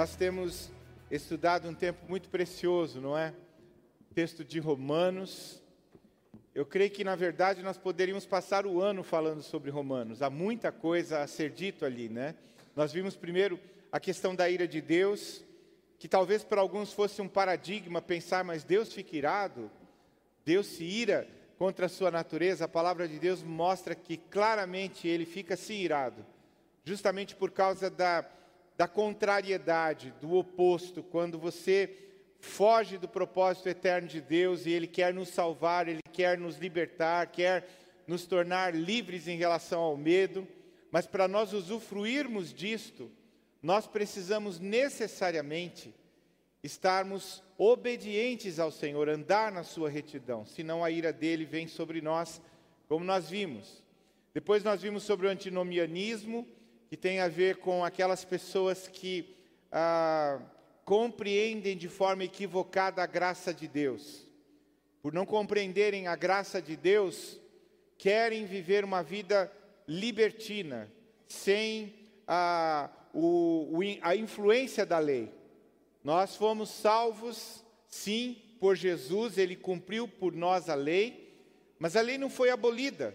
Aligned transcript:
Nós 0.00 0.16
temos 0.16 0.70
estudado 1.10 1.68
um 1.68 1.74
tempo 1.74 2.06
muito 2.08 2.30
precioso, 2.30 3.02
não 3.02 3.18
é? 3.18 3.34
Texto 4.14 4.42
de 4.42 4.58
Romanos. 4.58 5.62
Eu 6.54 6.64
creio 6.64 6.90
que, 6.90 7.04
na 7.04 7.14
verdade, 7.14 7.62
nós 7.62 7.76
poderíamos 7.76 8.24
passar 8.24 8.64
o 8.64 8.80
ano 8.80 9.02
falando 9.02 9.42
sobre 9.42 9.70
Romanos. 9.70 10.22
Há 10.22 10.30
muita 10.30 10.72
coisa 10.72 11.20
a 11.20 11.26
ser 11.26 11.50
dito 11.50 11.84
ali, 11.84 12.08
né? 12.08 12.34
Nós 12.74 12.94
vimos 12.94 13.14
primeiro 13.14 13.60
a 13.92 14.00
questão 14.00 14.34
da 14.34 14.48
ira 14.48 14.66
de 14.66 14.80
Deus, 14.80 15.44
que 15.98 16.08
talvez 16.08 16.42
para 16.42 16.62
alguns 16.62 16.94
fosse 16.94 17.20
um 17.20 17.28
paradigma 17.28 18.00
pensar, 18.00 18.42
mas 18.42 18.64
Deus 18.64 18.94
fica 18.94 19.14
irado, 19.14 19.70
Deus 20.46 20.64
se 20.64 20.82
ira 20.82 21.28
contra 21.58 21.84
a 21.84 21.90
sua 21.90 22.10
natureza. 22.10 22.64
A 22.64 22.68
palavra 22.68 23.06
de 23.06 23.18
Deus 23.18 23.42
mostra 23.42 23.94
que 23.94 24.16
claramente 24.16 25.06
ele 25.06 25.26
fica 25.26 25.58
se 25.58 25.74
irado, 25.74 26.24
justamente 26.86 27.36
por 27.36 27.50
causa 27.50 27.90
da 27.90 28.26
da 28.80 28.88
contrariedade, 28.88 30.10
do 30.22 30.32
oposto, 30.32 31.02
quando 31.02 31.38
você 31.38 31.98
foge 32.38 32.96
do 32.96 33.06
propósito 33.06 33.68
eterno 33.68 34.08
de 34.08 34.22
Deus 34.22 34.64
e 34.64 34.70
Ele 34.70 34.86
quer 34.86 35.12
nos 35.12 35.28
salvar, 35.28 35.86
Ele 35.86 36.00
quer 36.10 36.38
nos 36.38 36.56
libertar, 36.56 37.26
quer 37.26 37.68
nos 38.06 38.24
tornar 38.24 38.74
livres 38.74 39.28
em 39.28 39.36
relação 39.36 39.82
ao 39.82 39.98
medo, 39.98 40.48
mas 40.90 41.06
para 41.06 41.28
nós 41.28 41.52
usufruirmos 41.52 42.54
disto, 42.54 43.10
nós 43.62 43.86
precisamos 43.86 44.58
necessariamente 44.58 45.94
estarmos 46.62 47.42
obedientes 47.58 48.58
ao 48.58 48.70
Senhor, 48.70 49.10
andar 49.10 49.52
na 49.52 49.62
sua 49.62 49.90
retidão, 49.90 50.46
senão 50.46 50.82
a 50.82 50.90
ira 50.90 51.12
dele 51.12 51.44
vem 51.44 51.68
sobre 51.68 52.00
nós, 52.00 52.40
como 52.88 53.04
nós 53.04 53.28
vimos. 53.28 53.84
Depois 54.32 54.64
nós 54.64 54.80
vimos 54.80 55.02
sobre 55.02 55.26
o 55.26 55.30
antinomianismo, 55.30 56.48
que 56.90 56.96
tem 56.96 57.20
a 57.20 57.28
ver 57.28 57.58
com 57.58 57.84
aquelas 57.84 58.24
pessoas 58.24 58.88
que 58.88 59.36
ah, 59.70 60.40
compreendem 60.84 61.76
de 61.76 61.88
forma 61.88 62.24
equivocada 62.24 63.00
a 63.00 63.06
graça 63.06 63.54
de 63.54 63.68
Deus. 63.68 64.26
Por 65.00 65.12
não 65.12 65.24
compreenderem 65.24 66.08
a 66.08 66.16
graça 66.16 66.60
de 66.60 66.74
Deus, 66.74 67.38
querem 67.96 68.44
viver 68.44 68.84
uma 68.84 69.04
vida 69.04 69.52
libertina, 69.86 70.92
sem 71.28 71.94
a, 72.26 72.90
o, 73.14 73.70
a 74.02 74.16
influência 74.16 74.84
da 74.84 74.98
lei. 74.98 75.32
Nós 76.02 76.34
fomos 76.34 76.70
salvos, 76.70 77.64
sim, 77.86 78.36
por 78.58 78.74
Jesus, 78.74 79.38
ele 79.38 79.54
cumpriu 79.54 80.08
por 80.08 80.34
nós 80.34 80.68
a 80.68 80.74
lei, 80.74 81.38
mas 81.78 81.94
a 81.94 82.00
lei 82.00 82.18
não 82.18 82.28
foi 82.28 82.50
abolida. 82.50 83.14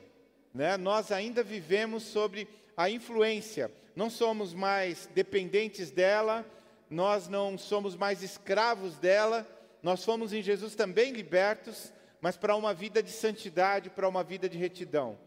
Né? 0.53 0.77
Nós 0.77 1.11
ainda 1.11 1.43
vivemos 1.43 2.03
sobre 2.03 2.47
a 2.75 2.89
influência. 2.89 3.71
Não 3.95 4.09
somos 4.09 4.53
mais 4.53 5.09
dependentes 5.13 5.91
dela, 5.91 6.45
nós 6.89 7.27
não 7.27 7.57
somos 7.57 7.95
mais 7.95 8.21
escravos 8.21 8.97
dela, 8.97 9.47
nós 9.81 10.03
fomos 10.03 10.33
em 10.33 10.41
Jesus 10.41 10.75
também 10.75 11.11
libertos, 11.11 11.93
mas 12.21 12.35
para 12.35 12.55
uma 12.55 12.73
vida 12.73 13.01
de 13.01 13.11
santidade, 13.11 13.89
para 13.89 14.07
uma 14.07 14.23
vida 14.23 14.49
de 14.49 14.57
retidão. 14.57 15.17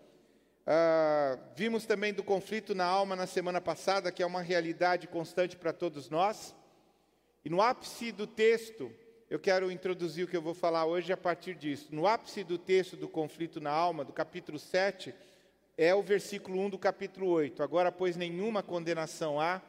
Ah, 0.66 1.38
vimos 1.56 1.86
também 1.86 2.12
do 2.12 2.22
conflito 2.22 2.74
na 2.74 2.84
alma 2.84 3.16
na 3.16 3.26
semana 3.26 3.60
passada, 3.60 4.12
que 4.12 4.22
é 4.22 4.26
uma 4.26 4.42
realidade 4.42 5.06
constante 5.06 5.56
para 5.56 5.72
todos 5.72 6.10
nós. 6.10 6.54
E 7.42 7.48
no 7.48 7.62
ápice 7.62 8.12
do 8.12 8.26
texto, 8.26 8.92
eu 9.30 9.38
quero 9.38 9.70
introduzir 9.70 10.24
o 10.24 10.28
que 10.28 10.36
eu 10.36 10.42
vou 10.42 10.52
falar 10.52 10.84
hoje 10.84 11.10
a 11.10 11.16
partir 11.16 11.54
disso. 11.54 11.88
No 11.90 12.06
ápice 12.06 12.44
do 12.44 12.58
texto 12.58 12.96
do 12.96 13.08
conflito 13.08 13.60
na 13.60 13.70
alma, 13.70 14.04
do 14.04 14.12
capítulo 14.12 14.58
7, 14.58 15.14
é 15.78 15.94
o 15.94 16.02
versículo 16.02 16.60
1 16.60 16.70
do 16.70 16.78
capítulo 16.78 17.28
8. 17.28 17.62
Agora, 17.62 17.92
pois, 17.92 18.16
nenhuma 18.16 18.64
condenação 18.64 19.40
há 19.40 19.62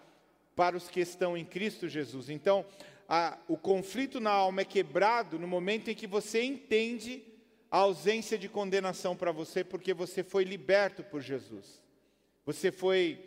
para 0.56 0.76
os 0.76 0.90
que 0.90 1.00
estão 1.00 1.38
em 1.38 1.46
Cristo 1.46 1.88
Jesus. 1.88 2.32
Então, 2.32 2.66
a, 3.08 3.38
o 3.48 3.56
conflito 3.56 4.20
na 4.20 4.32
alma 4.32 4.62
é 4.62 4.66
quebrado 4.66 5.38
no 5.38 5.48
momento 5.48 5.92
em 5.92 5.96
que 5.96 6.08
você 6.08 6.44
entende 6.44 7.24
a 7.70 7.78
ausência 7.78 8.40
de 8.40 8.50
condenação 8.50 9.16
para 9.16 9.32
você, 9.32 9.64
porque 9.64 9.94
você 9.94 10.24
foi 10.24 10.44
liberto 10.44 11.04
por 11.04 11.22
Jesus. 11.22 11.80
Você 12.44 12.72
foi 12.72 13.24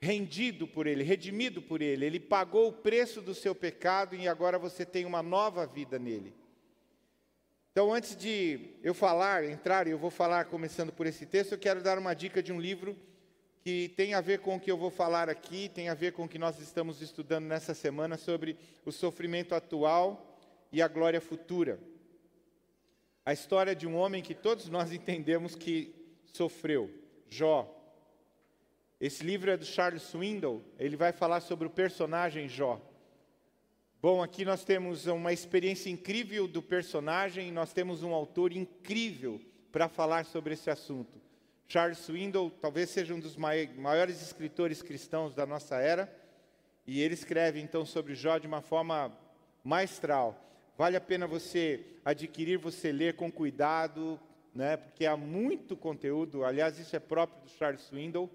rendido 0.00 0.68
por 0.68 0.86
Ele, 0.86 1.02
redimido 1.02 1.60
por 1.60 1.82
Ele. 1.82 2.06
Ele 2.06 2.20
pagou 2.20 2.68
o 2.68 2.72
preço 2.72 3.20
do 3.20 3.34
seu 3.34 3.52
pecado 3.52 4.14
e 4.14 4.28
agora 4.28 4.60
você 4.60 4.86
tem 4.86 5.04
uma 5.04 5.24
nova 5.24 5.66
vida 5.66 5.98
nele. 5.98 6.32
Então, 7.74 7.92
antes 7.92 8.14
de 8.14 8.70
eu 8.84 8.94
falar, 8.94 9.42
entrar, 9.42 9.88
e 9.88 9.90
eu 9.90 9.98
vou 9.98 10.08
falar 10.08 10.44
começando 10.44 10.92
por 10.92 11.08
esse 11.08 11.26
texto, 11.26 11.50
eu 11.50 11.58
quero 11.58 11.82
dar 11.82 11.98
uma 11.98 12.14
dica 12.14 12.40
de 12.40 12.52
um 12.52 12.60
livro 12.60 12.96
que 13.64 13.88
tem 13.96 14.14
a 14.14 14.20
ver 14.20 14.38
com 14.38 14.54
o 14.54 14.60
que 14.60 14.70
eu 14.70 14.78
vou 14.78 14.92
falar 14.92 15.28
aqui, 15.28 15.68
tem 15.68 15.88
a 15.88 15.94
ver 15.94 16.12
com 16.12 16.22
o 16.22 16.28
que 16.28 16.38
nós 16.38 16.60
estamos 16.60 17.02
estudando 17.02 17.46
nessa 17.46 17.74
semana 17.74 18.16
sobre 18.16 18.56
o 18.86 18.92
sofrimento 18.92 19.56
atual 19.56 20.38
e 20.70 20.80
a 20.80 20.86
glória 20.86 21.20
futura. 21.20 21.80
A 23.26 23.32
história 23.32 23.74
de 23.74 23.88
um 23.88 23.96
homem 23.96 24.22
que 24.22 24.36
todos 24.36 24.68
nós 24.68 24.92
entendemos 24.94 25.56
que 25.56 25.92
sofreu, 26.26 26.88
Jó. 27.28 27.68
Esse 29.00 29.24
livro 29.24 29.50
é 29.50 29.56
do 29.56 29.64
Charles 29.64 30.02
Swindoll, 30.04 30.62
ele 30.78 30.94
vai 30.94 31.10
falar 31.10 31.40
sobre 31.40 31.66
o 31.66 31.70
personagem 31.70 32.48
Jó. 32.48 32.80
Bom, 34.04 34.22
aqui 34.22 34.44
nós 34.44 34.62
temos 34.66 35.06
uma 35.06 35.32
experiência 35.32 35.88
incrível 35.88 36.46
do 36.46 36.60
personagem, 36.60 37.50
nós 37.50 37.72
temos 37.72 38.02
um 38.02 38.12
autor 38.12 38.52
incrível 38.52 39.40
para 39.72 39.88
falar 39.88 40.26
sobre 40.26 40.52
esse 40.52 40.68
assunto. 40.68 41.18
Charles 41.66 41.96
Swindoll 42.00 42.50
talvez 42.50 42.90
seja 42.90 43.14
um 43.14 43.18
dos 43.18 43.34
maiores 43.34 44.20
escritores 44.20 44.82
cristãos 44.82 45.32
da 45.32 45.46
nossa 45.46 45.76
era, 45.76 46.14
e 46.86 47.00
ele 47.00 47.14
escreve 47.14 47.60
então 47.60 47.86
sobre 47.86 48.14
Jó 48.14 48.36
de 48.36 48.46
uma 48.46 48.60
forma 48.60 49.10
maestral. 49.64 50.38
Vale 50.76 50.98
a 50.98 51.00
pena 51.00 51.26
você 51.26 51.82
adquirir, 52.04 52.58
você 52.58 52.92
ler 52.92 53.16
com 53.16 53.32
cuidado, 53.32 54.20
né, 54.54 54.76
porque 54.76 55.06
há 55.06 55.16
muito 55.16 55.78
conteúdo. 55.78 56.44
Aliás, 56.44 56.78
isso 56.78 56.94
é 56.94 57.00
próprio 57.00 57.42
do 57.42 57.48
Charles 57.48 57.80
Swindoll. 57.80 58.30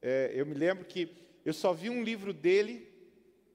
É, 0.00 0.32
eu 0.34 0.46
me 0.46 0.54
lembro 0.54 0.86
que 0.86 1.14
eu 1.44 1.52
só 1.52 1.74
vi 1.74 1.90
um 1.90 2.02
livro 2.02 2.32
dele 2.32 2.95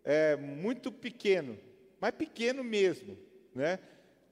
é, 0.04 0.36
muito 0.36 0.92
pequeno, 0.92 1.58
mas 2.00 2.12
pequeno 2.12 2.64
mesmo, 2.64 3.18
né? 3.54 3.80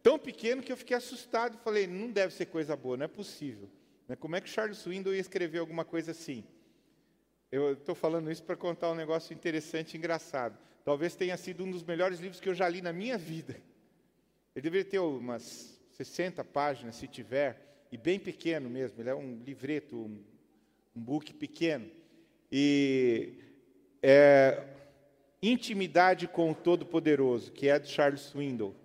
Tão 0.01 0.17
pequeno 0.17 0.61
que 0.61 0.71
eu 0.71 0.77
fiquei 0.77 0.95
assustado 0.95 1.55
e 1.55 1.63
falei, 1.63 1.85
não 1.85 2.09
deve 2.09 2.33
ser 2.33 2.45
coisa 2.45 2.75
boa, 2.75 2.95
não 2.95 3.05
é 3.05 3.07
possível. 3.07 3.69
Né? 4.07 4.15
Como 4.15 4.35
é 4.35 4.41
que 4.41 4.49
Charles 4.49 4.77
Swindoll 4.77 5.13
ia 5.13 5.19
escrever 5.19 5.59
alguma 5.59 5.83
coisa 5.83 6.11
assim? 6.11 6.43
Eu 7.51 7.73
estou 7.73 7.93
falando 7.93 8.31
isso 8.31 8.43
para 8.43 8.55
contar 8.55 8.91
um 8.91 8.95
negócio 8.95 9.33
interessante 9.33 9.93
e 9.93 9.97
engraçado. 9.97 10.57
Talvez 10.85 11.15
tenha 11.15 11.35
sido 11.35 11.63
um 11.65 11.71
dos 11.71 11.83
melhores 11.83 12.19
livros 12.19 12.39
que 12.39 12.47
eu 12.47 12.53
já 12.53 12.67
li 12.69 12.81
na 12.81 12.93
minha 12.93 13.17
vida. 13.17 13.59
Ele 14.55 14.63
deveria 14.63 14.89
ter 14.89 14.99
umas 14.99 15.79
60 15.91 16.43
páginas, 16.45 16.95
se 16.95 17.07
tiver, 17.07 17.85
e 17.91 17.97
bem 17.97 18.19
pequeno 18.19 18.69
mesmo. 18.69 19.01
Ele 19.01 19.09
é 19.09 19.15
um 19.15 19.41
livreto, 19.43 19.97
um, 19.97 20.23
um 20.95 21.01
book 21.01 21.33
pequeno. 21.33 21.89
E 22.51 23.33
é, 24.01 24.63
Intimidade 25.41 26.27
com 26.27 26.51
o 26.51 26.55
Todo-Poderoso, 26.55 27.51
que 27.51 27.69
é 27.69 27.79
de 27.79 27.89
Charles 27.89 28.21
Swindoll. 28.21 28.75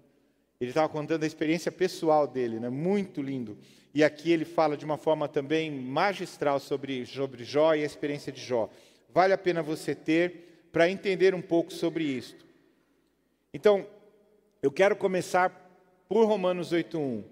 Ele 0.61 0.71
estava 0.71 0.89
contando 0.89 1.25
a 1.25 1.27
experiência 1.27 1.73
pessoal 1.73 2.27
dele, 2.27 2.61
né? 2.61 2.69
muito 2.69 3.21
lindo. 3.21 3.59
E 3.93 4.03
aqui 4.03 4.31
ele 4.31 4.45
fala 4.45 4.77
de 4.77 4.85
uma 4.85 4.97
forma 4.97 5.29
também 5.29 5.71
magistral 5.71 6.59
sobre, 6.61 7.05
sobre 7.07 7.45
Jó 7.45 7.75
e 7.75 7.83
a 7.83 7.87
experiência 7.87 8.33
de 8.33 8.41
Jó. 8.41 8.71
Vale 9.11 9.33
a 9.33 9.39
pena 9.39 9.63
você 9.63 9.95
ter 9.95 10.69
para 10.73 10.89
entender 10.89 11.35
um 11.35 11.43
pouco 11.43 11.73
sobre 11.73 12.05
isto. 12.05 12.45
Então, 13.53 13.87
eu 14.63 14.73
quero 14.73 14.97
começar 14.97 15.51
por 16.09 16.27
Romanos 16.27 16.73
8.1. 16.73 17.25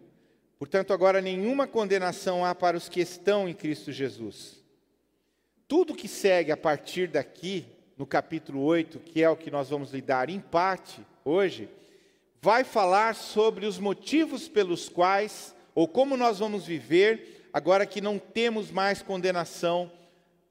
Portanto, 0.59 0.93
agora 0.93 1.21
nenhuma 1.21 1.67
condenação 1.67 2.45
há 2.45 2.55
para 2.55 2.77
os 2.77 2.89
que 2.89 3.01
estão 3.01 3.49
em 3.49 3.55
Cristo 3.55 3.91
Jesus. 3.91 4.63
Tudo 5.67 5.95
que 5.95 6.07
segue 6.07 6.53
a 6.53 6.57
partir 6.57 7.09
daqui 7.09 7.67
no 7.97 8.07
capítulo 8.07 8.63
8, 8.63 8.99
que 9.01 9.23
é 9.23 9.29
o 9.29 9.37
que 9.37 9.51
nós 9.51 9.71
vamos 9.71 9.93
lidar 9.93 10.29
em 10.29 10.41
parte 10.41 11.01
hoje, 11.25 11.69
vai 12.41 12.65
falar 12.65 13.15
sobre 13.15 13.67
os 13.67 13.79
motivos 13.79 14.49
pelos 14.49 14.89
quais, 14.89 15.55
ou 15.75 15.87
como 15.87 16.17
nós 16.17 16.39
vamos 16.39 16.67
viver, 16.67 17.49
agora 17.53 17.87
que 17.87 18.01
não 18.01 18.19
temos 18.19 18.71
mais 18.71 19.03
condenação 19.03 19.91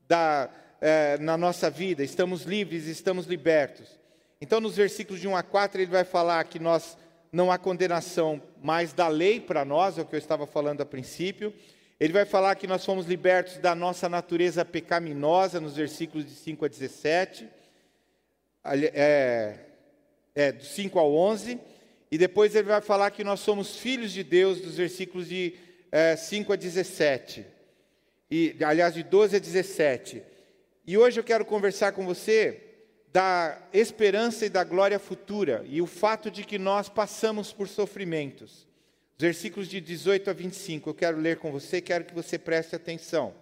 da, 0.07 0.49
é, 0.79 1.17
na 1.17 1.37
nossa 1.37 1.69
vida, 1.69 2.03
estamos 2.03 2.43
livres, 2.43 2.85
estamos 2.85 3.25
libertos. 3.25 3.99
Então, 4.39 4.59
nos 4.59 4.75
versículos 4.75 5.21
de 5.21 5.27
1 5.27 5.35
a 5.35 5.43
4, 5.43 5.81
ele 5.81 5.91
vai 5.91 6.03
falar 6.03 6.43
que 6.45 6.59
nós 6.59 6.97
não 7.31 7.51
há 7.51 7.57
condenação 7.57 8.41
mais 8.61 8.91
da 8.91 9.07
lei 9.07 9.39
para 9.39 9.63
nós, 9.63 9.97
é 9.97 10.01
o 10.01 10.05
que 10.05 10.15
eu 10.15 10.19
estava 10.19 10.45
falando 10.47 10.81
a 10.81 10.85
princípio. 10.85 11.53
Ele 12.01 12.13
vai 12.13 12.25
falar 12.25 12.55
que 12.55 12.65
nós 12.65 12.83
fomos 12.83 13.05
libertos 13.05 13.59
da 13.59 13.75
nossa 13.75 14.09
natureza 14.09 14.65
pecaminosa, 14.65 15.61
nos 15.61 15.75
versículos 15.75 16.25
de 16.25 16.31
5 16.31 16.65
a 16.65 16.67
17, 16.67 17.47
é, 18.65 19.55
é, 20.33 20.51
do 20.51 20.65
5 20.65 20.97
ao 20.97 21.13
11, 21.13 21.59
e 22.09 22.17
depois 22.17 22.55
ele 22.55 22.69
vai 22.69 22.81
falar 22.81 23.11
que 23.11 23.23
nós 23.23 23.41
somos 23.41 23.75
filhos 23.75 24.11
de 24.11 24.23
Deus, 24.23 24.59
dos 24.59 24.77
versículos 24.77 25.29
de 25.29 25.53
é, 25.91 26.15
5 26.15 26.51
a 26.51 26.55
17, 26.55 27.45
e, 28.31 28.55
aliás, 28.63 28.95
de 28.95 29.03
12 29.03 29.35
a 29.35 29.39
17. 29.39 30.23
E 30.87 30.97
hoje 30.97 31.19
eu 31.19 31.23
quero 31.23 31.45
conversar 31.45 31.91
com 31.91 32.03
você 32.03 32.63
da 33.13 33.61
esperança 33.71 34.43
e 34.47 34.49
da 34.49 34.63
glória 34.63 34.97
futura 34.97 35.63
e 35.67 35.79
o 35.83 35.85
fato 35.85 36.31
de 36.31 36.45
que 36.45 36.57
nós 36.57 36.89
passamos 36.89 37.53
por 37.53 37.67
sofrimentos. 37.67 38.70
Os 39.17 39.21
versículos 39.21 39.67
de 39.67 39.79
18 39.79 40.29
a 40.29 40.33
25, 40.33 40.89
eu 40.89 40.93
quero 40.93 41.17
ler 41.17 41.37
com 41.37 41.51
você, 41.51 41.79
quero 41.81 42.05
que 42.05 42.13
você 42.13 42.37
preste 42.37 42.75
atenção. 42.75 43.33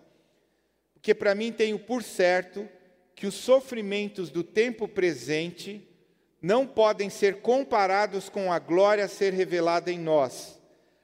Porque 0.93 1.13
para 1.13 1.33
mim 1.33 1.51
tenho 1.51 1.79
por 1.79 2.03
certo 2.03 2.67
que 3.15 3.25
os 3.25 3.35
sofrimentos 3.35 4.29
do 4.29 4.43
tempo 4.43 4.87
presente 4.87 5.87
não 6.41 6.65
podem 6.65 7.09
ser 7.09 7.41
comparados 7.41 8.29
com 8.29 8.51
a 8.51 8.59
glória 8.59 9.05
a 9.05 9.09
ser 9.09 9.33
revelada 9.33 9.91
em 9.91 9.99
nós. 9.99 10.59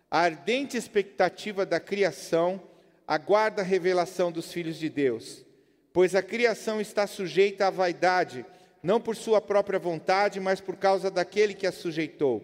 A 0.09 0.19
ardente 0.19 0.77
expectativa 0.77 1.65
da 1.65 1.79
criação 1.79 2.61
aguarda 3.07 3.61
a 3.61 3.65
revelação 3.65 4.31
dos 4.31 4.51
filhos 4.51 4.77
de 4.77 4.89
Deus, 4.89 5.45
pois 5.94 6.15
a 6.15 6.21
criação 6.21 6.79
está 6.81 7.06
sujeita 7.06 7.68
à 7.68 7.69
vaidade 7.69 8.45
não 8.85 9.01
por 9.01 9.15
sua 9.15 9.41
própria 9.41 9.79
vontade, 9.79 10.39
mas 10.39 10.61
por 10.61 10.75
causa 10.75 11.09
daquele 11.09 11.56
que 11.56 11.65
a 11.65 11.71
sujeitou, 11.71 12.44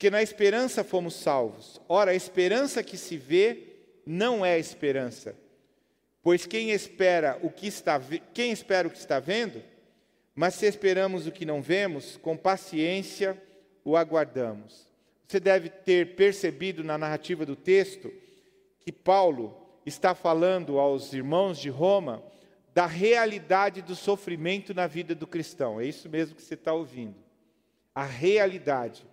Porque 0.00 0.08
na 0.08 0.22
esperança 0.22 0.82
fomos 0.82 1.12
salvos. 1.12 1.78
Ora, 1.86 2.12
a 2.12 2.14
esperança 2.14 2.82
que 2.82 2.96
se 2.96 3.18
vê 3.18 3.66
não 4.06 4.42
é 4.42 4.58
esperança. 4.58 5.36
Pois 6.22 6.46
quem 6.46 6.70
espera 6.70 7.38
o 7.42 7.50
que 7.50 7.66
está, 7.66 8.00
quem 8.32 8.50
espera 8.50 8.88
o 8.88 8.90
que 8.90 8.96
está 8.96 9.20
vendo? 9.20 9.62
Mas 10.34 10.54
se 10.54 10.64
esperamos 10.64 11.26
o 11.26 11.30
que 11.30 11.44
não 11.44 11.60
vemos, 11.60 12.16
com 12.16 12.34
paciência 12.34 13.38
o 13.84 13.94
aguardamos. 13.94 14.86
Você 15.28 15.38
deve 15.38 15.68
ter 15.68 16.16
percebido 16.16 16.82
na 16.82 16.96
narrativa 16.96 17.44
do 17.44 17.54
texto 17.54 18.10
que 18.78 18.90
Paulo 18.90 19.54
está 19.84 20.14
falando 20.14 20.78
aos 20.78 21.12
irmãos 21.12 21.58
de 21.58 21.68
Roma 21.68 22.24
da 22.72 22.86
realidade 22.86 23.82
do 23.82 23.94
sofrimento 23.94 24.72
na 24.72 24.86
vida 24.86 25.14
do 25.14 25.26
cristão. 25.26 25.78
É 25.78 25.84
isso 25.84 26.08
mesmo 26.08 26.36
que 26.36 26.40
você 26.40 26.54
está 26.54 26.72
ouvindo. 26.72 27.16
A 27.94 28.06
realidade. 28.06 29.04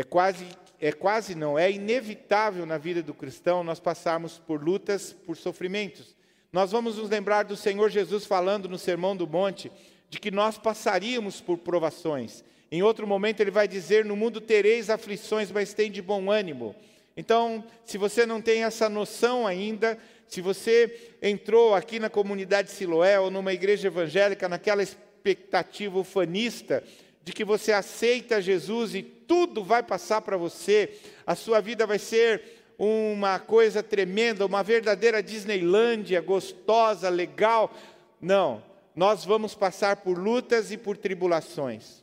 É 0.00 0.02
quase, 0.02 0.46
é 0.80 0.90
quase 0.92 1.34
não, 1.34 1.58
é 1.58 1.70
inevitável 1.70 2.64
na 2.64 2.78
vida 2.78 3.02
do 3.02 3.12
cristão 3.12 3.62
nós 3.62 3.78
passarmos 3.78 4.38
por 4.38 4.64
lutas, 4.64 5.12
por 5.12 5.36
sofrimentos. 5.36 6.16
Nós 6.50 6.72
vamos 6.72 6.96
nos 6.96 7.10
lembrar 7.10 7.42
do 7.42 7.54
Senhor 7.54 7.90
Jesus 7.90 8.24
falando 8.24 8.66
no 8.66 8.78
Sermão 8.78 9.14
do 9.14 9.26
Monte 9.26 9.70
de 10.08 10.18
que 10.18 10.30
nós 10.30 10.56
passaríamos 10.56 11.42
por 11.42 11.58
provações. 11.58 12.42
Em 12.72 12.82
outro 12.82 13.06
momento 13.06 13.40
ele 13.40 13.50
vai 13.50 13.68
dizer: 13.68 14.06
No 14.06 14.16
mundo 14.16 14.40
tereis 14.40 14.88
aflições, 14.88 15.52
mas 15.52 15.74
tem 15.74 15.90
de 15.90 16.00
bom 16.00 16.30
ânimo. 16.30 16.74
Então, 17.14 17.62
se 17.84 17.98
você 17.98 18.24
não 18.24 18.40
tem 18.40 18.64
essa 18.64 18.88
noção 18.88 19.46
ainda, 19.46 19.98
se 20.26 20.40
você 20.40 21.10
entrou 21.20 21.74
aqui 21.74 22.00
na 22.00 22.08
comunidade 22.08 22.70
Siloé 22.70 23.20
ou 23.20 23.30
numa 23.30 23.52
igreja 23.52 23.88
evangélica 23.88 24.48
naquela 24.48 24.82
expectativa 24.82 25.98
ufanista 25.98 26.82
de 27.22 27.32
que 27.32 27.44
você 27.44 27.72
aceita 27.72 28.40
Jesus 28.40 28.94
e 28.94 29.02
tudo 29.02 29.62
vai 29.62 29.82
passar 29.82 30.20
para 30.22 30.36
você, 30.36 30.98
a 31.26 31.34
sua 31.34 31.60
vida 31.60 31.86
vai 31.86 31.98
ser 31.98 32.42
uma 32.78 33.38
coisa 33.38 33.82
tremenda, 33.82 34.46
uma 34.46 34.62
verdadeira 34.62 35.22
Disneylândia, 35.22 36.20
gostosa, 36.20 37.08
legal. 37.10 37.74
Não, 38.20 38.62
nós 38.96 39.24
vamos 39.24 39.54
passar 39.54 39.96
por 39.96 40.18
lutas 40.18 40.72
e 40.72 40.78
por 40.78 40.96
tribulações. 40.96 42.02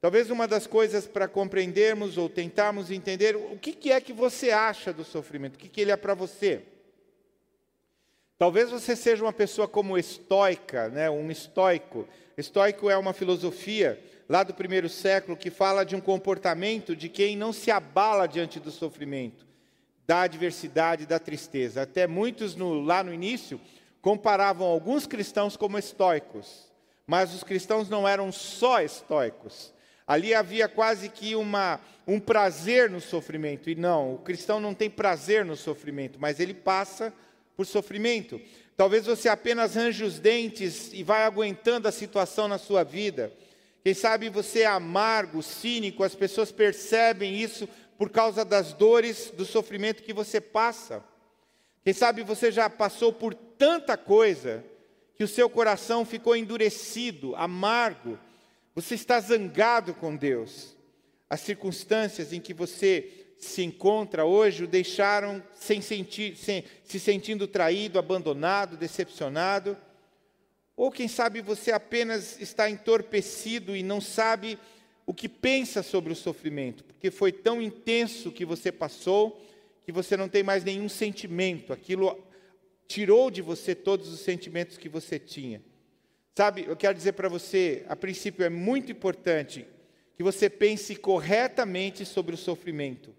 Talvez 0.00 0.30
uma 0.30 0.46
das 0.46 0.66
coisas 0.66 1.06
para 1.06 1.28
compreendermos 1.28 2.16
ou 2.16 2.28
tentarmos 2.28 2.90
entender 2.90 3.36
o 3.36 3.58
que, 3.58 3.72
que 3.72 3.92
é 3.92 4.00
que 4.00 4.12
você 4.12 4.50
acha 4.50 4.92
do 4.92 5.04
sofrimento, 5.04 5.56
o 5.56 5.58
que, 5.58 5.68
que 5.68 5.80
ele 5.80 5.90
é 5.90 5.96
para 5.96 6.14
você. 6.14 6.62
Talvez 8.38 8.70
você 8.70 8.94
seja 8.94 9.24
uma 9.24 9.32
pessoa 9.32 9.66
como 9.66 9.96
estoica, 9.96 10.90
né? 10.90 11.08
um 11.08 11.30
estoico. 11.30 12.06
Estoico 12.36 12.90
é 12.90 12.96
uma 12.96 13.14
filosofia 13.14 13.98
lá 14.28 14.42
do 14.42 14.52
primeiro 14.52 14.90
século 14.90 15.38
que 15.38 15.50
fala 15.50 15.84
de 15.84 15.96
um 15.96 16.00
comportamento 16.00 16.94
de 16.94 17.08
quem 17.08 17.34
não 17.34 17.50
se 17.50 17.70
abala 17.70 18.26
diante 18.26 18.60
do 18.60 18.70
sofrimento, 18.70 19.46
da 20.06 20.22
adversidade, 20.22 21.06
da 21.06 21.18
tristeza. 21.18 21.82
Até 21.82 22.06
muitos 22.06 22.54
no, 22.54 22.82
lá 22.82 23.02
no 23.02 23.14
início 23.14 23.58
comparavam 24.02 24.66
alguns 24.66 25.06
cristãos 25.06 25.56
como 25.56 25.78
estoicos, 25.78 26.70
mas 27.06 27.34
os 27.34 27.42
cristãos 27.42 27.88
não 27.88 28.06
eram 28.06 28.30
só 28.30 28.82
estoicos. 28.82 29.72
Ali 30.06 30.34
havia 30.34 30.68
quase 30.68 31.08
que 31.08 31.34
uma, 31.34 31.80
um 32.06 32.20
prazer 32.20 32.90
no 32.90 33.00
sofrimento. 33.00 33.70
E 33.70 33.74
não, 33.74 34.14
o 34.14 34.18
cristão 34.18 34.60
não 34.60 34.74
tem 34.74 34.90
prazer 34.90 35.42
no 35.42 35.56
sofrimento, 35.56 36.18
mas 36.20 36.38
ele 36.38 36.54
passa 36.54 37.14
por 37.56 37.66
sofrimento. 37.66 38.40
Talvez 38.76 39.06
você 39.06 39.28
apenas 39.28 39.74
range 39.74 40.04
os 40.04 40.18
dentes 40.18 40.92
e 40.92 41.02
vai 41.02 41.24
aguentando 41.24 41.88
a 41.88 41.92
situação 41.92 42.46
na 42.46 42.58
sua 42.58 42.84
vida. 42.84 43.32
Quem 43.82 43.94
sabe 43.94 44.28
você 44.28 44.60
é 44.60 44.66
amargo, 44.66 45.42
cínico, 45.42 46.04
as 46.04 46.14
pessoas 46.14 46.52
percebem 46.52 47.40
isso 47.40 47.68
por 47.96 48.10
causa 48.10 48.44
das 48.44 48.72
dores, 48.72 49.30
do 49.30 49.46
sofrimento 49.46 50.02
que 50.02 50.12
você 50.12 50.40
passa. 50.40 51.02
Quem 51.82 51.94
sabe 51.94 52.22
você 52.22 52.52
já 52.52 52.68
passou 52.68 53.12
por 53.12 53.32
tanta 53.32 53.96
coisa 53.96 54.62
que 55.16 55.24
o 55.24 55.28
seu 55.28 55.48
coração 55.48 56.04
ficou 56.04 56.36
endurecido, 56.36 57.34
amargo, 57.36 58.18
você 58.74 58.94
está 58.94 59.18
zangado 59.18 59.94
com 59.94 60.14
Deus. 60.14 60.76
As 61.30 61.40
circunstâncias 61.40 62.32
em 62.32 62.40
que 62.40 62.52
você 62.52 63.25
se 63.38 63.62
encontra 63.62 64.24
hoje 64.24 64.64
o 64.64 64.68
deixaram 64.68 65.42
sem 65.54 65.80
sentir, 65.80 66.36
sem, 66.36 66.64
se 66.82 66.98
sentindo 66.98 67.46
traído, 67.46 67.98
abandonado, 67.98 68.76
decepcionado. 68.76 69.76
Ou 70.76 70.90
quem 70.90 71.08
sabe 71.08 71.40
você 71.40 71.72
apenas 71.72 72.40
está 72.40 72.68
entorpecido 72.68 73.76
e 73.76 73.82
não 73.82 74.00
sabe 74.00 74.58
o 75.06 75.14
que 75.14 75.28
pensa 75.28 75.82
sobre 75.82 76.12
o 76.12 76.16
sofrimento, 76.16 76.82
porque 76.84 77.10
foi 77.10 77.30
tão 77.30 77.62
intenso 77.62 78.32
que 78.32 78.44
você 78.44 78.72
passou 78.72 79.40
que 79.84 79.92
você 79.92 80.16
não 80.16 80.28
tem 80.28 80.42
mais 80.42 80.64
nenhum 80.64 80.88
sentimento, 80.88 81.72
aquilo 81.72 82.20
tirou 82.88 83.30
de 83.30 83.40
você 83.40 83.72
todos 83.72 84.08
os 84.12 84.18
sentimentos 84.18 84.76
que 84.76 84.88
você 84.88 85.16
tinha. 85.16 85.62
Sabe, 86.36 86.64
eu 86.66 86.76
quero 86.76 86.94
dizer 86.94 87.12
para 87.12 87.28
você, 87.28 87.84
a 87.88 87.94
princípio 87.94 88.44
é 88.44 88.48
muito 88.48 88.90
importante 88.90 89.64
que 90.16 90.24
você 90.24 90.50
pense 90.50 90.96
corretamente 90.96 92.04
sobre 92.04 92.34
o 92.34 92.38
sofrimento. 92.38 93.14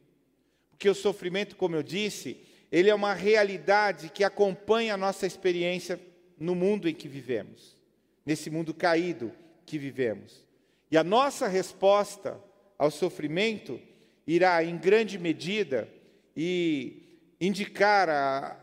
Porque 0.77 0.89
o 0.89 0.93
sofrimento, 0.93 1.55
como 1.55 1.75
eu 1.75 1.81
disse, 1.81 2.37
ele 2.71 2.87
é 2.87 2.93
uma 2.93 3.15
realidade 3.15 4.09
que 4.09 4.23
acompanha 4.23 4.93
a 4.93 4.97
nossa 4.97 5.25
experiência 5.25 5.99
no 6.39 6.53
mundo 6.53 6.87
em 6.87 6.93
que 6.93 7.07
vivemos, 7.07 7.75
nesse 8.23 8.51
mundo 8.51 8.75
caído 8.75 9.31
que 9.65 9.79
vivemos. 9.79 10.45
E 10.91 10.95
a 10.95 11.03
nossa 11.03 11.47
resposta 11.47 12.39
ao 12.77 12.91
sofrimento 12.91 13.81
irá, 14.27 14.63
em 14.63 14.77
grande 14.77 15.17
medida, 15.17 15.89
e 16.35 17.01
indicar 17.41 18.07
a, 18.07 18.55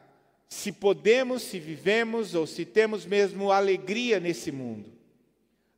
se 0.48 0.70
podemos, 0.70 1.42
se 1.42 1.58
vivemos 1.58 2.32
ou 2.32 2.46
se 2.46 2.64
temos 2.64 3.04
mesmo 3.04 3.50
alegria 3.50 4.20
nesse 4.20 4.52
mundo. 4.52 4.92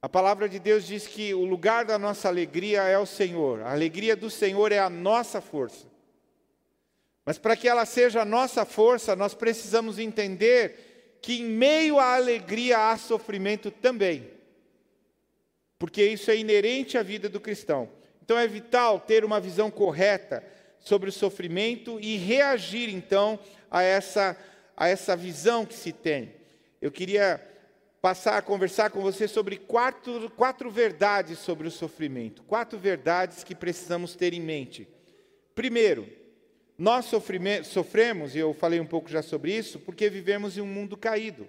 A 0.03 0.09
palavra 0.09 0.51
de 0.51 0.59
Deus 0.59 0.87
diz 0.87 1.07
que 1.07 1.33
o 1.33 1.47
lugar 1.47 1.87
da 1.87 1.99
nossa 1.99 2.29
alegria 2.29 2.83
é 2.83 2.99
o 2.99 3.07
Senhor, 3.07 3.63
a 3.63 3.73
alegria 3.73 4.15
do 4.15 4.29
Senhor 4.29 4.71
é 4.71 4.79
a 4.79 4.91
nossa 4.91 5.41
força. 5.41 5.96
Mas 7.27 7.37
para 7.37 7.57
que 7.57 7.69
ela 7.69 7.85
seja 7.85 8.23
a 8.23 8.25
nossa 8.25 8.65
força, 8.65 9.17
nós 9.17 9.35
precisamos 9.35 9.99
entender 9.99 11.19
que 11.21 11.41
em 11.41 11.45
meio 11.45 11.99
à 11.99 12.15
alegria 12.15 12.91
há 12.91 12.97
sofrimento 12.97 13.69
também, 13.71 14.31
porque 15.77 16.05
isso 16.07 16.31
é 16.31 16.37
inerente 16.37 16.97
à 16.97 17.03
vida 17.03 17.29
do 17.29 17.41
cristão. 17.41 17.91
Então 18.23 18.39
é 18.39 18.47
vital 18.47 19.01
ter 19.01 19.25
uma 19.25 19.41
visão 19.41 19.71
correta 19.71 20.43
sobre 20.79 21.11
o 21.11 21.13
sofrimento 21.13 21.99
e 22.01 22.17
reagir 22.17 22.89
então 22.89 23.39
a 23.69 23.83
essa 23.83 24.37
a 24.77 24.89
essa 24.89 25.17
visão 25.17 25.65
que 25.65 25.75
se 25.75 25.91
tem. 25.91 26.35
Eu 26.83 26.93
queria 26.93 27.41
passar 28.01 28.37
a 28.37 28.43
conversar 28.43 28.91
com 28.91 29.01
você 29.01 29.27
sobre 29.27 29.57
quatro, 29.57 30.31
quatro 30.31 30.71
verdades 30.71 31.39
sobre 31.39 31.67
o 31.67 31.71
sofrimento. 31.71 32.43
Quatro 32.43 32.79
verdades 32.79 33.43
que 33.43 33.55
precisamos 33.55 34.15
ter 34.15 34.35
em 34.35 34.41
mente. 34.41 34.87
Primeiro, 35.55 36.07
nós 36.79 37.07
sofremos, 37.07 38.35
e 38.35 38.39
eu 38.39 38.53
falei 38.53 38.81
um 38.81 38.87
pouco 38.87 39.09
já 39.09 39.23
sobre 39.23 39.57
isso, 39.57 39.79
porque 39.79 40.11
vivemos 40.11 40.59
em 40.59 40.61
um 40.61 40.67
mundo 40.67 40.97
caído. 40.97 41.49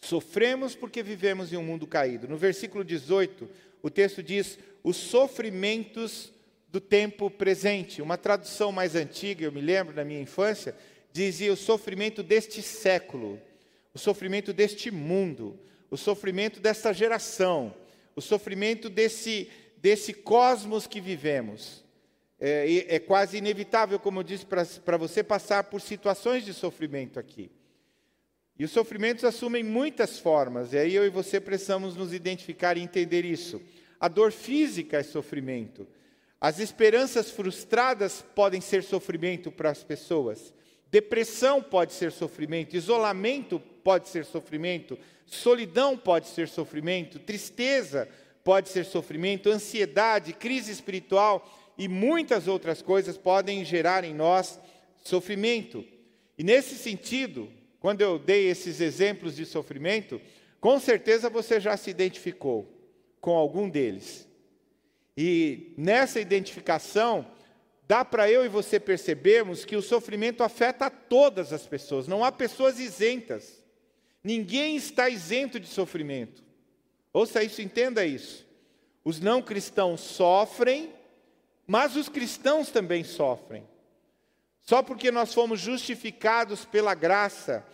Sofremos 0.00 0.74
porque 0.74 1.02
vivemos 1.02 1.52
em 1.52 1.56
um 1.56 1.62
mundo 1.62 1.86
caído. 1.86 2.28
No 2.28 2.36
versículo 2.36 2.84
18, 2.84 3.48
o 3.82 3.90
texto 3.90 4.22
diz: 4.22 4.58
os 4.82 4.96
sofrimentos 4.96 6.32
do 6.70 6.80
tempo 6.80 7.30
presente. 7.30 8.02
Uma 8.02 8.18
tradução 8.18 8.70
mais 8.70 8.94
antiga, 8.94 9.44
eu 9.44 9.52
me 9.52 9.60
lembro 9.60 9.94
da 9.94 10.04
minha 10.04 10.20
infância, 10.20 10.74
dizia 11.12 11.52
o 11.52 11.56
sofrimento 11.56 12.22
deste 12.22 12.62
século, 12.62 13.40
o 13.94 13.98
sofrimento 13.98 14.52
deste 14.52 14.90
mundo, 14.90 15.58
o 15.90 15.96
sofrimento 15.96 16.60
desta 16.60 16.92
geração, 16.92 17.74
o 18.14 18.20
sofrimento 18.20 18.90
desse, 18.90 19.50
desse 19.78 20.12
cosmos 20.12 20.86
que 20.86 21.00
vivemos. 21.00 21.82
É, 22.40 22.94
é 22.94 22.98
quase 22.98 23.38
inevitável, 23.38 23.98
como 23.98 24.20
eu 24.20 24.22
disse, 24.22 24.46
para 24.46 24.96
você 24.96 25.24
passar 25.24 25.64
por 25.64 25.80
situações 25.80 26.44
de 26.44 26.54
sofrimento 26.54 27.18
aqui. 27.18 27.50
E 28.58 28.64
os 28.64 28.70
sofrimentos 28.70 29.24
assumem 29.24 29.62
muitas 29.62 30.18
formas, 30.18 30.72
e 30.72 30.78
aí 30.78 30.94
eu 30.94 31.06
e 31.06 31.10
você 31.10 31.40
precisamos 31.40 31.94
nos 31.94 32.12
identificar 32.12 32.76
e 32.76 32.80
entender 32.80 33.24
isso. 33.24 33.62
A 34.00 34.08
dor 34.08 34.32
física 34.32 34.98
é 34.98 35.02
sofrimento. 35.02 35.86
As 36.40 36.58
esperanças 36.60 37.30
frustradas 37.30 38.24
podem 38.34 38.60
ser 38.60 38.84
sofrimento 38.84 39.50
para 39.50 39.70
as 39.70 39.82
pessoas. 39.82 40.52
Depressão 40.90 41.62
pode 41.62 41.92
ser 41.92 42.12
sofrimento, 42.12 42.76
isolamento 42.76 43.60
pode 43.82 44.08
ser 44.08 44.24
sofrimento, 44.24 44.98
solidão 45.26 45.96
pode 45.96 46.28
ser 46.28 46.48
sofrimento, 46.48 47.18
tristeza 47.18 48.08
pode 48.42 48.68
ser 48.70 48.84
sofrimento, 48.84 49.50
ansiedade, 49.50 50.32
crise 50.32 50.72
espiritual 50.72 51.46
e 51.78 51.86
muitas 51.86 52.48
outras 52.48 52.82
coisas 52.82 53.16
podem 53.16 53.64
gerar 53.64 54.02
em 54.02 54.12
nós 54.12 54.60
sofrimento. 55.04 55.84
E 56.36 56.42
nesse 56.42 56.74
sentido, 56.74 57.48
quando 57.78 58.00
eu 58.00 58.18
dei 58.18 58.48
esses 58.48 58.80
exemplos 58.80 59.36
de 59.36 59.46
sofrimento, 59.46 60.20
com 60.60 60.80
certeza 60.80 61.30
você 61.30 61.60
já 61.60 61.76
se 61.76 61.88
identificou 61.88 62.68
com 63.20 63.36
algum 63.36 63.70
deles. 63.70 64.28
E 65.16 65.72
nessa 65.76 66.20
identificação, 66.20 67.26
dá 67.86 68.04
para 68.04 68.30
eu 68.30 68.44
e 68.44 68.48
você 68.48 68.80
percebermos 68.80 69.64
que 69.64 69.76
o 69.76 69.82
sofrimento 69.82 70.42
afeta 70.42 70.90
todas 70.90 71.52
as 71.52 71.66
pessoas, 71.66 72.08
não 72.08 72.24
há 72.24 72.32
pessoas 72.32 72.80
isentas. 72.80 73.62
Ninguém 74.22 74.76
está 74.76 75.08
isento 75.08 75.60
de 75.60 75.68
sofrimento. 75.68 76.42
Ouça 77.12 77.42
isso, 77.42 77.62
entenda 77.62 78.04
isso. 78.04 78.46
Os 79.04 79.20
não 79.20 79.40
cristãos 79.40 80.00
sofrem, 80.00 80.92
mas 81.68 81.94
os 81.96 82.08
cristãos 82.08 82.70
também 82.70 83.04
sofrem. 83.04 83.62
Só 84.62 84.82
porque 84.82 85.10
nós 85.10 85.34
fomos 85.34 85.60
justificados 85.60 86.64
pela 86.64 86.94
graça, 86.94 87.64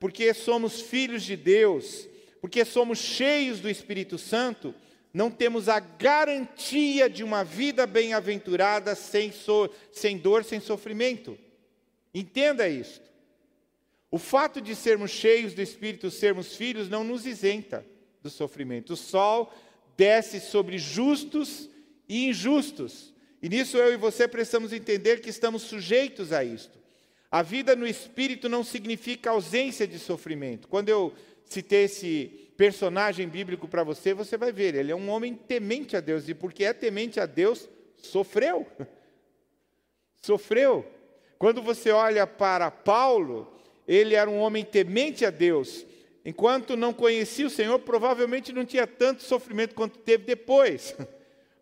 porque 0.00 0.34
somos 0.34 0.80
filhos 0.80 1.22
de 1.22 1.36
Deus, 1.36 2.08
porque 2.40 2.64
somos 2.64 2.98
cheios 2.98 3.60
do 3.60 3.70
Espírito 3.70 4.18
Santo, 4.18 4.74
não 5.12 5.30
temos 5.30 5.68
a 5.68 5.78
garantia 5.78 7.08
de 7.08 7.22
uma 7.22 7.44
vida 7.44 7.86
bem-aventurada 7.86 8.96
sem, 8.96 9.30
so, 9.30 9.70
sem 9.92 10.18
dor, 10.18 10.42
sem 10.42 10.58
sofrimento. 10.58 11.38
Entenda 12.12 12.68
isto. 12.68 13.08
O 14.10 14.18
fato 14.18 14.60
de 14.60 14.74
sermos 14.74 15.12
cheios 15.12 15.54
do 15.54 15.62
Espírito, 15.62 16.10
sermos 16.10 16.56
filhos, 16.56 16.88
não 16.88 17.04
nos 17.04 17.24
isenta 17.24 17.86
do 18.20 18.30
sofrimento. 18.30 18.94
O 18.94 18.96
sol 18.96 19.52
desce 19.96 20.40
sobre 20.40 20.76
justos 20.76 21.70
e 22.08 22.28
injustos. 22.28 23.13
E 23.44 23.48
nisso 23.50 23.76
eu 23.76 23.92
e 23.92 23.98
você 23.98 24.26
precisamos 24.26 24.72
entender 24.72 25.20
que 25.20 25.28
estamos 25.28 25.64
sujeitos 25.64 26.32
a 26.32 26.42
isto. 26.42 26.78
A 27.30 27.42
vida 27.42 27.76
no 27.76 27.86
Espírito 27.86 28.48
não 28.48 28.64
significa 28.64 29.28
ausência 29.28 29.86
de 29.86 29.98
sofrimento. 29.98 30.66
Quando 30.66 30.88
eu 30.88 31.12
citei 31.44 31.84
esse 31.84 32.48
personagem 32.56 33.28
bíblico 33.28 33.68
para 33.68 33.84
você, 33.84 34.14
você 34.14 34.38
vai 34.38 34.50
ver, 34.50 34.74
ele 34.74 34.90
é 34.90 34.96
um 34.96 35.10
homem 35.10 35.34
temente 35.34 35.94
a 35.94 36.00
Deus, 36.00 36.26
e 36.26 36.32
porque 36.32 36.64
é 36.64 36.72
temente 36.72 37.20
a 37.20 37.26
Deus, 37.26 37.68
sofreu. 37.98 38.66
sofreu. 40.22 40.86
Quando 41.38 41.60
você 41.60 41.90
olha 41.90 42.26
para 42.26 42.70
Paulo, 42.70 43.60
ele 43.86 44.14
era 44.14 44.30
um 44.30 44.38
homem 44.38 44.64
temente 44.64 45.26
a 45.26 45.30
Deus. 45.30 45.84
Enquanto 46.24 46.78
não 46.78 46.94
conhecia 46.94 47.46
o 47.46 47.50
Senhor, 47.50 47.78
provavelmente 47.80 48.54
não 48.54 48.64
tinha 48.64 48.86
tanto 48.86 49.22
sofrimento 49.22 49.74
quanto 49.74 49.98
teve 49.98 50.24
depois. 50.24 50.96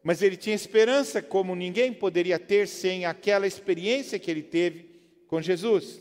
Mas 0.03 0.21
ele 0.21 0.37
tinha 0.37 0.55
esperança 0.55 1.23
como 1.23 1.55
ninguém 1.55 1.93
poderia 1.93 2.39
ter 2.39 2.67
sem 2.67 3.05
aquela 3.05 3.47
experiência 3.47 4.19
que 4.19 4.31
ele 4.31 4.43
teve 4.43 4.91
com 5.29 5.41
Jesus. 5.41 6.01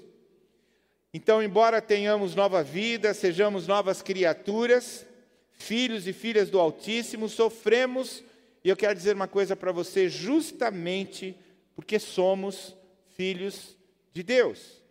Então, 1.14 1.44
embora 1.44 1.82
tenhamos 1.82 2.36
nova 2.36 2.64
vida, 2.64 3.14
sejamos 3.14 3.68
novas 3.68 4.02
criaturas, 4.02 5.06
filhos 5.52 6.08
e 6.08 6.14
filhas 6.14 6.50
do 6.50 6.60
Altíssimo, 6.60 7.30
sofremos, 7.30 8.24
e 8.64 8.70
eu 8.70 8.78
quero 8.78 8.96
dizer 8.96 9.16
uma 9.16 9.28
coisa 9.28 9.56
para 9.56 9.72
você, 9.72 10.10
justamente 10.10 11.36
porque 11.76 12.00
somos 12.00 12.76
filhos 13.16 13.78
de 14.14 14.24
Deus. 14.24 14.82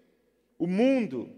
O 0.58 0.66
mundo, 0.66 1.30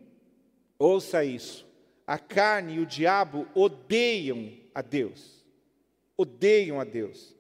ouça 0.78 1.24
isso, 1.24 1.66
a 2.06 2.18
carne 2.18 2.74
e 2.74 2.80
o 2.80 2.86
diabo 2.86 3.46
odeiam 3.54 4.52
a 4.74 4.82
Deus. 4.82 5.44
Odeiam 6.16 6.80
a 6.80 6.84
Deus. 6.84 7.34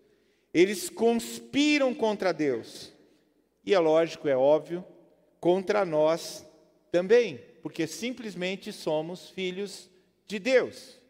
Eles 0.52 0.90
conspiram 0.90 1.94
contra 1.94 2.32
Deus. 2.32 2.92
E 3.64 3.74
é 3.74 3.78
lógico, 3.78 4.28
é 4.28 4.36
óbvio, 4.36 4.84
contra 5.40 5.84
nós 5.84 6.44
também, 6.90 7.40
porque 7.62 7.86
simplesmente 7.86 8.72
somos 8.72 9.30
filhos 9.30 9.88
de 10.26 10.38
Deus. 10.38 11.00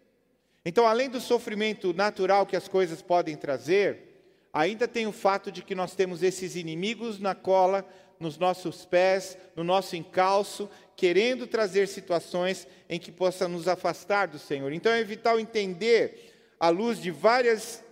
Então, 0.65 0.87
além 0.87 1.09
do 1.09 1.21
sofrimento 1.21 1.93
natural 1.93 2.47
que 2.47 2.57
as 2.57 2.69
coisas 2.69 3.03
podem 3.03 3.37
trazer, 3.37 4.13
ainda 4.53 4.87
tem 4.87 5.07
o 5.07 5.13
fato 5.13 5.51
de 5.51 5.63
que 5.63 5.75
nós 5.75 5.95
temos 5.95 6.23
esses 6.23 6.55
inimigos 6.55 7.19
na 7.19 7.35
cola, 7.35 7.87
nos 8.21 8.39
nossos 8.39 8.85
pés, 8.85 9.37
no 9.57 9.65
nosso 9.65 9.97
encalço, 9.97 10.71
querendo 10.95 11.47
trazer 11.49 11.89
situações 11.89 12.69
em 12.89 13.01
que 13.01 13.11
possa 13.11 13.49
nos 13.49 13.67
afastar 13.67 14.29
do 14.29 14.39
Senhor. 14.39 14.73
Então, 14.73 14.93
é 14.93 15.03
vital 15.03 15.41
entender, 15.41 16.55
à 16.61 16.69
luz 16.69 17.01
de 17.03 17.11
várias 17.11 17.83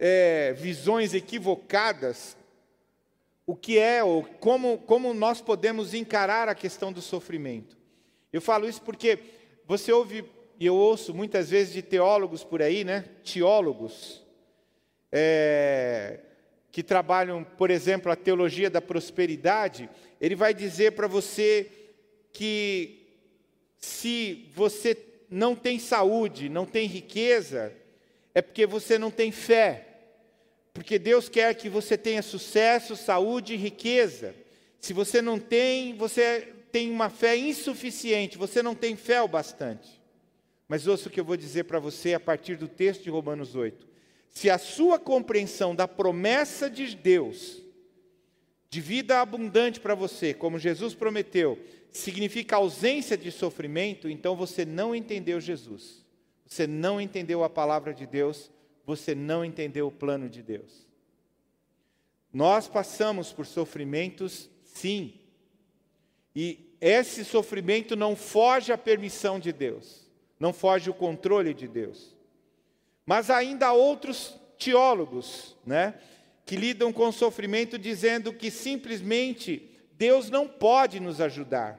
é, 0.00 0.54
visões 0.54 1.12
equivocadas, 1.12 2.34
o 3.46 3.54
que 3.54 3.78
é 3.78 4.02
ou 4.02 4.24
como, 4.24 4.78
como 4.78 5.12
nós 5.12 5.42
podemos 5.42 5.92
encarar 5.92 6.48
a 6.48 6.54
questão 6.54 6.90
do 6.90 7.02
sofrimento. 7.02 7.76
Eu 8.32 8.40
falo 8.40 8.66
isso 8.66 8.80
porque 8.80 9.18
você 9.66 9.92
ouve, 9.92 10.24
e 10.58 10.64
eu 10.64 10.74
ouço 10.74 11.12
muitas 11.12 11.50
vezes 11.50 11.74
de 11.74 11.82
teólogos 11.82 12.42
por 12.42 12.62
aí, 12.62 12.82
né? 12.82 13.04
Teólogos, 13.22 14.24
é, 15.12 16.20
que 16.72 16.82
trabalham, 16.82 17.44
por 17.44 17.70
exemplo, 17.70 18.10
a 18.10 18.16
teologia 18.16 18.70
da 18.70 18.80
prosperidade, 18.80 19.90
ele 20.20 20.34
vai 20.34 20.54
dizer 20.54 20.92
para 20.92 21.06
você 21.06 21.70
que 22.32 23.06
se 23.76 24.48
você 24.54 24.96
não 25.28 25.54
tem 25.54 25.78
saúde, 25.78 26.48
não 26.48 26.64
tem 26.64 26.86
riqueza, 26.86 27.72
é 28.34 28.40
porque 28.40 28.66
você 28.66 28.98
não 28.98 29.10
tem 29.10 29.30
fé. 29.32 29.89
Porque 30.72 30.98
Deus 30.98 31.28
quer 31.28 31.54
que 31.54 31.68
você 31.68 31.96
tenha 31.98 32.22
sucesso, 32.22 32.96
saúde 32.96 33.54
e 33.54 33.56
riqueza. 33.56 34.34
Se 34.80 34.92
você 34.92 35.20
não 35.20 35.38
tem, 35.38 35.94
você 35.94 36.54
tem 36.70 36.90
uma 36.90 37.10
fé 37.10 37.36
insuficiente, 37.36 38.38
você 38.38 38.62
não 38.62 38.74
tem 38.74 38.96
fé 38.96 39.20
o 39.20 39.28
bastante. 39.28 40.00
Mas 40.68 40.86
ouça 40.86 41.08
o 41.08 41.10
que 41.10 41.18
eu 41.18 41.24
vou 41.24 41.36
dizer 41.36 41.64
para 41.64 41.80
você 41.80 42.14
a 42.14 42.20
partir 42.20 42.56
do 42.56 42.68
texto 42.68 43.02
de 43.02 43.10
Romanos 43.10 43.56
8. 43.56 43.88
Se 44.30 44.48
a 44.48 44.58
sua 44.58 44.98
compreensão 44.98 45.74
da 45.74 45.88
promessa 45.88 46.70
de 46.70 46.94
Deus, 46.94 47.60
de 48.70 48.80
vida 48.80 49.20
abundante 49.20 49.80
para 49.80 49.96
você, 49.96 50.32
como 50.32 50.60
Jesus 50.60 50.94
prometeu, 50.94 51.58
significa 51.90 52.54
ausência 52.54 53.18
de 53.18 53.32
sofrimento, 53.32 54.08
então 54.08 54.36
você 54.36 54.64
não 54.64 54.94
entendeu 54.94 55.40
Jesus. 55.40 56.04
Você 56.46 56.66
não 56.68 57.00
entendeu 57.00 57.42
a 57.42 57.50
palavra 57.50 57.92
de 57.92 58.06
Deus 58.06 58.48
você 58.84 59.14
não 59.14 59.44
entendeu 59.44 59.86
o 59.86 59.92
plano 59.92 60.28
de 60.28 60.42
Deus. 60.42 60.86
Nós 62.32 62.68
passamos 62.68 63.32
por 63.32 63.46
sofrimentos, 63.46 64.48
sim. 64.64 65.14
E 66.34 66.76
esse 66.80 67.24
sofrimento 67.24 67.96
não 67.96 68.14
foge 68.14 68.72
à 68.72 68.78
permissão 68.78 69.38
de 69.38 69.52
Deus, 69.52 70.08
não 70.38 70.52
foge 70.52 70.88
o 70.88 70.94
controle 70.94 71.52
de 71.52 71.66
Deus. 71.66 72.14
Mas 73.04 73.30
ainda 73.30 73.68
há 73.68 73.72
outros 73.72 74.38
teólogos, 74.58 75.56
né, 75.66 75.94
que 76.46 76.56
lidam 76.56 76.92
com 76.92 77.08
o 77.08 77.12
sofrimento 77.12 77.78
dizendo 77.78 78.32
que 78.32 78.50
simplesmente 78.50 79.70
Deus 79.92 80.30
não 80.30 80.46
pode 80.46 81.00
nos 81.00 81.20
ajudar. 81.20 81.78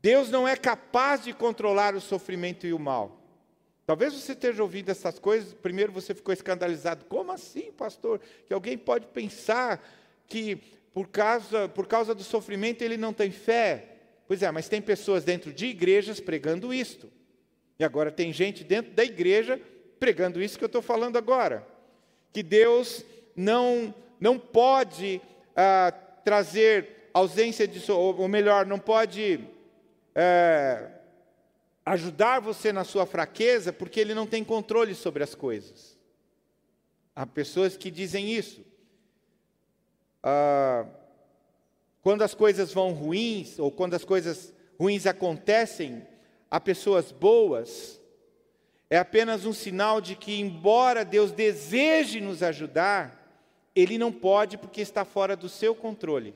Deus 0.00 0.30
não 0.30 0.46
é 0.46 0.56
capaz 0.56 1.24
de 1.24 1.32
controlar 1.32 1.94
o 1.94 2.00
sofrimento 2.00 2.66
e 2.66 2.72
o 2.72 2.78
mal. 2.78 3.25
Talvez 3.86 4.12
você 4.12 4.32
esteja 4.32 4.62
ouvindo 4.62 4.90
essas 4.90 5.18
coisas, 5.18 5.54
primeiro 5.54 5.92
você 5.92 6.12
ficou 6.12 6.34
escandalizado. 6.34 7.04
Como 7.04 7.30
assim, 7.30 7.70
pastor? 7.70 8.20
Que 8.46 8.52
alguém 8.52 8.76
pode 8.76 9.06
pensar 9.06 9.80
que 10.28 10.56
por 10.92 11.08
causa, 11.08 11.68
por 11.68 11.86
causa 11.86 12.14
do 12.14 12.24
sofrimento 12.24 12.82
ele 12.82 12.96
não 12.96 13.12
tem 13.12 13.30
fé? 13.30 13.96
Pois 14.26 14.42
é, 14.42 14.50
mas 14.50 14.68
tem 14.68 14.82
pessoas 14.82 15.22
dentro 15.22 15.52
de 15.52 15.66
igrejas 15.66 16.18
pregando 16.18 16.74
isto. 16.74 17.08
E 17.78 17.84
agora 17.84 18.10
tem 18.10 18.32
gente 18.32 18.64
dentro 18.64 18.92
da 18.92 19.04
igreja 19.04 19.60
pregando 20.00 20.42
isso 20.42 20.58
que 20.58 20.64
eu 20.64 20.66
estou 20.66 20.82
falando 20.82 21.16
agora. 21.16 21.64
Que 22.32 22.42
Deus 22.42 23.04
não, 23.36 23.94
não 24.18 24.36
pode 24.36 25.20
ah, 25.54 25.92
trazer 26.24 27.08
ausência 27.14 27.68
de, 27.68 27.90
ou 27.92 28.26
melhor, 28.26 28.66
não 28.66 28.80
pode 28.80 29.40
é, 30.12 30.90
ajudar 31.86 32.40
você 32.40 32.72
na 32.72 32.82
sua 32.82 33.06
fraqueza, 33.06 33.72
porque 33.72 34.00
Ele 34.00 34.12
não 34.12 34.26
tem 34.26 34.42
controle 34.42 34.92
sobre 34.92 35.22
as 35.22 35.36
coisas. 35.36 35.96
Há 37.14 37.24
pessoas 37.24 37.76
que 37.76 37.92
dizem 37.92 38.32
isso. 38.34 38.60
Ah, 40.20 40.84
quando 42.02 42.22
as 42.22 42.34
coisas 42.34 42.72
vão 42.72 42.92
ruins, 42.92 43.60
ou 43.60 43.70
quando 43.70 43.94
as 43.94 44.04
coisas 44.04 44.52
ruins 44.78 45.06
acontecem 45.06 46.04
a 46.50 46.60
pessoas 46.60 47.12
boas, 47.12 48.00
é 48.90 48.98
apenas 48.98 49.46
um 49.46 49.52
sinal 49.52 50.00
de 50.00 50.16
que, 50.16 50.40
embora 50.40 51.04
Deus 51.04 51.30
deseje 51.30 52.20
nos 52.20 52.42
ajudar, 52.42 53.44
Ele 53.74 53.96
não 53.96 54.10
pode 54.10 54.58
porque 54.58 54.80
está 54.80 55.04
fora 55.04 55.36
do 55.36 55.48
seu 55.48 55.74
controle. 55.74 56.34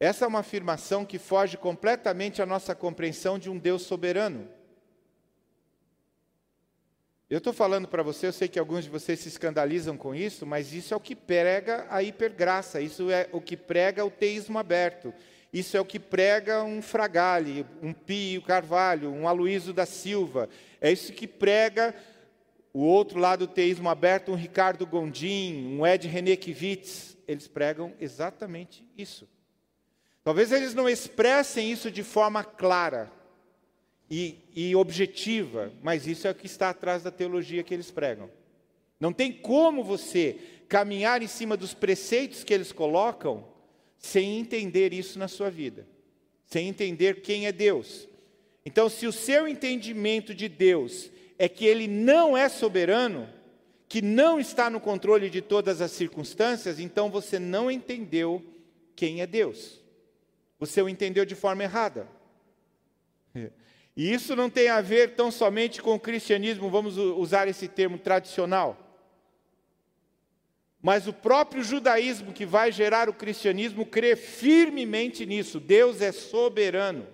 Essa 0.00 0.24
é 0.24 0.28
uma 0.28 0.38
afirmação 0.38 1.04
que 1.04 1.18
foge 1.18 1.58
completamente 1.58 2.40
à 2.40 2.46
nossa 2.46 2.74
compreensão 2.74 3.38
de 3.38 3.50
um 3.50 3.58
Deus 3.58 3.82
soberano. 3.82 4.48
Eu 7.28 7.36
estou 7.36 7.52
falando 7.52 7.86
para 7.86 8.02
você, 8.02 8.26
eu 8.26 8.32
sei 8.32 8.48
que 8.48 8.58
alguns 8.58 8.84
de 8.84 8.90
vocês 8.90 9.20
se 9.20 9.28
escandalizam 9.28 9.98
com 9.98 10.14
isso, 10.14 10.46
mas 10.46 10.72
isso 10.72 10.94
é 10.94 10.96
o 10.96 11.00
que 11.00 11.14
prega 11.14 11.86
a 11.90 12.02
hipergraça, 12.02 12.80
isso 12.80 13.10
é 13.10 13.28
o 13.30 13.42
que 13.42 13.58
prega 13.58 14.02
o 14.02 14.10
teísmo 14.10 14.58
aberto, 14.58 15.12
isso 15.52 15.76
é 15.76 15.80
o 15.80 15.84
que 15.84 16.00
prega 16.00 16.64
um 16.64 16.80
Fragale, 16.80 17.66
um 17.82 17.92
Pio 17.92 18.40
Carvalho, 18.40 19.12
um 19.12 19.28
Aloísio 19.28 19.74
da 19.74 19.84
Silva. 19.84 20.48
É 20.80 20.90
isso 20.90 21.12
que 21.12 21.26
prega 21.26 21.94
o 22.72 22.80
outro 22.80 23.18
lado 23.18 23.46
do 23.46 23.52
teísmo 23.52 23.88
aberto, 23.90 24.32
um 24.32 24.36
Ricardo 24.36 24.86
Gondim, 24.86 25.76
um 25.78 25.86
Ed 25.86 26.08
René 26.08 26.36
Kivitz. 26.36 27.18
Eles 27.28 27.46
pregam 27.46 27.92
exatamente 28.00 28.84
isso. 28.96 29.28
Talvez 30.22 30.52
eles 30.52 30.74
não 30.74 30.88
expressem 30.88 31.70
isso 31.70 31.90
de 31.90 32.02
forma 32.02 32.44
clara 32.44 33.10
e, 34.10 34.38
e 34.54 34.76
objetiva, 34.76 35.72
mas 35.82 36.06
isso 36.06 36.26
é 36.26 36.30
o 36.30 36.34
que 36.34 36.46
está 36.46 36.70
atrás 36.70 37.02
da 37.02 37.10
teologia 37.10 37.62
que 37.62 37.72
eles 37.72 37.90
pregam. 37.90 38.30
Não 38.98 39.12
tem 39.12 39.32
como 39.32 39.82
você 39.82 40.36
caminhar 40.68 41.22
em 41.22 41.26
cima 41.26 41.56
dos 41.56 41.72
preceitos 41.72 42.44
que 42.44 42.52
eles 42.52 42.70
colocam 42.70 43.44
sem 43.98 44.38
entender 44.38 44.92
isso 44.92 45.18
na 45.18 45.26
sua 45.26 45.50
vida, 45.50 45.86
sem 46.44 46.68
entender 46.68 47.22
quem 47.22 47.46
é 47.46 47.52
Deus. 47.52 48.06
Então, 48.64 48.88
se 48.88 49.06
o 49.06 49.12
seu 49.12 49.48
entendimento 49.48 50.34
de 50.34 50.48
Deus 50.48 51.10
é 51.38 51.48
que 51.48 51.64
Ele 51.64 51.88
não 51.88 52.36
é 52.36 52.48
soberano, 52.48 53.28
que 53.88 54.02
não 54.02 54.38
está 54.38 54.68
no 54.68 54.78
controle 54.78 55.30
de 55.30 55.40
todas 55.40 55.80
as 55.80 55.90
circunstâncias, 55.90 56.78
então 56.78 57.10
você 57.10 57.38
não 57.38 57.70
entendeu 57.70 58.44
quem 58.94 59.22
é 59.22 59.26
Deus. 59.26 59.79
Você 60.60 60.80
o 60.82 60.88
entendeu 60.88 61.24
de 61.24 61.34
forma 61.34 61.64
errada. 61.64 62.06
E 63.96 64.12
isso 64.12 64.36
não 64.36 64.48
tem 64.48 64.68
a 64.68 64.80
ver 64.80 65.14
tão 65.14 65.30
somente 65.30 65.82
com 65.82 65.94
o 65.94 66.00
cristianismo, 66.00 66.70
vamos 66.70 66.96
usar 66.96 67.48
esse 67.48 67.66
termo 67.66 67.98
tradicional. 67.98 68.86
Mas 70.82 71.06
o 71.06 71.12
próprio 71.12 71.62
judaísmo 71.62 72.32
que 72.32 72.46
vai 72.46 72.70
gerar 72.70 73.08
o 73.08 73.14
cristianismo 73.14 73.84
crê 73.84 74.16
firmemente 74.16 75.26
nisso. 75.26 75.58
Deus 75.58 76.00
é 76.00 76.12
soberano. 76.12 77.06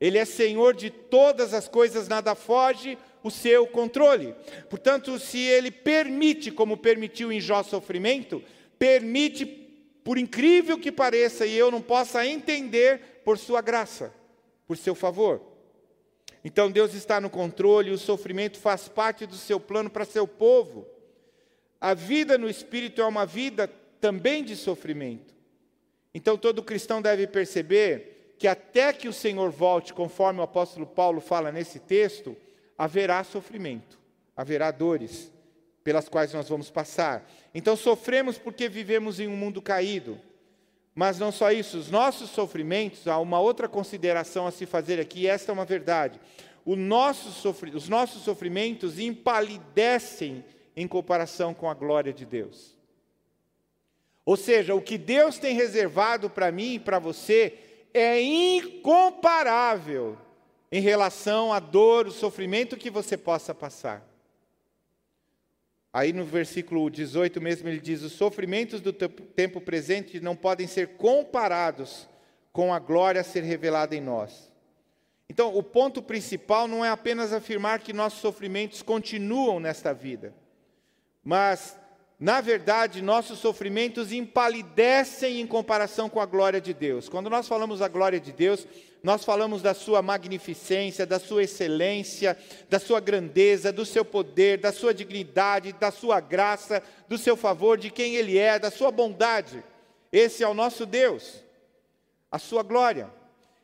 Ele 0.00 0.16
é 0.16 0.24
senhor 0.24 0.74
de 0.74 0.90
todas 0.90 1.52
as 1.52 1.68
coisas, 1.68 2.08
nada 2.08 2.34
foge 2.34 2.96
o 3.22 3.30
seu 3.30 3.66
controle. 3.66 4.34
Portanto, 4.68 5.18
se 5.18 5.38
ele 5.38 5.70
permite, 5.70 6.50
como 6.50 6.76
permitiu 6.76 7.30
em 7.30 7.40
Jó 7.40 7.62
sofrimento, 7.62 8.42
permite, 8.78 9.44
por 10.02 10.18
incrível 10.18 10.78
que 10.78 10.90
pareça, 10.90 11.46
e 11.46 11.56
eu 11.56 11.70
não 11.70 11.82
possa 11.82 12.26
entender, 12.26 13.20
por 13.24 13.38
sua 13.38 13.60
graça, 13.60 14.12
por 14.66 14.76
seu 14.76 14.94
favor. 14.94 15.40
Então 16.44 16.70
Deus 16.70 16.94
está 16.94 17.20
no 17.20 17.28
controle, 17.28 17.90
o 17.90 17.98
sofrimento 17.98 18.58
faz 18.58 18.88
parte 18.88 19.26
do 19.26 19.36
seu 19.36 19.60
plano 19.60 19.90
para 19.90 20.04
seu 20.04 20.26
povo. 20.26 20.86
A 21.80 21.92
vida 21.94 22.38
no 22.38 22.48
espírito 22.48 23.02
é 23.02 23.06
uma 23.06 23.26
vida 23.26 23.68
também 24.00 24.42
de 24.42 24.56
sofrimento. 24.56 25.34
Então 26.14 26.36
todo 26.36 26.62
cristão 26.62 27.02
deve 27.02 27.26
perceber 27.26 28.34
que 28.38 28.48
até 28.48 28.92
que 28.92 29.06
o 29.06 29.12
Senhor 29.12 29.50
volte, 29.50 29.92
conforme 29.92 30.40
o 30.40 30.42
apóstolo 30.42 30.86
Paulo 30.86 31.20
fala 31.20 31.52
nesse 31.52 31.78
texto, 31.78 32.34
haverá 32.76 33.22
sofrimento, 33.22 33.98
haverá 34.34 34.70
dores 34.70 35.30
pelas 35.82 36.08
quais 36.08 36.32
nós 36.32 36.48
vamos 36.48 36.70
passar. 36.70 37.28
Então 37.54 37.76
sofremos 37.76 38.38
porque 38.38 38.68
vivemos 38.68 39.20
em 39.20 39.28
um 39.28 39.36
mundo 39.36 39.62
caído. 39.62 40.18
Mas 40.94 41.18
não 41.18 41.32
só 41.32 41.50
isso, 41.50 41.78
os 41.78 41.90
nossos 41.90 42.30
sofrimentos, 42.30 43.06
há 43.06 43.18
uma 43.18 43.40
outra 43.40 43.68
consideração 43.68 44.46
a 44.46 44.50
se 44.50 44.66
fazer 44.66 45.00
aqui, 45.00 45.20
e 45.20 45.26
esta 45.26 45.50
é 45.50 45.54
uma 45.54 45.64
verdade. 45.64 46.20
Nosso 46.66 47.54
os 47.74 47.88
nossos 47.88 48.22
sofrimentos 48.22 48.98
empalidecem 48.98 50.44
em 50.76 50.86
comparação 50.86 51.54
com 51.54 51.70
a 51.70 51.74
glória 51.74 52.12
de 52.12 52.24
Deus. 52.24 52.76
Ou 54.24 54.36
seja, 54.36 54.74
o 54.74 54.82
que 54.82 54.98
Deus 54.98 55.38
tem 55.38 55.54
reservado 55.54 56.28
para 56.28 56.52
mim 56.52 56.74
e 56.74 56.78
para 56.78 56.98
você 56.98 57.58
é 57.92 58.20
incomparável 58.20 60.16
em 60.70 60.80
relação 60.80 61.52
à 61.52 61.58
dor, 61.58 62.06
o 62.06 62.12
sofrimento 62.12 62.76
que 62.76 62.90
você 62.90 63.16
possa 63.16 63.54
passar. 63.54 64.09
Aí 65.92 66.12
no 66.12 66.24
versículo 66.24 66.88
18 66.88 67.40
mesmo 67.40 67.68
ele 67.68 67.80
diz: 67.80 68.02
os 68.02 68.12
sofrimentos 68.12 68.80
do 68.80 68.92
tempo 68.92 69.60
presente 69.60 70.20
não 70.20 70.36
podem 70.36 70.66
ser 70.66 70.96
comparados 70.96 72.08
com 72.52 72.72
a 72.72 72.78
glória 72.78 73.20
a 73.20 73.24
ser 73.24 73.42
revelada 73.42 73.94
em 73.94 74.00
nós. 74.00 74.50
Então, 75.28 75.56
o 75.56 75.62
ponto 75.62 76.02
principal 76.02 76.66
não 76.66 76.84
é 76.84 76.90
apenas 76.90 77.32
afirmar 77.32 77.78
que 77.78 77.92
nossos 77.92 78.20
sofrimentos 78.20 78.82
continuam 78.82 79.60
nesta 79.60 79.94
vida, 79.94 80.34
mas, 81.22 81.78
na 82.20 82.42
verdade, 82.42 83.00
nossos 83.00 83.38
sofrimentos 83.38 84.12
empalidecem 84.12 85.40
em 85.40 85.46
comparação 85.46 86.06
com 86.06 86.20
a 86.20 86.26
glória 86.26 86.60
de 86.60 86.74
Deus. 86.74 87.08
Quando 87.08 87.30
nós 87.30 87.48
falamos 87.48 87.78
da 87.78 87.88
glória 87.88 88.20
de 88.20 88.30
Deus, 88.30 88.68
nós 89.02 89.24
falamos 89.24 89.62
da 89.62 89.72
sua 89.72 90.02
magnificência, 90.02 91.06
da 91.06 91.18
sua 91.18 91.44
excelência, 91.44 92.36
da 92.68 92.78
sua 92.78 93.00
grandeza, 93.00 93.72
do 93.72 93.86
seu 93.86 94.04
poder, 94.04 94.58
da 94.58 94.70
sua 94.70 94.92
dignidade, 94.92 95.72
da 95.72 95.90
sua 95.90 96.20
graça, 96.20 96.82
do 97.08 97.16
seu 97.16 97.38
favor, 97.38 97.78
de 97.78 97.88
quem 97.88 98.16
Ele 98.16 98.36
é, 98.36 98.58
da 98.58 98.70
sua 98.70 98.90
bondade. 98.90 99.64
Esse 100.12 100.44
é 100.44 100.48
o 100.48 100.52
nosso 100.52 100.84
Deus, 100.84 101.42
a 102.30 102.38
sua 102.38 102.62
glória. 102.62 103.08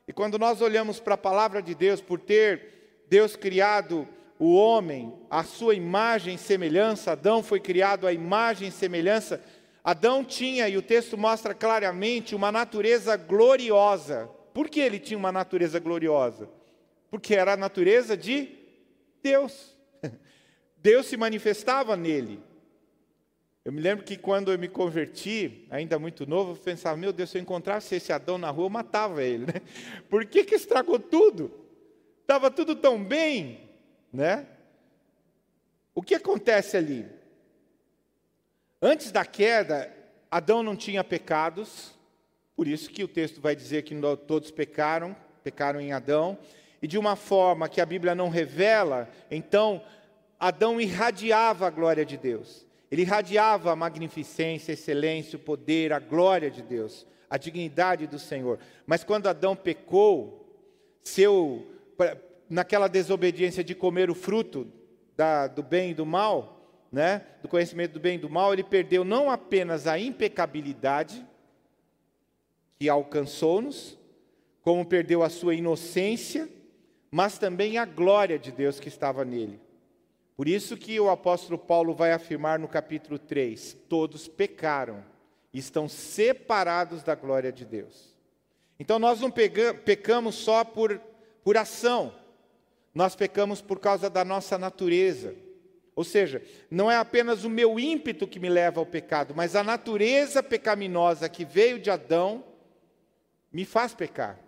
E 0.08 0.14
quando 0.14 0.38
nós 0.38 0.62
olhamos 0.62 0.98
para 0.98 1.12
a 1.12 1.18
palavra 1.18 1.60
de 1.60 1.74
Deus, 1.74 2.00
por 2.00 2.18
ter 2.18 3.02
Deus 3.06 3.36
criado 3.36 4.08
o 4.38 4.54
homem, 4.54 5.12
a 5.30 5.42
sua 5.42 5.74
imagem 5.74 6.34
e 6.34 6.38
semelhança, 6.38 7.12
Adão 7.12 7.42
foi 7.42 7.60
criado 7.60 8.06
à 8.06 8.12
imagem 8.12 8.68
e 8.68 8.72
semelhança, 8.72 9.42
Adão 9.82 10.24
tinha, 10.24 10.68
e 10.68 10.76
o 10.76 10.82
texto 10.82 11.16
mostra 11.16 11.54
claramente, 11.54 12.34
uma 12.34 12.50
natureza 12.50 13.16
gloriosa. 13.16 14.28
Por 14.52 14.68
que 14.68 14.80
ele 14.80 14.98
tinha 14.98 15.16
uma 15.16 15.30
natureza 15.30 15.78
gloriosa? 15.78 16.50
Porque 17.10 17.34
era 17.34 17.52
a 17.52 17.56
natureza 17.56 18.16
de 18.16 18.48
Deus. 19.22 19.76
Deus 20.76 21.06
se 21.06 21.16
manifestava 21.16 21.96
nele. 21.96 22.42
Eu 23.64 23.72
me 23.72 23.80
lembro 23.80 24.04
que 24.04 24.16
quando 24.16 24.52
eu 24.52 24.58
me 24.58 24.68
converti, 24.68 25.66
ainda 25.70 25.98
muito 25.98 26.24
novo, 26.26 26.52
eu 26.52 26.56
pensava, 26.56 26.96
meu 26.96 27.12
Deus, 27.12 27.30
se 27.30 27.38
eu 27.38 27.42
encontrasse 27.42 27.96
esse 27.96 28.12
Adão 28.12 28.38
na 28.38 28.50
rua, 28.50 28.66
eu 28.66 28.70
matava 28.70 29.22
ele. 29.22 29.46
Né? 29.46 29.60
Por 30.08 30.24
que, 30.24 30.44
que 30.44 30.54
estragou 30.54 30.98
tudo? 30.98 31.50
Estava 32.22 32.50
tudo 32.50 32.76
tão 32.76 33.02
bem, 33.02 33.65
né? 34.12 34.46
O 35.94 36.02
que 36.02 36.14
acontece 36.14 36.76
ali? 36.76 37.06
Antes 38.80 39.10
da 39.10 39.24
queda, 39.24 39.92
Adão 40.30 40.62
não 40.62 40.76
tinha 40.76 41.02
pecados, 41.02 41.94
por 42.54 42.66
isso 42.66 42.90
que 42.90 43.02
o 43.02 43.08
texto 43.08 43.40
vai 43.40 43.56
dizer 43.56 43.82
que 43.82 43.94
todos 44.26 44.50
pecaram, 44.50 45.16
pecaram 45.42 45.80
em 45.80 45.92
Adão, 45.92 46.38
e 46.82 46.86
de 46.86 46.98
uma 46.98 47.16
forma 47.16 47.68
que 47.68 47.80
a 47.80 47.86
Bíblia 47.86 48.14
não 48.14 48.28
revela, 48.28 49.08
então 49.30 49.82
Adão 50.38 50.80
irradiava 50.80 51.66
a 51.66 51.70
glória 51.70 52.04
de 52.04 52.16
Deus. 52.16 52.66
Ele 52.90 53.02
irradiava 53.02 53.72
a 53.72 53.76
magnificência, 53.76 54.72
a 54.72 54.74
excelência, 54.74 55.36
o 55.36 55.40
poder, 55.40 55.92
a 55.92 55.98
glória 55.98 56.50
de 56.50 56.62
Deus, 56.62 57.06
a 57.28 57.36
dignidade 57.36 58.06
do 58.06 58.18
Senhor. 58.18 58.58
Mas 58.86 59.02
quando 59.02 59.26
Adão 59.26 59.56
pecou, 59.56 60.46
seu, 61.02 61.66
naquela 62.48 62.88
desobediência 62.88 63.62
de 63.62 63.74
comer 63.74 64.10
o 64.10 64.14
fruto 64.14 64.70
da, 65.16 65.46
do 65.46 65.62
bem 65.62 65.90
e 65.90 65.94
do 65.94 66.06
mal, 66.06 66.56
né, 66.90 67.26
do 67.42 67.48
conhecimento 67.48 67.92
do 67.92 68.00
bem 68.00 68.16
e 68.16 68.20
do 68.20 68.30
mal, 68.30 68.52
ele 68.52 68.62
perdeu 68.62 69.04
não 69.04 69.30
apenas 69.30 69.86
a 69.86 69.98
impecabilidade, 69.98 71.26
que 72.78 72.88
alcançou-nos, 72.88 73.98
como 74.62 74.84
perdeu 74.84 75.22
a 75.22 75.30
sua 75.30 75.54
inocência, 75.54 76.48
mas 77.10 77.38
também 77.38 77.78
a 77.78 77.84
glória 77.84 78.38
de 78.38 78.52
Deus 78.52 78.78
que 78.78 78.88
estava 78.88 79.24
nele. 79.24 79.60
Por 80.36 80.46
isso 80.46 80.76
que 80.76 81.00
o 81.00 81.08
apóstolo 81.08 81.58
Paulo 81.58 81.94
vai 81.94 82.12
afirmar 82.12 82.58
no 82.58 82.68
capítulo 82.68 83.18
3: 83.18 83.76
todos 83.88 84.28
pecaram 84.28 85.02
e 85.52 85.58
estão 85.58 85.88
separados 85.88 87.02
da 87.02 87.14
glória 87.14 87.50
de 87.50 87.64
Deus. 87.64 88.14
Então 88.78 88.98
nós 88.98 89.20
não 89.20 89.30
pecamos 89.30 90.34
só 90.34 90.62
por, 90.62 91.00
por 91.42 91.56
ação, 91.56 92.12
nós 92.96 93.14
pecamos 93.14 93.60
por 93.60 93.78
causa 93.78 94.08
da 94.08 94.24
nossa 94.24 94.56
natureza. 94.56 95.34
Ou 95.94 96.02
seja, 96.02 96.42
não 96.70 96.90
é 96.90 96.96
apenas 96.96 97.44
o 97.44 97.50
meu 97.50 97.78
ímpeto 97.78 98.26
que 98.26 98.40
me 98.40 98.48
leva 98.48 98.80
ao 98.80 98.86
pecado, 98.86 99.34
mas 99.36 99.54
a 99.54 99.62
natureza 99.62 100.42
pecaminosa 100.42 101.28
que 101.28 101.44
veio 101.44 101.78
de 101.78 101.90
Adão 101.90 102.42
me 103.52 103.66
faz 103.66 103.92
pecar, 103.94 104.40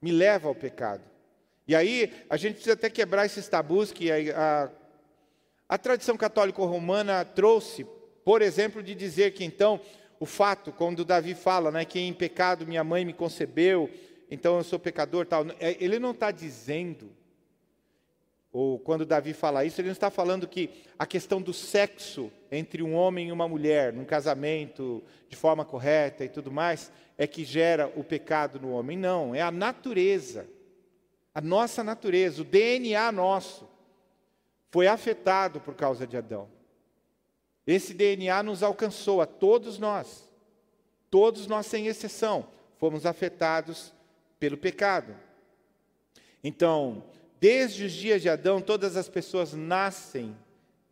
me 0.00 0.12
leva 0.12 0.46
ao 0.46 0.54
pecado. 0.54 1.02
E 1.66 1.74
aí 1.74 2.12
a 2.30 2.36
gente 2.36 2.54
precisa 2.54 2.74
até 2.74 2.88
quebrar 2.88 3.26
esses 3.26 3.48
tabus 3.48 3.90
que 3.90 4.08
a, 4.08 4.14
a, 4.36 4.70
a 5.70 5.76
tradição 5.76 6.16
católico-romana 6.16 7.24
trouxe, 7.24 7.84
por 8.24 8.40
exemplo, 8.40 8.84
de 8.84 8.94
dizer 8.94 9.32
que 9.32 9.44
então 9.44 9.80
o 10.20 10.26
fato, 10.26 10.70
quando 10.70 11.04
Davi 11.04 11.34
fala, 11.34 11.72
né, 11.72 11.84
que 11.84 11.98
em 11.98 12.14
pecado 12.14 12.68
minha 12.68 12.84
mãe 12.84 13.04
me 13.04 13.12
concebeu, 13.12 13.90
então 14.30 14.58
eu 14.58 14.62
sou 14.62 14.78
pecador, 14.78 15.26
tal. 15.26 15.44
É, 15.58 15.76
ele 15.80 15.98
não 15.98 16.12
está 16.12 16.30
dizendo 16.30 17.10
ou 18.56 18.78
quando 18.78 19.04
Davi 19.04 19.34
fala 19.34 19.66
isso, 19.66 19.78
ele 19.82 19.88
não 19.88 19.92
está 19.92 20.08
falando 20.10 20.48
que 20.48 20.70
a 20.98 21.04
questão 21.04 21.42
do 21.42 21.52
sexo 21.52 22.32
entre 22.50 22.82
um 22.82 22.94
homem 22.94 23.28
e 23.28 23.32
uma 23.32 23.46
mulher, 23.46 23.92
num 23.92 24.06
casamento, 24.06 25.04
de 25.28 25.36
forma 25.36 25.62
correta 25.62 26.24
e 26.24 26.28
tudo 26.30 26.50
mais, 26.50 26.90
é 27.18 27.26
que 27.26 27.44
gera 27.44 27.92
o 27.94 28.02
pecado 28.02 28.58
no 28.58 28.70
homem. 28.70 28.96
Não, 28.96 29.34
é 29.34 29.42
a 29.42 29.50
natureza. 29.50 30.48
A 31.34 31.40
nossa 31.42 31.84
natureza, 31.84 32.40
o 32.40 32.46
DNA 32.46 33.12
nosso, 33.12 33.68
foi 34.70 34.86
afetado 34.86 35.60
por 35.60 35.74
causa 35.74 36.06
de 36.06 36.16
Adão. 36.16 36.48
Esse 37.66 37.92
DNA 37.92 38.42
nos 38.42 38.62
alcançou, 38.62 39.20
a 39.20 39.26
todos 39.26 39.78
nós. 39.78 40.26
Todos 41.10 41.46
nós, 41.46 41.66
sem 41.66 41.88
exceção, 41.88 42.48
fomos 42.78 43.04
afetados 43.04 43.92
pelo 44.40 44.56
pecado. 44.56 45.14
Então, 46.42 47.04
Desde 47.46 47.84
os 47.84 47.92
dias 47.92 48.20
de 48.20 48.28
Adão, 48.28 48.60
todas 48.60 48.96
as 48.96 49.08
pessoas 49.08 49.52
nascem 49.52 50.36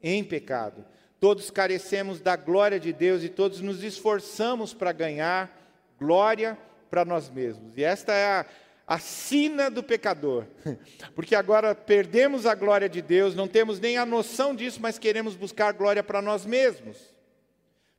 em 0.01 0.23
pecado. 0.23 0.85
Todos 1.19 1.51
carecemos 1.51 2.21
da 2.21 2.37
glória 2.37 2.79
de 2.79 2.93
Deus 2.93 3.25
e 3.25 3.29
todos 3.29 3.61
nos 3.61 3.83
esforçamos 3.83 4.73
para 4.73 4.93
ganhar 4.93 5.51
glória 5.99 6.57
para 6.89 7.05
nós 7.05 7.29
mesmos. 7.29 7.77
E 7.77 7.83
esta 7.83 8.13
é 8.13 8.27
a, 8.27 8.47
a 8.87 9.01
sina 9.01 9.69
do 9.69 9.83
pecador. 9.83 10.47
Porque 11.17 11.35
agora 11.35 11.75
perdemos 11.75 12.47
a 12.47 12.55
glória 12.55 12.89
de 12.89 13.03
Deus, 13.03 13.35
não 13.35 13.49
temos 13.49 13.81
nem 13.81 13.99
a 13.99 14.07
noção 14.07 14.55
disso, 14.55 14.79
mas 14.81 14.97
queremos 14.97 15.35
buscar 15.35 15.73
glória 15.73 16.05
para 16.05 16.23
nós 16.23 16.47
mesmos. 16.47 17.13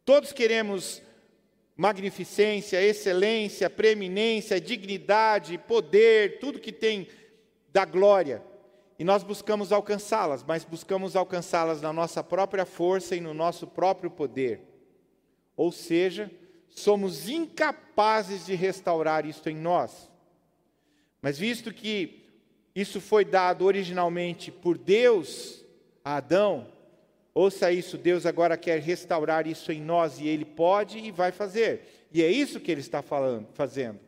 Todos 0.05 0.31
queremos 0.31 1.01
magnificência, 1.75 2.81
excelência, 2.81 3.69
preeminência, 3.69 4.61
dignidade, 4.61 5.57
poder, 5.57 6.39
tudo 6.39 6.57
que 6.57 6.71
tem 6.71 7.05
da 7.75 7.83
glória. 7.83 8.41
E 8.97 9.03
nós 9.03 9.21
buscamos 9.21 9.73
alcançá-las, 9.73 10.41
mas 10.41 10.63
buscamos 10.63 11.13
alcançá-las 11.13 11.81
na 11.81 11.91
nossa 11.91 12.23
própria 12.23 12.65
força 12.65 13.17
e 13.17 13.19
no 13.19 13.33
nosso 13.33 13.67
próprio 13.67 14.09
poder. 14.09 14.61
Ou 15.57 15.73
seja, 15.73 16.31
somos 16.69 17.27
incapazes 17.27 18.45
de 18.45 18.55
restaurar 18.55 19.25
isto 19.25 19.49
em 19.49 19.57
nós. 19.57 20.09
Mas 21.21 21.37
visto 21.37 21.73
que 21.73 22.23
isso 22.73 23.01
foi 23.01 23.25
dado 23.25 23.65
originalmente 23.65 24.51
por 24.51 24.77
Deus 24.77 25.61
a 26.01 26.15
Adão, 26.15 26.69
ouça 27.33 27.73
isso, 27.73 27.97
Deus 27.97 28.25
agora 28.25 28.55
quer 28.55 28.79
restaurar 28.79 29.47
isso 29.47 29.69
em 29.73 29.81
nós 29.81 30.17
e 30.17 30.29
Ele 30.29 30.45
pode 30.45 30.97
e 30.97 31.11
vai 31.11 31.33
fazer. 31.33 32.07
E 32.13 32.23
é 32.23 32.31
isso 32.31 32.61
que 32.61 32.71
Ele 32.71 32.79
está 32.79 33.01
falando, 33.01 33.49
fazendo. 33.51 34.04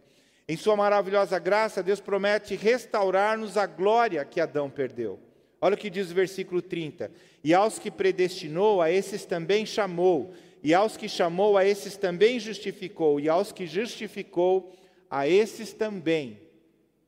Em 0.49 0.55
Sua 0.55 0.77
maravilhosa 0.77 1.37
graça, 1.39 1.83
Deus 1.83 1.99
promete 1.99 2.55
restaurar-nos 2.55 3.57
a 3.57 3.65
glória 3.65 4.23
que 4.23 4.39
Adão 4.39 4.69
perdeu. 4.69 5.19
Olha 5.59 5.75
o 5.75 5.77
que 5.77 5.89
diz 5.89 6.09
o 6.09 6.15
versículo 6.15 6.61
30. 6.61 7.11
E 7.43 7.53
aos 7.53 7.77
que 7.77 7.91
predestinou, 7.91 8.81
a 8.81 8.89
esses 8.89 9.25
também 9.25 9.65
chamou. 9.65 10.33
E 10.63 10.73
aos 10.73 10.95
que 10.95 11.09
chamou, 11.09 11.57
a 11.57 11.65
esses 11.65 11.97
também 11.97 12.39
justificou. 12.39 13.19
E 13.19 13.27
aos 13.27 13.51
que 13.51 13.67
justificou, 13.67 14.71
a 15.09 15.27
esses 15.27 15.73
também 15.73 16.39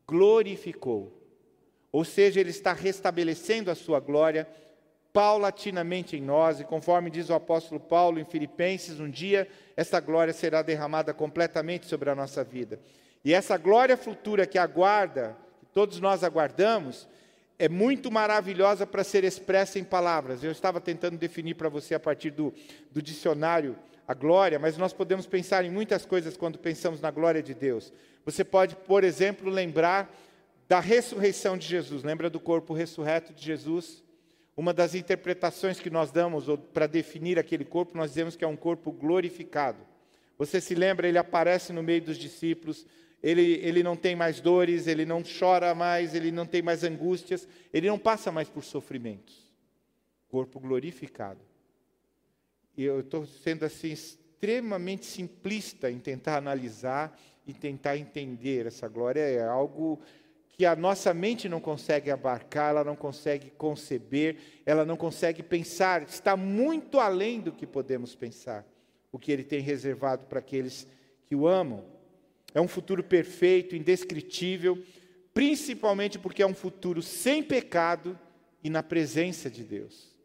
glorificou. 0.06 1.16
Ou 1.92 2.04
seja, 2.04 2.42
Ele 2.42 2.50
está 2.50 2.74
restabelecendo 2.74 3.72
a 3.72 3.76
Sua 3.76 4.02
glória 4.02 4.48
paulatinamente 5.14 6.16
em 6.16 6.22
nós, 6.22 6.60
e 6.60 6.64
conforme 6.64 7.10
diz 7.10 7.30
o 7.30 7.34
apóstolo 7.34 7.80
Paulo 7.80 8.20
em 8.20 8.26
Filipenses, 8.26 9.00
um 9.00 9.10
dia 9.10 9.48
essa 9.76 10.00
glória 10.00 10.34
será 10.34 10.62
derramada 10.62 11.14
completamente 11.14 11.88
sobre 11.88 12.10
a 12.10 12.16
nossa 12.16 12.44
vida. 12.44 12.80
E 13.24 13.34
essa 13.34 13.58
glória 13.58 13.98
futura 13.98 14.46
que 14.46 14.58
aguarda, 14.58 15.36
que 15.60 15.66
todos 15.68 16.00
nós 16.00 16.24
aguardamos, 16.24 17.08
é 17.58 17.68
muito 17.68 18.10
maravilhosa 18.10 18.88
para 18.88 19.04
ser 19.04 19.24
expressa 19.24 19.78
em 19.78 19.84
palavras. 19.84 20.44
Eu 20.44 20.52
estava 20.52 20.80
tentando 20.80 21.18
definir 21.18 21.56
para 21.56 21.68
você 21.68 21.94
a 21.94 22.00
partir 22.00 22.32
do, 22.32 22.54
do 22.90 23.02
dicionário 23.02 23.78
a 24.08 24.14
glória, 24.14 24.58
mas 24.58 24.78
nós 24.78 24.94
podemos 24.94 25.28
pensar 25.28 25.64
em 25.66 25.70
muitas 25.70 26.06
coisas 26.06 26.38
quando 26.38 26.58
pensamos 26.58 27.02
na 27.02 27.12
glória 27.12 27.44
de 27.44 27.54
Deus. 27.54 27.92
Você 28.26 28.44
pode, 28.44 28.76
por 28.76 29.04
exemplo, 29.04 29.52
lembrar 29.52 30.10
da 30.70 30.80
ressurreição 30.80 31.58
de 31.58 31.68
Jesus. 31.68 32.04
Lembra 32.04 32.30
do 32.30 32.40
corpo 32.40 32.74
ressurreto 32.74 33.34
de 33.34 33.44
Jesus? 33.44 34.04
Uma 34.56 34.74
das 34.74 34.96
interpretações 34.96 35.80
que 35.80 35.90
nós 35.90 36.12
damos 36.12 36.46
para 36.74 36.88
definir 36.88 37.38
aquele 37.38 37.66
corpo, 37.66 37.98
nós 37.98 38.12
dizemos 38.12 38.36
que 38.36 38.44
é 38.44 38.48
um 38.48 38.56
corpo 38.56 38.92
glorificado. 38.92 39.80
Você 40.38 40.62
se 40.62 40.74
lembra, 40.74 41.08
ele 41.08 41.18
aparece 41.18 41.74
no 41.74 41.84
meio 41.84 42.02
dos 42.02 42.18
discípulos, 42.18 42.86
ele, 43.22 43.60
ele 43.62 43.84
não 43.84 43.96
tem 43.96 44.16
mais 44.16 44.40
dores, 44.40 44.88
ele 44.88 45.06
não 45.06 45.22
chora 45.24 45.76
mais, 45.76 46.16
ele 46.16 46.32
não 46.32 46.46
tem 46.46 46.62
mais 46.62 46.84
angústias, 46.84 47.48
ele 47.74 47.88
não 47.88 48.00
passa 48.00 48.32
mais 48.32 48.50
por 48.50 48.64
sofrimentos. 48.64 49.50
Corpo 50.30 50.60
glorificado. 50.60 51.42
E 52.78 52.84
eu 52.84 53.02
estou 53.02 53.26
sendo 53.26 53.66
assim 53.66 53.92
extremamente 53.92 55.06
simplista 55.06 55.92
em 55.92 56.00
tentar 56.00 56.38
analisar 56.38 57.20
e 57.46 57.54
tentar 57.54 57.98
entender 57.98 58.66
essa 58.66 58.88
glória. 58.88 59.20
É 59.20 59.44
algo 59.44 60.00
que 60.60 60.66
a 60.66 60.76
nossa 60.76 61.14
mente 61.14 61.50
não 61.50 61.60
consegue 61.60 62.12
abarcar, 62.12 62.72
ela 62.72 62.84
não 62.84 62.96
consegue 62.96 63.50
conceber, 63.50 64.38
ela 64.66 64.86
não 64.86 64.96
consegue 64.96 65.42
pensar, 65.42 66.04
está 66.04 66.36
muito 66.36 67.00
além 67.00 67.40
do 67.40 67.52
que 67.52 67.66
podemos 67.66 68.16
pensar, 68.16 68.66
o 69.12 69.18
que 69.18 69.32
ele 69.32 69.44
tem 69.44 69.62
reservado 69.62 70.26
para 70.26 70.40
aqueles 70.40 70.88
que 71.26 71.36
o 71.36 71.48
amam. 71.48 71.99
É 72.54 72.60
um 72.60 72.68
futuro 72.68 73.04
perfeito, 73.04 73.76
indescritível, 73.76 74.82
principalmente 75.34 76.18
porque 76.18 76.42
é 76.42 76.48
um 76.48 76.54
futuro 76.54 77.02
sem 77.02 77.44
pecado 77.44 78.18
e 78.64 78.70
na 78.70 78.84
presença 78.84 79.50
de 79.50 79.64
Deus. 79.64 80.16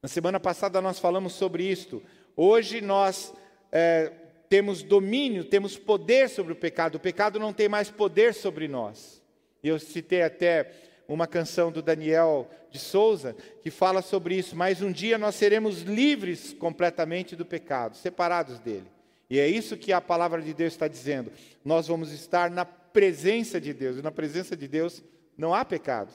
Na 0.00 0.08
semana 0.08 0.38
passada 0.38 0.80
nós 0.80 0.98
falamos 0.98 1.32
sobre 1.32 1.64
isto. 1.64 2.02
Hoje 2.36 2.80
nós 2.80 3.32
é, 3.72 4.12
temos 4.48 4.82
domínio, 4.82 5.44
temos 5.44 5.76
poder 5.76 6.28
sobre 6.28 6.52
o 6.52 6.56
pecado. 6.56 6.96
O 6.96 7.00
pecado 7.00 7.38
não 7.38 7.52
tem 7.52 7.68
mais 7.68 7.90
poder 7.90 8.34
sobre 8.34 8.68
nós. 8.68 9.22
Eu 9.62 9.78
citei 9.78 10.22
até 10.22 10.70
uma 11.08 11.26
canção 11.26 11.72
do 11.72 11.82
Daniel 11.82 12.48
de 12.70 12.78
Souza 12.78 13.34
que 13.62 13.70
fala 13.70 14.02
sobre 14.02 14.36
isso. 14.36 14.54
Mas 14.54 14.82
um 14.82 14.92
dia 14.92 15.18
nós 15.18 15.34
seremos 15.34 15.82
livres 15.82 16.52
completamente 16.52 17.34
do 17.34 17.44
pecado, 17.44 17.96
separados 17.96 18.58
dele. 18.58 18.93
E 19.34 19.40
é 19.40 19.48
isso 19.48 19.76
que 19.76 19.92
a 19.92 20.00
palavra 20.00 20.40
de 20.40 20.54
Deus 20.54 20.74
está 20.74 20.86
dizendo. 20.86 21.32
Nós 21.64 21.88
vamos 21.88 22.12
estar 22.12 22.48
na 22.48 22.64
presença 22.64 23.60
de 23.60 23.74
Deus, 23.74 23.96
e 23.96 24.00
na 24.00 24.12
presença 24.12 24.56
de 24.56 24.68
Deus 24.68 25.02
não 25.36 25.52
há 25.52 25.64
pecados. 25.64 26.14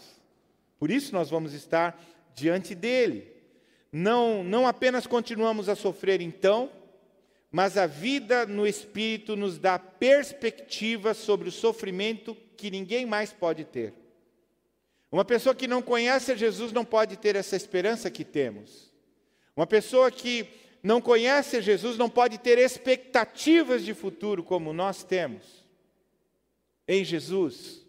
Por 0.79 0.89
isso 0.89 1.13
nós 1.13 1.29
vamos 1.29 1.51
estar 1.51 2.01
diante 2.33 2.73
dele. 2.73 3.29
Não, 3.91 4.41
não 4.41 4.65
apenas 4.65 5.05
continuamos 5.05 5.67
a 5.67 5.75
sofrer 5.75 6.21
então, 6.21 6.71
mas 7.51 7.75
a 7.77 7.85
vida 7.85 8.45
no 8.45 8.65
Espírito 8.65 9.35
nos 9.35 9.57
dá 9.59 9.77
perspectiva 9.77 11.13
sobre 11.13 11.49
o 11.49 11.51
sofrimento 11.51 12.37
que 12.55 12.71
ninguém 12.71 13.05
mais 13.05 13.33
pode 13.33 13.65
ter. 13.65 13.93
Uma 15.11 15.25
pessoa 15.25 15.53
que 15.53 15.67
não 15.67 15.81
conhece 15.81 16.31
a 16.31 16.37
Jesus 16.37 16.71
não 16.71 16.85
pode 16.85 17.17
ter 17.17 17.35
essa 17.35 17.57
esperança 17.57 18.09
que 18.09 18.23
temos. 18.23 18.93
Uma 19.57 19.67
pessoa 19.67 20.09
que 20.09 20.68
não 20.81 21.01
conhece 21.01 21.61
Jesus 21.61 21.97
não 21.97 22.09
pode 22.09 22.37
ter 22.37 22.57
expectativas 22.57 23.83
de 23.83 23.93
futuro 23.93 24.43
como 24.43 24.73
nós 24.73 25.03
temos 25.03 25.43
em 26.87 27.03
Jesus. 27.03 27.85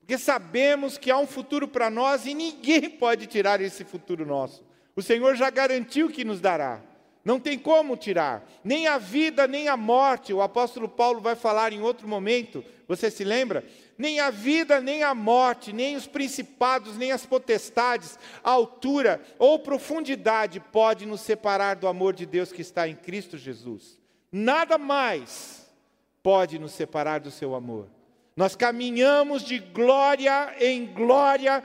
Porque 0.00 0.18
sabemos 0.18 0.98
que 0.98 1.10
há 1.10 1.18
um 1.18 1.26
futuro 1.26 1.68
para 1.68 1.88
nós 1.88 2.26
e 2.26 2.34
ninguém 2.34 2.90
pode 2.98 3.26
tirar 3.26 3.60
esse 3.60 3.84
futuro 3.84 4.26
nosso. 4.26 4.64
O 4.94 5.00
Senhor 5.00 5.34
já 5.36 5.48
garantiu 5.48 6.10
que 6.10 6.24
nos 6.24 6.40
dará. 6.40 6.82
Não 7.24 7.38
tem 7.38 7.56
como 7.56 7.96
tirar, 7.96 8.44
nem 8.64 8.88
a 8.88 8.98
vida, 8.98 9.46
nem 9.46 9.68
a 9.68 9.76
morte. 9.76 10.32
O 10.32 10.42
apóstolo 10.42 10.88
Paulo 10.88 11.20
vai 11.20 11.36
falar 11.36 11.72
em 11.72 11.80
outro 11.80 12.08
momento, 12.08 12.64
você 12.88 13.10
se 13.10 13.22
lembra? 13.22 13.64
Nem 13.96 14.20
a 14.20 14.30
vida, 14.30 14.80
nem 14.80 15.02
a 15.02 15.14
morte, 15.14 15.72
nem 15.72 15.96
os 15.96 16.06
principados, 16.06 16.96
nem 16.96 17.12
as 17.12 17.26
potestades, 17.26 18.18
altura 18.42 19.20
ou 19.38 19.58
profundidade 19.58 20.60
pode 20.60 21.06
nos 21.06 21.20
separar 21.20 21.76
do 21.76 21.86
amor 21.86 22.14
de 22.14 22.26
Deus 22.26 22.52
que 22.52 22.62
está 22.62 22.88
em 22.88 22.96
Cristo 22.96 23.36
Jesus. 23.36 23.98
Nada 24.30 24.78
mais 24.78 25.66
pode 26.22 26.58
nos 26.58 26.72
separar 26.72 27.20
do 27.20 27.30
seu 27.30 27.54
amor. 27.54 27.88
Nós 28.36 28.56
caminhamos 28.56 29.42
de 29.42 29.58
glória 29.58 30.54
em 30.58 30.86
glória 30.86 31.62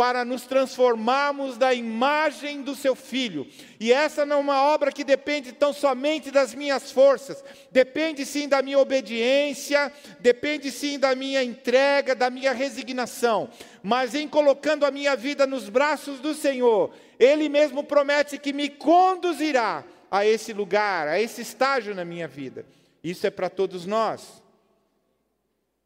para 0.00 0.24
nos 0.24 0.46
transformarmos 0.46 1.58
da 1.58 1.74
imagem 1.74 2.62
do 2.62 2.74
seu 2.74 2.94
filho. 2.94 3.46
E 3.78 3.92
essa 3.92 4.24
não 4.24 4.38
é 4.38 4.40
uma 4.40 4.62
obra 4.62 4.90
que 4.90 5.04
depende 5.04 5.52
tão 5.52 5.74
somente 5.74 6.30
das 6.30 6.54
minhas 6.54 6.90
forças, 6.90 7.44
depende 7.70 8.24
sim 8.24 8.48
da 8.48 8.62
minha 8.62 8.78
obediência, 8.78 9.92
depende 10.18 10.70
sim 10.70 10.98
da 10.98 11.14
minha 11.14 11.44
entrega, 11.44 12.14
da 12.14 12.30
minha 12.30 12.54
resignação. 12.54 13.50
Mas 13.82 14.14
em 14.14 14.26
colocando 14.26 14.86
a 14.86 14.90
minha 14.90 15.14
vida 15.14 15.46
nos 15.46 15.68
braços 15.68 16.18
do 16.18 16.32
Senhor, 16.32 16.94
Ele 17.18 17.50
mesmo 17.50 17.84
promete 17.84 18.38
que 18.38 18.54
me 18.54 18.70
conduzirá 18.70 19.84
a 20.10 20.24
esse 20.24 20.54
lugar, 20.54 21.08
a 21.08 21.20
esse 21.20 21.42
estágio 21.42 21.94
na 21.94 22.06
minha 22.06 22.26
vida. 22.26 22.64
Isso 23.04 23.26
é 23.26 23.30
para 23.30 23.50
todos 23.50 23.84
nós. 23.84 24.42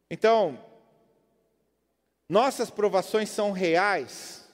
Então, 0.09 0.57
nossas 2.27 2.69
provações 2.69 3.29
são 3.29 3.51
reais 3.51 4.45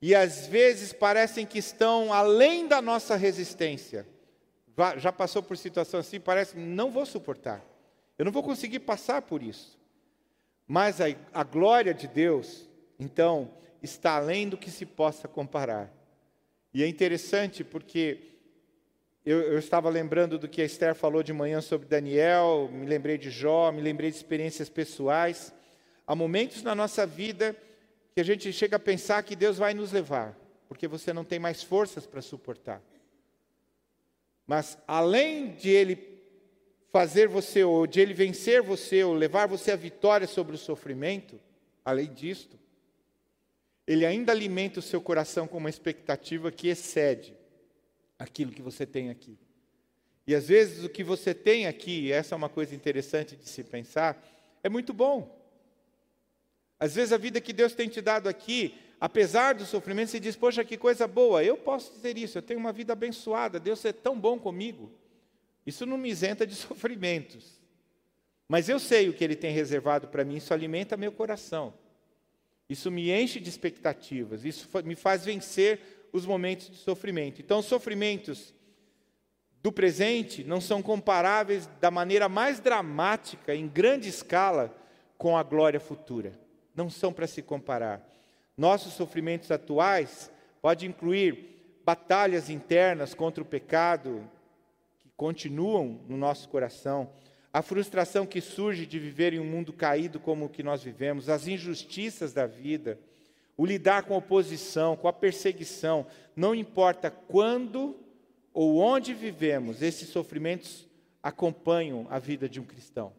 e 0.00 0.14
às 0.14 0.46
vezes 0.46 0.92
parecem 0.92 1.44
que 1.44 1.58
estão 1.58 2.12
além 2.12 2.68
da 2.68 2.80
nossa 2.80 3.16
resistência. 3.16 4.06
Já 4.96 5.10
passou 5.10 5.42
por 5.42 5.56
situação 5.56 5.98
assim, 5.98 6.20
parece, 6.20 6.56
não 6.56 6.90
vou 6.90 7.04
suportar. 7.04 7.64
Eu 8.16 8.24
não 8.24 8.32
vou 8.32 8.42
conseguir 8.42 8.80
passar 8.80 9.22
por 9.22 9.42
isso. 9.42 9.78
Mas 10.66 11.00
a, 11.00 11.06
a 11.32 11.42
glória 11.42 11.92
de 11.92 12.06
Deus, 12.06 12.68
então, 12.98 13.50
está 13.82 14.16
além 14.16 14.48
do 14.48 14.56
que 14.56 14.70
se 14.70 14.86
possa 14.86 15.26
comparar. 15.26 15.92
E 16.72 16.82
é 16.82 16.86
interessante 16.86 17.64
porque 17.64 18.20
eu, 19.24 19.40
eu, 19.40 19.58
estava 19.58 19.88
lembrando 19.88 20.38
do 20.38 20.48
que 20.48 20.62
a 20.62 20.64
Esther 20.64 20.94
falou 20.94 21.22
de 21.22 21.32
manhã 21.32 21.60
sobre 21.60 21.88
Daniel, 21.88 22.68
me 22.72 22.86
lembrei 22.86 23.18
de 23.18 23.30
Jó, 23.30 23.72
me 23.72 23.80
lembrei 23.80 24.10
de 24.10 24.16
experiências 24.16 24.68
pessoais. 24.68 25.52
Há 26.08 26.14
momentos 26.14 26.62
na 26.62 26.74
nossa 26.74 27.06
vida 27.06 27.54
que 28.14 28.20
a 28.22 28.24
gente 28.24 28.50
chega 28.50 28.76
a 28.76 28.80
pensar 28.80 29.22
que 29.22 29.36
Deus 29.36 29.58
vai 29.58 29.74
nos 29.74 29.92
levar, 29.92 30.34
porque 30.66 30.88
você 30.88 31.12
não 31.12 31.22
tem 31.22 31.38
mais 31.38 31.62
forças 31.62 32.06
para 32.06 32.22
suportar. 32.22 32.82
Mas 34.46 34.78
além 34.88 35.50
de 35.50 35.68
Ele 35.68 36.18
fazer 36.90 37.28
você, 37.28 37.62
ou 37.62 37.86
de 37.86 38.00
Ele 38.00 38.14
vencer 38.14 38.62
você, 38.62 39.04
ou 39.04 39.12
levar 39.12 39.46
você 39.46 39.70
à 39.70 39.76
vitória 39.76 40.26
sobre 40.26 40.54
o 40.54 40.58
sofrimento, 40.58 41.38
além 41.84 42.10
disto, 42.10 42.58
Ele 43.86 44.06
ainda 44.06 44.32
alimenta 44.32 44.78
o 44.78 44.82
seu 44.82 45.02
coração 45.02 45.46
com 45.46 45.58
uma 45.58 45.68
expectativa 45.68 46.50
que 46.50 46.68
excede 46.68 47.36
aquilo 48.18 48.50
que 48.50 48.62
você 48.62 48.86
tem 48.86 49.10
aqui. 49.10 49.36
E 50.26 50.34
às 50.34 50.48
vezes 50.48 50.82
o 50.82 50.88
que 50.88 51.04
você 51.04 51.34
tem 51.34 51.66
aqui, 51.66 52.10
essa 52.10 52.34
é 52.34 52.36
uma 52.36 52.48
coisa 52.48 52.74
interessante 52.74 53.36
de 53.36 53.46
se 53.46 53.62
pensar, 53.62 54.18
é 54.64 54.70
muito 54.70 54.94
bom. 54.94 55.37
Às 56.78 56.94
vezes 56.94 57.12
a 57.12 57.16
vida 57.16 57.40
que 57.40 57.52
Deus 57.52 57.74
tem 57.74 57.88
te 57.88 58.00
dado 58.00 58.28
aqui, 58.28 58.74
apesar 59.00 59.54
do 59.54 59.66
sofrimento, 59.66 60.10
você 60.10 60.20
diz: 60.20 60.36
Poxa, 60.36 60.64
que 60.64 60.76
coisa 60.76 61.08
boa, 61.08 61.42
eu 61.42 61.56
posso 61.56 61.92
dizer 61.92 62.16
isso, 62.16 62.38
eu 62.38 62.42
tenho 62.42 62.60
uma 62.60 62.72
vida 62.72 62.92
abençoada, 62.92 63.58
Deus 63.58 63.84
é 63.84 63.92
tão 63.92 64.18
bom 64.18 64.38
comigo. 64.38 64.92
Isso 65.66 65.84
não 65.84 65.98
me 65.98 66.08
isenta 66.08 66.46
de 66.46 66.54
sofrimentos. 66.56 67.58
Mas 68.48 68.68
eu 68.68 68.78
sei 68.78 69.08
o 69.08 69.12
que 69.12 69.24
Ele 69.24 69.36
tem 69.36 69.52
reservado 69.52 70.08
para 70.08 70.24
mim, 70.24 70.36
isso 70.36 70.54
alimenta 70.54 70.96
meu 70.96 71.12
coração. 71.12 71.74
Isso 72.68 72.90
me 72.90 73.10
enche 73.10 73.40
de 73.40 73.48
expectativas, 73.48 74.44
isso 74.44 74.68
me 74.84 74.94
faz 74.94 75.24
vencer 75.24 76.08
os 76.12 76.24
momentos 76.24 76.70
de 76.70 76.76
sofrimento. 76.76 77.40
Então, 77.40 77.58
os 77.58 77.66
sofrimentos 77.66 78.54
do 79.62 79.72
presente 79.72 80.44
não 80.44 80.60
são 80.60 80.82
comparáveis 80.82 81.66
da 81.80 81.90
maneira 81.90 82.28
mais 82.28 82.60
dramática, 82.60 83.54
em 83.54 83.66
grande 83.66 84.08
escala, 84.08 84.74
com 85.16 85.36
a 85.36 85.42
glória 85.42 85.80
futura 85.80 86.32
não 86.78 86.88
são 86.88 87.12
para 87.12 87.26
se 87.26 87.42
comparar. 87.42 88.08
Nossos 88.56 88.92
sofrimentos 88.92 89.50
atuais 89.50 90.30
podem 90.62 90.90
incluir 90.90 91.80
batalhas 91.84 92.48
internas 92.48 93.14
contra 93.14 93.42
o 93.42 93.46
pecado 93.46 94.22
que 95.00 95.10
continuam 95.16 96.00
no 96.08 96.16
nosso 96.16 96.48
coração, 96.48 97.10
a 97.52 97.62
frustração 97.62 98.24
que 98.24 98.40
surge 98.40 98.86
de 98.86 98.96
viver 98.96 99.34
em 99.34 99.40
um 99.40 99.44
mundo 99.44 99.72
caído 99.72 100.20
como 100.20 100.44
o 100.44 100.48
que 100.48 100.62
nós 100.62 100.80
vivemos, 100.80 101.28
as 101.28 101.48
injustiças 101.48 102.32
da 102.32 102.46
vida, 102.46 102.96
o 103.56 103.66
lidar 103.66 104.04
com 104.04 104.14
a 104.14 104.18
oposição, 104.18 104.96
com 104.96 105.08
a 105.08 105.12
perseguição, 105.12 106.06
não 106.36 106.54
importa 106.54 107.10
quando 107.10 107.96
ou 108.54 108.78
onde 108.78 109.12
vivemos, 109.14 109.82
esses 109.82 110.10
sofrimentos 110.10 110.86
acompanham 111.20 112.06
a 112.08 112.20
vida 112.20 112.48
de 112.48 112.60
um 112.60 112.64
cristão. 112.64 113.12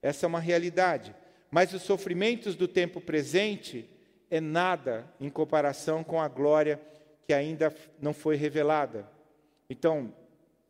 Essa 0.00 0.24
é 0.24 0.28
uma 0.28 0.38
realidade 0.38 1.12
mas 1.50 1.72
os 1.72 1.82
sofrimentos 1.82 2.54
do 2.56 2.66
tempo 2.66 3.00
presente 3.00 3.88
é 4.30 4.40
nada 4.40 5.10
em 5.20 5.30
comparação 5.30 6.02
com 6.02 6.20
a 6.20 6.28
glória 6.28 6.80
que 7.26 7.32
ainda 7.32 7.74
não 8.00 8.12
foi 8.12 8.36
revelada. 8.36 9.08
Então, 9.68 10.12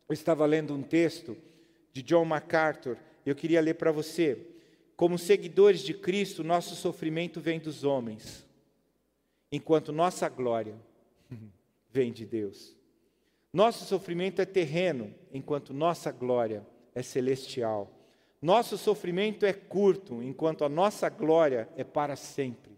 eu 0.07 0.13
estava 0.13 0.45
lendo 0.45 0.73
um 0.73 0.81
texto 0.81 1.37
de 1.91 2.01
John 2.01 2.25
MacArthur, 2.25 2.97
eu 3.25 3.35
queria 3.35 3.61
ler 3.61 3.75
para 3.75 3.91
você. 3.91 4.39
Como 4.95 5.17
seguidores 5.17 5.81
de 5.81 5.93
Cristo, 5.93 6.43
nosso 6.43 6.75
sofrimento 6.75 7.39
vem 7.39 7.59
dos 7.59 7.83
homens, 7.83 8.45
enquanto 9.51 9.91
nossa 9.91 10.27
glória 10.29 10.75
vem 11.91 12.11
de 12.11 12.25
Deus. 12.25 12.75
Nosso 13.51 13.85
sofrimento 13.85 14.41
é 14.41 14.45
terreno, 14.45 15.13
enquanto 15.31 15.73
nossa 15.73 16.11
glória 16.11 16.65
é 16.93 17.01
celestial. 17.01 17.91
Nosso 18.41 18.77
sofrimento 18.77 19.45
é 19.45 19.53
curto, 19.53 20.21
enquanto 20.21 20.63
a 20.63 20.69
nossa 20.69 21.09
glória 21.09 21.67
é 21.75 21.83
para 21.83 22.15
sempre. 22.15 22.77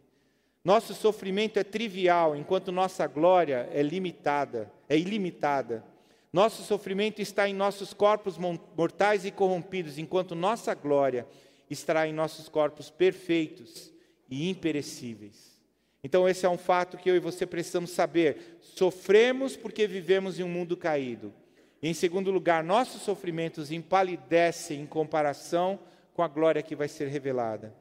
Nosso 0.63 0.93
sofrimento 0.93 1.57
é 1.57 1.63
trivial, 1.63 2.35
enquanto 2.35 2.71
nossa 2.71 3.07
glória 3.07 3.69
é 3.73 3.81
limitada, 3.81 4.71
é 4.87 4.97
ilimitada. 4.97 5.83
Nosso 6.31 6.63
sofrimento 6.63 7.21
está 7.21 7.49
em 7.49 7.53
nossos 7.53 7.93
corpos 7.93 8.37
mortais 8.37 9.25
e 9.25 9.31
corrompidos, 9.31 9.97
enquanto 9.97 10.35
nossa 10.35 10.73
glória 10.73 11.27
estará 11.69 12.07
em 12.07 12.13
nossos 12.13 12.47
corpos 12.47 12.89
perfeitos 12.89 13.91
e 14.29 14.49
imperecíveis. 14.49 15.59
Então, 16.03 16.29
esse 16.29 16.45
é 16.45 16.49
um 16.49 16.57
fato 16.57 16.97
que 16.97 17.09
eu 17.09 17.15
e 17.15 17.19
você 17.19 17.45
precisamos 17.45 17.89
saber. 17.89 18.57
Sofremos 18.61 19.57
porque 19.57 19.85
vivemos 19.85 20.39
em 20.39 20.43
um 20.43 20.49
mundo 20.49 20.77
caído. 20.77 21.33
Em 21.81 21.93
segundo 21.93 22.29
lugar, 22.29 22.63
nossos 22.63 23.01
sofrimentos 23.01 23.71
empalidecem 23.71 24.81
em 24.81 24.85
comparação 24.85 25.79
com 26.13 26.21
a 26.21 26.27
glória 26.27 26.61
que 26.61 26.75
vai 26.75 26.89
ser 26.89 27.07
revelada. 27.07 27.73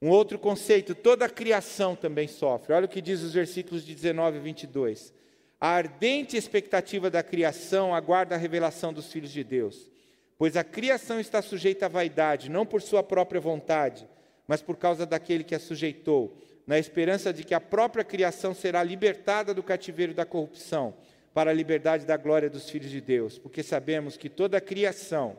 Um 0.00 0.10
outro 0.10 0.38
conceito, 0.38 0.94
toda 0.94 1.24
a 1.24 1.30
criação 1.30 1.96
também 1.96 2.28
sofre. 2.28 2.74
Olha 2.74 2.84
o 2.84 2.88
que 2.88 3.00
diz 3.00 3.22
os 3.22 3.32
versículos 3.32 3.84
de 3.84 3.94
19 3.94 4.36
e 4.36 4.40
22. 4.40 5.14
A 5.58 5.68
ardente 5.70 6.36
expectativa 6.36 7.10
da 7.10 7.22
criação 7.22 7.94
aguarda 7.94 8.34
a 8.34 8.38
revelação 8.38 8.92
dos 8.92 9.10
filhos 9.10 9.32
de 9.32 9.42
Deus, 9.42 9.90
pois 10.36 10.56
a 10.56 10.62
criação 10.62 11.18
está 11.18 11.40
sujeita 11.42 11.86
à 11.86 11.88
vaidade, 11.88 12.50
não 12.50 12.64
por 12.64 12.80
sua 12.82 13.02
própria 13.02 13.40
vontade, 13.40 14.06
mas 14.46 14.62
por 14.62 14.76
causa 14.76 15.04
daquele 15.04 15.42
que 15.42 15.54
a 15.54 15.58
sujeitou, 15.58 16.36
na 16.64 16.78
esperança 16.78 17.32
de 17.32 17.42
que 17.42 17.54
a 17.54 17.60
própria 17.60 18.04
criação 18.04 18.54
será 18.54 18.84
libertada 18.84 19.52
do 19.52 19.62
cativeiro 19.62 20.14
da 20.14 20.26
corrupção 20.26 20.94
para 21.38 21.52
a 21.52 21.54
liberdade 21.54 22.04
da 22.04 22.16
glória 22.16 22.50
dos 22.50 22.68
filhos 22.68 22.90
de 22.90 23.00
Deus, 23.00 23.38
porque 23.38 23.62
sabemos 23.62 24.16
que 24.16 24.28
toda 24.28 24.58
a 24.58 24.60
criação, 24.60 25.38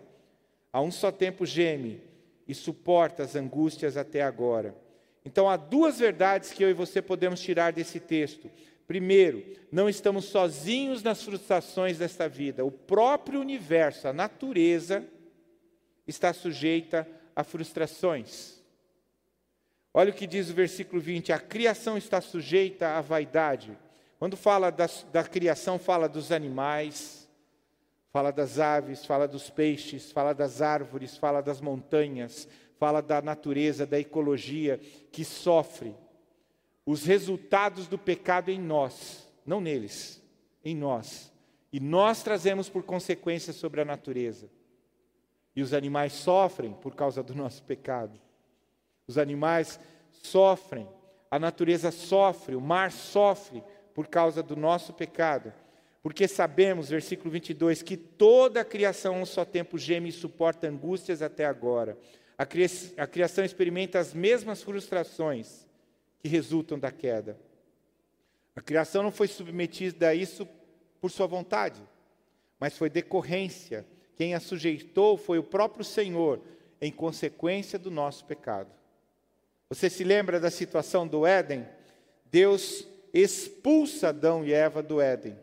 a 0.71 0.79
um 0.79 0.89
só 0.89 1.11
tempo, 1.11 1.45
geme 1.45 1.99
e 2.47 2.55
suporta 2.55 3.23
as 3.23 3.35
angústias 3.35 3.97
até 3.97 4.21
agora. 4.21 4.73
Então, 5.25 5.49
há 5.49 5.57
duas 5.57 5.99
verdades 5.99 6.53
que 6.53 6.63
eu 6.63 6.69
e 6.69 6.73
você 6.73 7.01
podemos 7.01 7.41
tirar 7.41 7.73
desse 7.73 7.99
texto. 7.99 8.49
Primeiro, 8.87 9.43
não 9.69 9.89
estamos 9.89 10.23
sozinhos 10.23 11.03
nas 11.03 11.21
frustrações 11.21 11.97
desta 11.97 12.29
vida. 12.29 12.63
O 12.63 12.71
próprio 12.71 13.41
universo, 13.41 14.07
a 14.07 14.13
natureza, 14.13 15.05
está 16.07 16.31
sujeita 16.31 17.05
a 17.35 17.43
frustrações. 17.43 18.63
Olha 19.93 20.11
o 20.11 20.15
que 20.15 20.25
diz 20.25 20.49
o 20.49 20.53
versículo 20.53 21.01
20: 21.01 21.33
a 21.33 21.39
criação 21.39 21.97
está 21.97 22.21
sujeita 22.21 22.95
à 22.95 23.01
vaidade. 23.01 23.77
Quando 24.19 24.35
fala 24.35 24.69
da, 24.69 24.87
da 25.13 25.23
criação, 25.23 25.79
fala 25.79 26.09
dos 26.09 26.29
animais, 26.31 27.27
fala 28.11 28.31
das 28.31 28.59
aves, 28.59 29.05
fala 29.05 29.27
dos 29.27 29.49
peixes, 29.49 30.11
fala 30.11 30.33
das 30.33 30.61
árvores, 30.61 31.15
fala 31.15 31.41
das 31.41 31.61
montanhas, 31.61 32.45
fala 32.77 33.01
da 33.01 33.21
natureza, 33.21 33.85
da 33.85 33.97
ecologia 33.97 34.77
que 35.09 35.23
sofre 35.23 35.95
os 36.85 37.05
resultados 37.05 37.87
do 37.87 37.97
pecado 37.97 38.49
em 38.49 38.59
nós, 38.59 39.25
não 39.45 39.61
neles, 39.61 40.21
em 40.65 40.75
nós. 40.75 41.31
E 41.71 41.79
nós 41.79 42.23
trazemos 42.23 42.67
por 42.67 42.83
consequência 42.83 43.53
sobre 43.53 43.79
a 43.79 43.85
natureza. 43.85 44.49
E 45.55 45.61
os 45.61 45.73
animais 45.73 46.13
sofrem 46.13 46.73
por 46.73 46.95
causa 46.95 47.21
do 47.21 47.35
nosso 47.35 47.63
pecado. 47.63 48.19
Os 49.07 49.17
animais 49.17 49.79
sofrem, 50.11 50.89
a 51.29 51.37
natureza 51.37 51.91
sofre, 51.91 52.55
o 52.55 52.61
mar 52.61 52.91
sofre 52.91 53.63
por 53.99 54.07
causa 54.07 54.41
do 54.41 54.55
nosso 54.55 54.93
pecado. 54.93 55.51
Porque 56.01 56.25
sabemos, 56.25 56.87
versículo 56.87 57.29
22, 57.29 57.81
que 57.81 57.97
toda 57.97 58.61
a 58.61 58.63
criação 58.63 59.15
a 59.15 59.17
um 59.19 59.25
só 59.25 59.43
tempo 59.43 59.77
geme 59.77 60.07
e 60.07 60.13
suporta 60.13 60.69
angústias 60.69 61.21
até 61.21 61.43
agora. 61.43 61.97
A, 62.37 62.43
a 63.03 63.05
criação 63.05 63.43
experimenta 63.43 63.99
as 63.99 64.13
mesmas 64.13 64.63
frustrações 64.63 65.67
que 66.17 66.29
resultam 66.29 66.79
da 66.79 66.93
queda. 66.93 67.37
A 68.55 68.61
criação 68.61 69.03
não 69.03 69.11
foi 69.11 69.27
submetida 69.27 70.07
a 70.07 70.15
isso 70.15 70.47
por 71.01 71.11
sua 71.11 71.27
vontade, 71.27 71.83
mas 72.57 72.77
foi 72.77 72.89
decorrência. 72.89 73.85
Quem 74.15 74.33
a 74.33 74.39
sujeitou 74.39 75.17
foi 75.17 75.39
o 75.39 75.43
próprio 75.43 75.83
Senhor, 75.83 76.39
em 76.79 76.89
consequência 76.89 77.77
do 77.77 77.91
nosso 77.91 78.23
pecado. 78.23 78.71
Você 79.67 79.89
se 79.89 80.05
lembra 80.05 80.39
da 80.39 80.49
situação 80.49 81.05
do 81.05 81.25
Éden? 81.25 81.67
Deus 82.31 82.87
expulsa 83.13 84.09
Adão 84.09 84.43
e 84.43 84.53
Eva 84.53 84.81
do 84.81 85.01
Éden, 85.01 85.37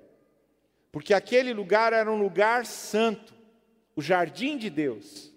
porque 0.93 1.13
aquele 1.13 1.53
lugar 1.53 1.93
era 1.93 2.11
um 2.11 2.19
lugar 2.19 2.65
santo, 2.65 3.35
o 3.95 4.03
jardim 4.03 4.57
de 4.57 4.71
Deus. 4.71 5.33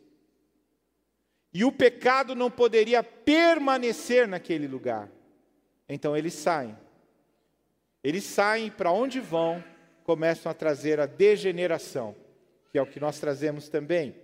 E 1.54 1.66
o 1.66 1.72
pecado 1.72 2.36
não 2.36 2.52
poderia 2.52 3.04
permanecer 3.04 4.28
naquele 4.28 4.68
lugar. 4.68 5.10
Então 5.88 6.16
eles 6.16 6.34
saem. 6.34 6.78
Eles 8.04 8.24
saem 8.24 8.70
para 8.70 8.92
onde 8.92 9.20
vão, 9.20 9.64
começam 10.04 10.50
a 10.52 10.56
trazer 10.56 11.00
a 11.00 11.06
degeneração, 11.06 12.16
que 12.72 12.78
é 12.78 12.82
o 12.82 12.86
que 12.86 13.00
nós 13.00 13.20
trazemos 13.20 13.68
também. 13.68 14.16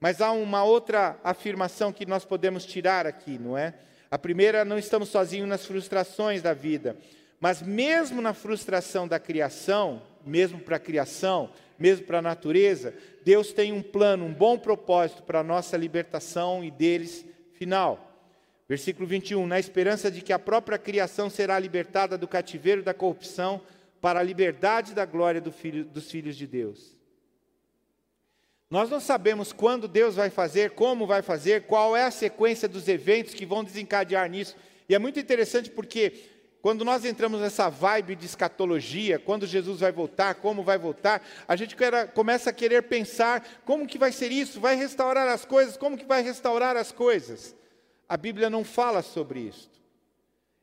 Mas 0.00 0.20
há 0.20 0.32
uma 0.32 0.64
outra 0.64 1.20
afirmação 1.22 1.92
que 1.92 2.06
nós 2.06 2.24
podemos 2.24 2.64
tirar 2.64 3.06
aqui, 3.06 3.38
não 3.38 3.56
é? 3.56 3.74
A 4.10 4.18
primeira, 4.18 4.64
não 4.64 4.78
estamos 4.78 5.10
sozinhos 5.10 5.48
nas 5.48 5.64
frustrações 5.64 6.42
da 6.42 6.52
vida, 6.52 6.96
mas 7.40 7.62
mesmo 7.62 8.20
na 8.20 8.34
frustração 8.34 9.08
da 9.08 9.18
criação, 9.18 10.02
mesmo 10.24 10.60
para 10.60 10.76
a 10.76 10.80
criação, 10.80 11.50
mesmo 11.78 12.06
para 12.06 12.18
a 12.18 12.22
natureza, 12.22 12.94
Deus 13.24 13.52
tem 13.52 13.72
um 13.72 13.82
plano, 13.82 14.26
um 14.26 14.34
bom 14.34 14.58
propósito 14.58 15.22
para 15.22 15.40
a 15.40 15.44
nossa 15.44 15.76
libertação 15.78 16.62
e 16.62 16.70
deles 16.70 17.24
final. 17.54 18.06
Versículo 18.68 19.06
21, 19.06 19.46
na 19.46 19.58
esperança 19.58 20.10
de 20.10 20.20
que 20.20 20.32
a 20.32 20.38
própria 20.38 20.78
criação 20.78 21.30
será 21.30 21.58
libertada 21.58 22.18
do 22.18 22.28
cativeiro 22.28 22.82
da 22.82 22.92
corrupção 22.92 23.62
para 24.00 24.20
a 24.20 24.22
liberdade 24.22 24.94
da 24.94 25.06
glória 25.06 25.40
do 25.40 25.50
filho, 25.50 25.84
dos 25.84 26.10
filhos 26.10 26.36
de 26.36 26.46
Deus. 26.46 26.96
Nós 28.70 28.88
não 28.88 29.00
sabemos 29.00 29.52
quando 29.52 29.88
Deus 29.88 30.14
vai 30.14 30.30
fazer, 30.30 30.70
como 30.72 31.06
vai 31.06 31.22
fazer, 31.22 31.62
qual 31.62 31.96
é 31.96 32.04
a 32.04 32.10
sequência 32.10 32.68
dos 32.68 32.86
eventos 32.86 33.34
que 33.34 33.44
vão 33.44 33.64
desencadear 33.64 34.30
nisso. 34.30 34.56
E 34.88 34.94
é 34.94 34.98
muito 34.98 35.18
interessante 35.18 35.70
porque 35.70 36.12
quando 36.62 36.84
nós 36.84 37.04
entramos 37.04 37.40
nessa 37.40 37.68
vibe 37.68 38.16
de 38.16 38.26
escatologia, 38.26 39.18
quando 39.18 39.46
Jesus 39.46 39.80
vai 39.80 39.92
voltar, 39.92 40.34
como 40.34 40.62
vai 40.62 40.78
voltar, 40.78 41.22
a 41.48 41.56
gente 41.56 41.76
começa 42.14 42.50
a 42.50 42.52
querer 42.52 42.82
pensar 42.82 43.46
como 43.64 43.86
que 43.86 43.98
vai 43.98 44.12
ser 44.12 44.30
isso, 44.30 44.60
vai 44.60 44.76
restaurar 44.76 45.28
as 45.28 45.44
coisas, 45.44 45.76
como 45.76 45.96
que 45.96 46.04
vai 46.04 46.22
restaurar 46.22 46.76
as 46.76 46.92
coisas. 46.92 47.54
A 48.08 48.16
Bíblia 48.16 48.50
não 48.50 48.64
fala 48.64 49.02
sobre 49.02 49.40
isso. 49.40 49.70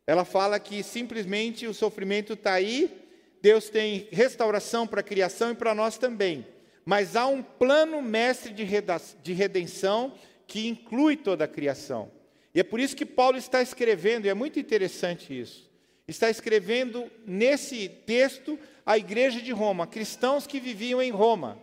Ela 0.05 0.23
fala 0.23 0.59
que 0.59 0.83
simplesmente 0.83 1.65
o 1.65 1.73
sofrimento 1.73 2.33
está 2.33 2.53
aí, 2.53 3.03
Deus 3.41 3.69
tem 3.69 4.07
restauração 4.11 4.85
para 4.85 5.01
a 5.01 5.03
criação 5.03 5.51
e 5.51 5.55
para 5.55 5.73
nós 5.73 5.97
também 5.97 6.45
mas 6.87 7.17
há 7.17 7.27
um 7.27 7.43
plano 7.43 8.01
mestre 8.01 8.53
de 8.53 9.33
redenção 9.33 10.13
que 10.47 10.69
inclui 10.69 11.17
toda 11.17 11.43
a 11.43 11.47
criação. 11.47 12.09
E 12.55 12.61
é 12.61 12.63
por 12.63 12.79
isso 12.79 12.95
que 12.95 13.05
Paulo 13.05 13.37
está 13.37 13.61
escrevendo, 13.61 14.25
e 14.25 14.29
é 14.29 14.33
muito 14.33 14.57
interessante 14.57 15.37
isso. 15.37 15.69
Está 16.07 16.29
escrevendo 16.29 17.11
nesse 17.25 17.89
texto 17.89 18.57
a 18.85 18.97
igreja 18.97 19.41
de 19.41 19.51
Roma, 19.51 19.85
cristãos 19.85 20.47
que 20.47 20.59
viviam 20.59 21.01
em 21.01 21.11
Roma. 21.11 21.59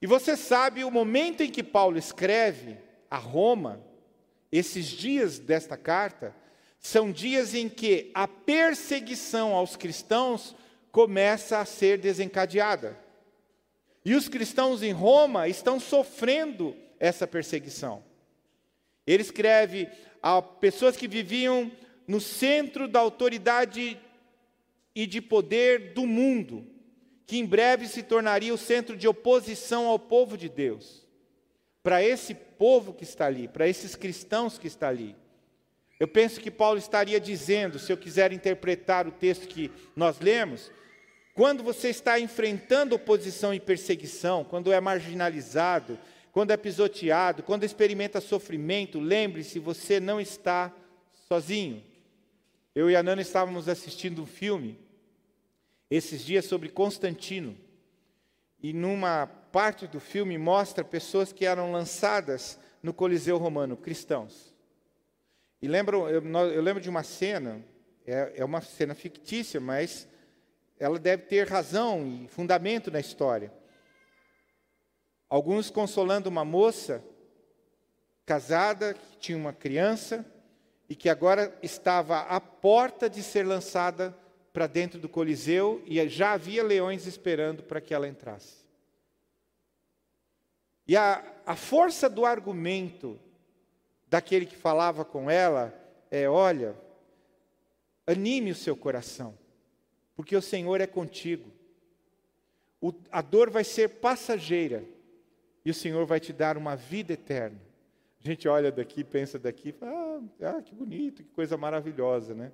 E 0.00 0.06
você 0.06 0.36
sabe 0.36 0.84
o 0.84 0.90
momento 0.90 1.42
em 1.42 1.50
que 1.50 1.62
Paulo 1.62 1.98
escreve 1.98 2.76
a 3.10 3.16
Roma, 3.16 3.84
esses 4.52 4.86
dias 4.86 5.40
desta 5.40 5.76
carta, 5.76 6.36
são 6.78 7.10
dias 7.10 7.54
em 7.54 7.68
que 7.68 8.12
a 8.14 8.28
perseguição 8.28 9.54
aos 9.54 9.74
cristãos 9.74 10.54
começa 10.92 11.58
a 11.58 11.64
ser 11.64 11.98
desencadeada. 11.98 12.96
E 14.04 14.14
os 14.14 14.28
cristãos 14.28 14.82
em 14.82 14.92
Roma 14.92 15.48
estão 15.48 15.80
sofrendo 15.80 16.76
essa 17.00 17.26
perseguição. 17.26 18.04
Ele 19.04 19.22
escreve 19.22 19.88
a 20.22 20.40
pessoas 20.40 20.96
que 20.96 21.08
viviam 21.08 21.72
no 22.06 22.20
centro 22.20 22.86
da 22.86 23.00
autoridade 23.00 23.98
e 24.94 25.06
de 25.06 25.20
poder 25.20 25.92
do 25.92 26.06
mundo, 26.06 26.66
que 27.26 27.38
em 27.38 27.46
breve 27.46 27.88
se 27.88 28.02
tornaria 28.02 28.52
o 28.52 28.58
centro 28.58 28.96
de 28.96 29.08
oposição 29.08 29.86
ao 29.86 29.98
povo 29.98 30.36
de 30.36 30.48
Deus. 30.48 31.06
Para 31.82 32.02
esse 32.02 32.34
povo 32.34 32.92
que 32.92 33.04
está 33.04 33.26
ali, 33.26 33.48
para 33.48 33.68
esses 33.68 33.96
cristãos 33.96 34.58
que 34.58 34.66
está 34.66 34.88
ali. 34.88 35.16
Eu 35.98 36.08
penso 36.08 36.40
que 36.40 36.50
Paulo 36.50 36.78
estaria 36.78 37.20
dizendo, 37.20 37.78
se 37.78 37.92
eu 37.92 37.96
quiser 37.96 38.32
interpretar 38.32 39.06
o 39.06 39.12
texto 39.12 39.46
que 39.46 39.70
nós 39.94 40.18
lemos, 40.20 40.70
quando 41.34 41.62
você 41.62 41.88
está 41.88 42.18
enfrentando 42.20 42.94
oposição 42.94 43.52
e 43.52 43.60
perseguição, 43.60 44.44
quando 44.44 44.72
é 44.72 44.80
marginalizado, 44.80 45.98
quando 46.30 46.50
é 46.50 46.56
pisoteado, 46.56 47.42
quando 47.42 47.64
experimenta 47.64 48.20
sofrimento, 48.20 49.00
lembre-se, 49.00 49.58
você 49.58 49.98
não 50.00 50.20
está 50.20 50.72
sozinho. 51.28 51.82
Eu 52.74 52.90
e 52.90 52.96
a 52.96 53.04
Nana 53.04 53.22
estávamos 53.22 53.68
assistindo 53.68 54.20
um 54.20 54.26
filme 54.26 54.76
esses 55.88 56.24
dias 56.24 56.44
sobre 56.44 56.68
Constantino. 56.68 57.56
E 58.60 58.72
numa 58.72 59.28
parte 59.28 59.86
do 59.86 60.00
filme 60.00 60.36
mostra 60.36 60.82
pessoas 60.82 61.32
que 61.32 61.46
eram 61.46 61.70
lançadas 61.70 62.58
no 62.82 62.92
Coliseu 62.92 63.38
Romano, 63.38 63.76
cristãos. 63.76 64.52
E 65.62 65.68
lembro, 65.68 66.08
eu, 66.08 66.20
eu 66.50 66.60
lembro 66.60 66.82
de 66.82 66.90
uma 66.90 67.04
cena, 67.04 67.64
é, 68.04 68.32
é 68.38 68.44
uma 68.44 68.60
cena 68.60 68.92
fictícia, 68.92 69.60
mas 69.60 70.08
ela 70.76 70.98
deve 70.98 71.22
ter 71.26 71.46
razão 71.46 72.24
e 72.24 72.28
fundamento 72.28 72.90
na 72.90 72.98
história. 72.98 73.52
Alguns 75.28 75.70
consolando 75.70 76.28
uma 76.28 76.44
moça 76.44 77.04
casada, 78.26 78.94
que 78.94 79.16
tinha 79.18 79.38
uma 79.38 79.52
criança 79.52 80.26
e 80.88 80.94
que 80.94 81.08
agora 81.08 81.56
estava 81.62 82.20
à 82.20 82.40
porta 82.40 83.08
de 83.08 83.22
ser 83.22 83.46
lançada 83.46 84.16
para 84.52 84.66
dentro 84.66 84.98
do 84.98 85.08
Coliseu 85.08 85.82
e 85.86 86.06
já 86.08 86.32
havia 86.32 86.62
leões 86.62 87.06
esperando 87.06 87.62
para 87.62 87.80
que 87.80 87.94
ela 87.94 88.08
entrasse. 88.08 88.64
E 90.86 90.96
a, 90.96 91.24
a 91.46 91.56
força 91.56 92.08
do 92.08 92.26
argumento 92.26 93.18
daquele 94.06 94.46
que 94.46 94.56
falava 94.56 95.04
com 95.04 95.30
ela 95.30 95.74
é: 96.10 96.28
olha, 96.28 96.76
anime 98.06 98.50
o 98.50 98.54
seu 98.54 98.76
coração 98.76 99.36
porque 100.16 100.36
o 100.36 100.42
Senhor 100.42 100.80
é 100.80 100.86
contigo. 100.86 101.50
O, 102.80 102.92
a 103.10 103.22
dor 103.22 103.50
vai 103.50 103.64
ser 103.64 103.88
passageira 103.88 104.84
e 105.64 105.70
o 105.70 105.74
Senhor 105.74 106.04
vai 106.06 106.20
te 106.20 106.32
dar 106.32 106.56
uma 106.56 106.76
vida 106.76 107.12
eterna. 107.12 107.60
A 108.22 108.26
gente 108.26 108.48
olha 108.48 108.70
daqui, 108.70 109.02
pensa 109.02 109.38
daqui, 109.38 109.72
fala, 109.72 109.92
ah, 109.92 110.03
ah, 110.40 110.62
que 110.62 110.74
bonito, 110.74 111.22
que 111.22 111.30
coisa 111.30 111.56
maravilhosa, 111.56 112.34
né? 112.34 112.52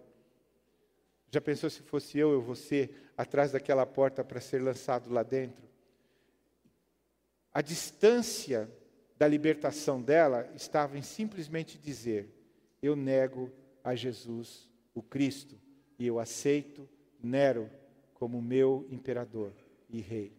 Já 1.31 1.41
pensou 1.41 1.71
se 1.71 1.83
fosse 1.83 2.19
eu 2.19 2.31
ou 2.31 2.43
você 2.43 2.91
atrás 3.17 3.53
daquela 3.53 3.87
porta 3.87 4.25
para 4.25 4.41
ser 4.41 4.61
lançado 4.61 5.13
lá 5.13 5.23
dentro? 5.23 5.69
A 7.53 7.63
distância 7.63 8.71
da 9.17 9.29
libertação 9.29 10.01
dela 10.01 10.51
estava 10.55 10.99
em 10.99 11.03
simplesmente 11.03 11.79
dizer: 11.79 12.29
Eu 12.83 12.97
nego 12.97 13.51
a 13.83 13.95
Jesus, 13.95 14.69
o 14.95 15.03
Cristo, 15.03 15.57
e 15.99 16.07
eu 16.07 16.19
aceito 16.19 16.89
Nero 17.23 17.71
como 18.15 18.41
meu 18.41 18.87
imperador 18.91 19.53
e 19.89 20.01
rei. 20.01 20.33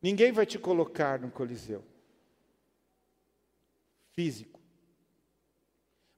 Ninguém 0.00 0.32
vai 0.32 0.44
te 0.44 0.58
colocar 0.58 1.20
no 1.20 1.30
Coliseu 1.30 1.91
físico. 4.12 4.60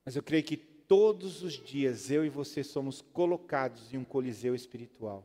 Mas 0.05 0.17
eu 0.17 0.23
creio 0.23 0.45
que 0.45 0.57
todos 0.57 1.43
os 1.43 1.55
dias 1.55 2.11
eu 2.11 2.25
e 2.25 2.29
você 2.29 2.63
somos 2.63 3.01
colocados 3.01 3.93
em 3.93 3.97
um 3.97 4.05
Coliseu 4.05 4.55
espiritual. 4.55 5.25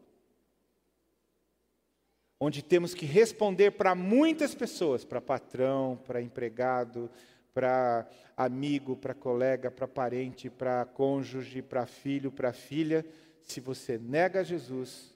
Onde 2.40 2.64
temos 2.64 2.94
que 2.94 3.06
responder 3.06 3.72
para 3.72 3.94
muitas 3.94 4.56
pessoas, 4.56 5.04
para 5.04 5.20
patrão, 5.20 6.00
para 6.06 6.22
empregado, 6.22 7.10
para 7.54 8.10
amigo, 8.38 8.96
para 8.96 9.14
colega, 9.14 9.70
para 9.70 9.88
parente, 9.88 10.50
para 10.50 10.86
cônjuge, 10.86 11.62
para 11.62 11.86
filho, 11.86 12.32
para 12.32 12.54
filha, 12.54 13.06
se 13.42 13.60
você 13.60 13.98
nega 13.98 14.44
Jesus 14.44 15.14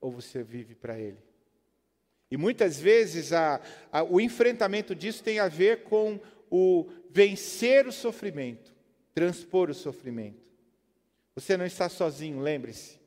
ou 0.00 0.10
você 0.10 0.42
vive 0.42 0.74
para 0.74 0.98
Ele. 0.98 1.18
E 2.30 2.36
muitas 2.38 2.80
vezes 2.80 3.34
a, 3.34 3.60
a, 3.92 4.02
o 4.02 4.18
enfrentamento 4.18 4.94
disso 4.94 5.22
tem 5.22 5.38
a 5.38 5.48
ver 5.48 5.82
com 5.82 6.18
o 6.54 6.86
vencer 7.08 7.86
o 7.86 7.92
sofrimento, 7.92 8.74
transpor 9.14 9.70
o 9.70 9.74
sofrimento. 9.74 10.44
Você 11.34 11.56
não 11.56 11.64
está 11.64 11.88
sozinho, 11.88 12.40
lembre-se. 12.40 13.00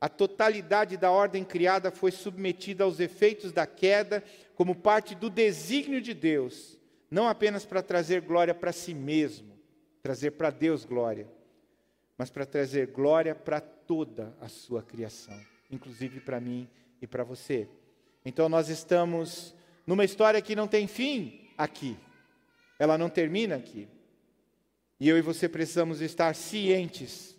A 0.00 0.08
totalidade 0.08 0.96
da 0.96 1.10
ordem 1.10 1.44
criada 1.44 1.90
foi 1.90 2.10
submetida 2.10 2.84
aos 2.84 2.98
efeitos 2.98 3.52
da 3.52 3.66
queda 3.66 4.24
como 4.54 4.74
parte 4.74 5.14
do 5.14 5.28
desígnio 5.28 6.00
de 6.00 6.14
Deus, 6.14 6.80
não 7.10 7.28
apenas 7.28 7.66
para 7.66 7.82
trazer 7.82 8.22
glória 8.22 8.54
para 8.54 8.72
si 8.72 8.94
mesmo, 8.94 9.58
trazer 10.02 10.30
para 10.30 10.48
Deus 10.48 10.86
glória, 10.86 11.28
mas 12.16 12.30
para 12.30 12.46
trazer 12.46 12.86
glória 12.86 13.34
para 13.34 13.60
toda 13.60 14.34
a 14.40 14.48
sua 14.48 14.82
criação, 14.82 15.38
inclusive 15.70 16.18
para 16.20 16.40
mim 16.40 16.66
e 17.02 17.06
para 17.06 17.24
você. 17.24 17.68
Então 18.24 18.48
nós 18.48 18.70
estamos 18.70 19.54
numa 19.86 20.04
história 20.04 20.40
que 20.40 20.56
não 20.56 20.66
tem 20.66 20.86
fim 20.86 21.46
aqui. 21.58 21.94
Ela 22.78 22.98
não 22.98 23.08
termina 23.08 23.56
aqui. 23.56 23.88
E 24.98 25.08
eu 25.08 25.18
e 25.18 25.22
você 25.22 25.48
precisamos 25.48 26.00
estar 26.00 26.34
cientes 26.34 27.36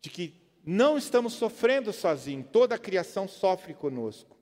de 0.00 0.10
que 0.10 0.34
não 0.64 0.98
estamos 0.98 1.34
sofrendo 1.34 1.92
sozinhos, 1.92 2.46
toda 2.50 2.74
a 2.74 2.78
criação 2.78 3.28
sofre 3.28 3.72
conosco. 3.72 4.36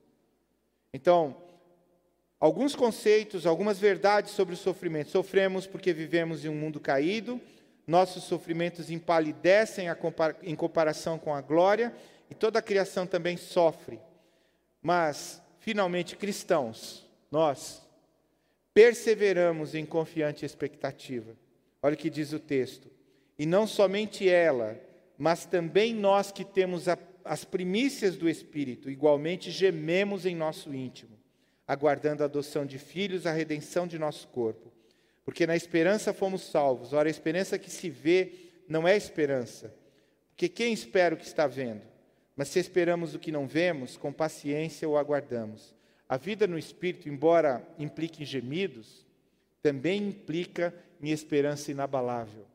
Então, 0.93 1.37
alguns 2.39 2.75
conceitos, 2.75 3.45
algumas 3.45 3.77
verdades 3.77 4.31
sobre 4.31 4.55
o 4.55 4.57
sofrimento. 4.57 5.11
Sofremos 5.11 5.67
porque 5.67 5.93
vivemos 5.93 6.43
em 6.43 6.49
um 6.49 6.55
mundo 6.55 6.79
caído, 6.79 7.39
nossos 7.85 8.23
sofrimentos 8.23 8.89
empalidecem 8.89 9.87
em 10.41 10.55
comparação 10.55 11.19
com 11.19 11.33
a 11.33 11.41
glória, 11.41 11.95
e 12.29 12.33
toda 12.33 12.57
a 12.57 12.61
criação 12.61 13.05
também 13.05 13.37
sofre. 13.37 13.99
Mas 14.81 15.41
finalmente 15.59 16.15
cristãos, 16.15 17.07
nós 17.31 17.84
perseveramos 18.75 19.73
em 19.73 19.85
confiante 19.85 20.45
expectativa. 20.45 21.33
Olha 21.81 21.95
o 21.95 21.97
que 21.97 22.09
diz 22.09 22.33
o 22.33 22.39
texto. 22.39 22.91
E 23.39 23.45
não 23.45 23.65
somente 23.65 24.27
ela, 24.27 24.77
mas 25.17 25.45
também 25.45 25.93
nós 25.93 26.29
que 26.29 26.43
temos 26.43 26.89
a, 26.89 26.97
as 27.23 27.45
primícias 27.45 28.17
do 28.17 28.29
Espírito, 28.29 28.89
igualmente 28.89 29.49
gememos 29.49 30.25
em 30.25 30.35
nosso 30.35 30.75
íntimo, 30.75 31.17
aguardando 31.65 32.21
a 32.21 32.25
adoção 32.25 32.65
de 32.65 32.77
filhos, 32.77 33.25
a 33.25 33.31
redenção 33.31 33.87
de 33.87 33.97
nosso 33.97 34.27
corpo. 34.27 34.71
Porque 35.23 35.47
na 35.47 35.55
esperança 35.55 36.13
fomos 36.13 36.41
salvos. 36.41 36.91
Ora, 36.91 37.07
a 37.07 37.11
esperança 37.11 37.57
que 37.57 37.69
se 37.69 37.89
vê 37.89 38.33
não 38.67 38.85
é 38.85 38.95
esperança. 38.95 39.73
Porque 40.31 40.49
quem 40.49 40.73
espera 40.73 41.15
o 41.15 41.17
que 41.17 41.25
está 41.25 41.47
vendo? 41.47 41.81
Mas 42.35 42.49
se 42.49 42.59
esperamos 42.59 43.15
o 43.15 43.19
que 43.19 43.31
não 43.31 43.47
vemos, 43.47 43.95
com 43.95 44.11
paciência 44.11 44.87
o 44.87 44.97
aguardamos. 44.97 45.74
A 46.07 46.17
vida 46.17 46.45
no 46.45 46.57
Espírito, 46.57 47.09
embora 47.09 47.67
implique 47.79 48.21
em 48.23 48.25
gemidos, 48.25 49.05
também 49.61 50.09
implica 50.09 50.73
em 51.01 51.09
esperança 51.09 51.71
inabalável. 51.71 52.45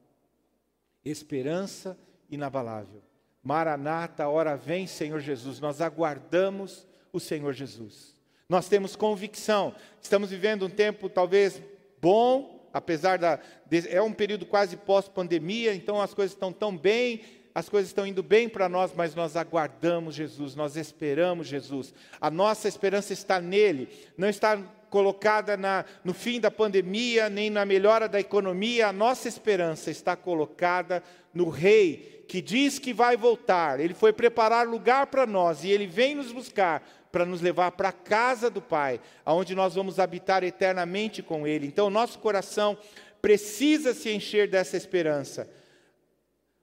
Esperança 1.04 1.98
inabalável. 2.30 3.02
Maranata, 3.42 4.28
hora 4.28 4.56
vem, 4.56 4.86
Senhor 4.86 5.20
Jesus. 5.20 5.58
Nós 5.58 5.80
aguardamos 5.80 6.86
o 7.12 7.18
Senhor 7.18 7.52
Jesus. 7.52 8.14
Nós 8.48 8.68
temos 8.68 8.94
convicção. 8.94 9.74
Estamos 10.00 10.30
vivendo 10.30 10.66
um 10.66 10.70
tempo 10.70 11.08
talvez 11.08 11.60
bom, 12.00 12.68
apesar 12.72 13.18
da. 13.18 13.40
É 13.88 14.00
um 14.02 14.12
período 14.12 14.46
quase 14.46 14.76
pós-pandemia, 14.76 15.74
então 15.74 16.00
as 16.00 16.14
coisas 16.14 16.32
estão 16.32 16.52
tão 16.52 16.76
bem, 16.76 17.22
as 17.54 17.68
coisas 17.68 17.90
estão 17.90 18.06
indo 18.06 18.22
bem 18.22 18.48
para 18.48 18.68
nós, 18.68 18.92
mas 18.94 19.14
nós 19.14 19.36
aguardamos 19.36 20.14
Jesus, 20.14 20.54
nós 20.54 20.76
esperamos 20.76 21.46
Jesus. 21.46 21.92
A 22.20 22.30
nossa 22.30 22.68
esperança 22.68 23.12
está 23.12 23.40
nele, 23.40 23.88
não 24.16 24.28
está 24.28 24.56
colocada 24.88 25.56
na, 25.56 25.84
no 26.04 26.12
fim 26.12 26.40
da 26.40 26.50
pandemia, 26.50 27.28
nem 27.28 27.50
na 27.50 27.64
melhora 27.64 28.08
da 28.08 28.20
economia, 28.20 28.88
a 28.88 28.92
nossa 28.92 29.28
esperança 29.28 29.90
está 29.90 30.16
colocada 30.16 31.02
no 31.32 31.48
Rei, 31.48 32.24
que 32.28 32.40
diz 32.40 32.78
que 32.78 32.92
vai 32.92 33.16
voltar. 33.16 33.80
Ele 33.80 33.94
foi 33.94 34.12
preparar 34.12 34.66
lugar 34.66 35.06
para 35.06 35.26
nós 35.26 35.64
e 35.64 35.70
ele 35.70 35.86
vem 35.86 36.14
nos 36.14 36.32
buscar 36.32 36.82
para 37.10 37.24
nos 37.24 37.40
levar 37.40 37.72
para 37.72 37.88
a 37.88 37.92
casa 37.92 38.48
do 38.48 38.62
Pai, 38.62 39.00
aonde 39.24 39.54
nós 39.54 39.74
vamos 39.74 39.98
habitar 39.98 40.44
eternamente 40.44 41.22
com 41.22 41.46
Ele. 41.46 41.66
Então, 41.66 41.90
nosso 41.90 42.18
coração 42.20 42.78
precisa 43.20 43.92
se 43.92 44.10
encher 44.10 44.48
dessa 44.48 44.76
esperança. 44.76 45.48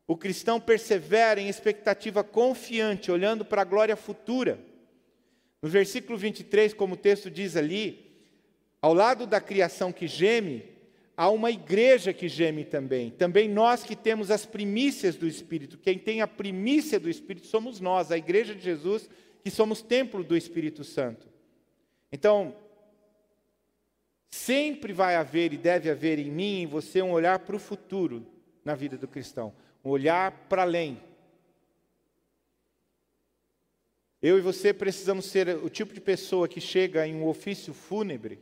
O 0.08 0.16
cristão 0.16 0.58
persevera 0.58 1.42
em 1.42 1.50
expectativa 1.50 2.24
confiante, 2.24 3.12
olhando 3.12 3.44
para 3.44 3.62
a 3.62 3.66
glória 3.66 3.98
futura. 3.98 4.58
No 5.62 5.68
versículo 5.68 6.18
23, 6.18 6.74
como 6.74 6.94
o 6.94 6.98
texto 6.98 7.30
diz 7.30 7.58
ali, 7.58 8.10
ao 8.82 8.94
lado 8.94 9.28
da 9.28 9.42
criação 9.42 9.92
que 9.92 10.08
geme, 10.08 10.64
há 11.18 11.30
uma 11.30 11.52
igreja 11.52 12.14
que 12.14 12.30
geme 12.30 12.64
também. 12.64 13.12
Também 13.12 13.50
nós 13.50 13.84
que 13.84 13.98
temos 13.98 14.32
as 14.32 14.46
primícias 14.46 15.18
do 15.18 15.28
Espírito. 15.28 15.78
Quem 15.78 16.00
tem 16.00 16.22
a 16.22 16.28
primícia 16.28 16.98
do 16.98 17.10
Espírito 17.10 17.48
somos 17.48 17.82
nós, 17.82 18.10
a 18.10 18.18
igreja 18.18 18.56
de 18.56 18.64
Jesus, 18.64 19.10
que 19.44 19.52
somos 19.52 19.82
templo 19.82 20.24
do 20.24 20.38
Espírito 20.38 20.86
Santo. 20.86 21.28
Então, 22.14 22.56
sempre 24.30 24.94
vai 24.94 25.16
haver 25.18 25.52
e 25.52 25.58
deve 25.58 25.90
haver 25.90 26.18
em 26.18 26.32
mim 26.32 26.60
e 26.60 26.62
em 26.62 26.66
você 26.66 27.02
um 27.02 27.12
olhar 27.12 27.40
para 27.40 27.58
o 27.58 27.60
futuro 27.60 28.26
na 28.64 28.74
vida 28.74 28.98
do 28.98 29.08
cristão 29.08 29.54
olhar 29.90 30.32
para 30.48 30.64
além. 30.64 31.02
Eu 34.22 34.38
e 34.38 34.42
você 34.42 34.74
precisamos 34.74 35.26
ser 35.26 35.50
o 35.58 35.70
tipo 35.70 35.94
de 35.94 36.02
pessoa 36.02 36.48
que 36.48 36.60
chega 36.60 37.08
em 37.08 37.16
um 37.16 37.28
ofício 37.28 37.74
fúnebre 37.74 38.42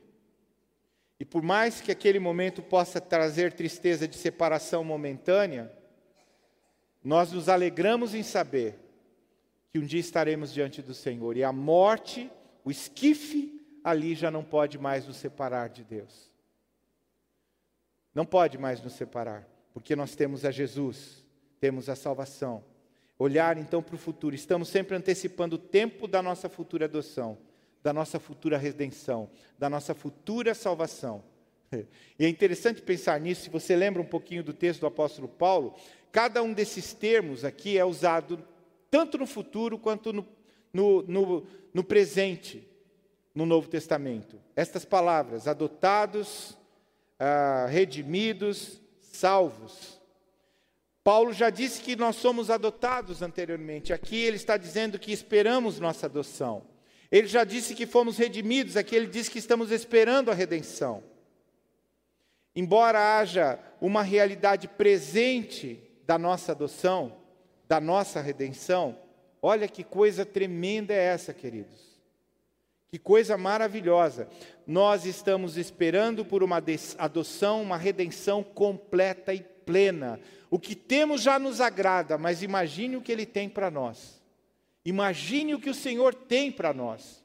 e 1.19 1.23
por 1.23 1.41
mais 1.41 1.79
que 1.79 1.91
aquele 1.91 2.19
momento 2.19 2.61
possa 2.61 2.99
trazer 2.99 3.53
tristeza 3.53 4.07
de 4.07 4.17
separação 4.17 4.83
momentânea, 4.83 5.71
nós 7.03 7.31
nos 7.31 7.47
alegramos 7.47 8.13
em 8.13 8.23
saber 8.23 8.77
que 9.71 9.79
um 9.79 9.85
dia 9.85 9.99
estaremos 9.99 10.53
diante 10.53 10.81
do 10.81 10.93
Senhor 10.93 11.37
e 11.37 11.43
a 11.43 11.51
morte, 11.51 12.29
o 12.63 12.71
esquife 12.71 13.65
ali 13.83 14.15
já 14.15 14.29
não 14.29 14.43
pode 14.43 14.77
mais 14.77 15.07
nos 15.07 15.17
separar 15.17 15.69
de 15.69 15.83
Deus. 15.83 16.31
Não 18.13 18.25
pode 18.25 18.57
mais 18.57 18.81
nos 18.81 18.93
separar, 18.93 19.47
porque 19.73 19.95
nós 19.95 20.15
temos 20.15 20.43
a 20.45 20.51
Jesus 20.51 21.24
temos 21.59 21.89
a 21.89 21.95
salvação. 21.95 22.63
Olhar 23.17 23.57
então 23.57 23.81
para 23.81 23.95
o 23.95 23.97
futuro, 23.97 24.35
estamos 24.35 24.67
sempre 24.67 24.95
antecipando 24.95 25.55
o 25.55 25.59
tempo 25.59 26.07
da 26.07 26.21
nossa 26.21 26.49
futura 26.49 26.85
adoção, 26.85 27.37
da 27.81 27.93
nossa 27.93 28.19
futura 28.19 28.57
redenção, 28.57 29.29
da 29.57 29.69
nossa 29.69 29.93
futura 29.93 30.53
salvação. 30.53 31.23
E 32.17 32.23
é 32.23 32.29
interessante 32.29 32.81
pensar 32.81 33.19
nisso, 33.19 33.43
se 33.43 33.49
você 33.49 33.75
lembra 33.75 34.01
um 34.01 34.05
pouquinho 34.05 34.41
do 34.41 34.53
texto 34.53 34.81
do 34.81 34.87
apóstolo 34.87 35.27
Paulo, 35.27 35.75
cada 36.11 36.41
um 36.41 36.53
desses 36.53 36.93
termos 36.93 37.43
aqui 37.43 37.77
é 37.77 37.83
usado 37.83 38.41
tanto 38.89 39.17
no 39.17 39.27
futuro 39.27 39.77
quanto 39.77 40.13
no, 40.13 40.25
no, 40.71 41.01
no, 41.03 41.47
no 41.73 41.83
presente, 41.83 42.65
no 43.33 43.45
Novo 43.45 43.67
Testamento. 43.67 44.39
Estas 44.55 44.85
palavras, 44.85 45.47
adotados, 45.47 46.57
ah, 47.19 47.67
redimidos, 47.69 48.81
salvos. 49.01 49.99
Paulo 51.05 51.31
já 51.31 51.51
disse 51.51 51.83
que 51.83 51.95
nós 51.95 52.15
somos 52.15 52.49
adotados 52.49 53.21
anteriormente. 53.21 53.93
Aqui 53.93 54.15
ele 54.15 54.37
está 54.37 54.57
dizendo 54.57 54.97
que 54.97 55.11
esperamos 55.11 55.79
nossa 55.79 56.07
adoção. 56.07 56.63
Ele 57.11 57.27
já 57.27 57.43
disse 57.43 57.75
que 57.75 57.85
fomos 57.85 58.17
redimidos. 58.17 58.75
Aqui 58.75 58.95
ele 58.95 59.05
diz 59.05 59.29
que 59.29 59.37
estamos 59.37 59.69
esperando 59.69 60.31
a 60.31 60.33
redenção. 60.33 61.03
Embora 62.55 63.19
haja 63.19 63.59
uma 63.79 64.01
realidade 64.01 64.67
presente 64.67 65.79
da 66.07 66.17
nossa 66.17 66.53
adoção, 66.53 67.15
da 67.67 67.79
nossa 67.79 68.19
redenção, 68.19 68.97
olha 69.43 69.67
que 69.67 69.83
coisa 69.83 70.25
tremenda 70.25 70.91
é 70.91 71.03
essa, 71.03 71.35
queridos. 71.35 72.01
Que 72.89 72.97
coisa 72.97 73.37
maravilhosa. 73.37 74.27
Nós 74.65 75.05
estamos 75.05 75.55
esperando 75.55 76.25
por 76.25 76.41
uma 76.41 76.59
adoção, 76.97 77.61
uma 77.61 77.77
redenção 77.77 78.41
completa 78.41 79.35
e 79.35 79.43
plena. 79.65 80.19
O 80.55 80.59
que 80.59 80.73
temos 80.73 81.21
já 81.21 81.37
nos 81.37 81.59
agrada, 81.59 82.17
mas 82.17 82.41
imagine 82.41 82.95
o 82.95 83.01
que 83.01 83.11
Ele 83.11 83.25
tem 83.25 83.49
para 83.49 83.69
nós. 83.69 84.21
Imagine 84.85 85.53
o 85.53 85.59
que 85.59 85.69
o 85.69 85.73
Senhor 85.73 86.15
tem 86.15 86.49
para 86.49 86.73
nós. 86.73 87.21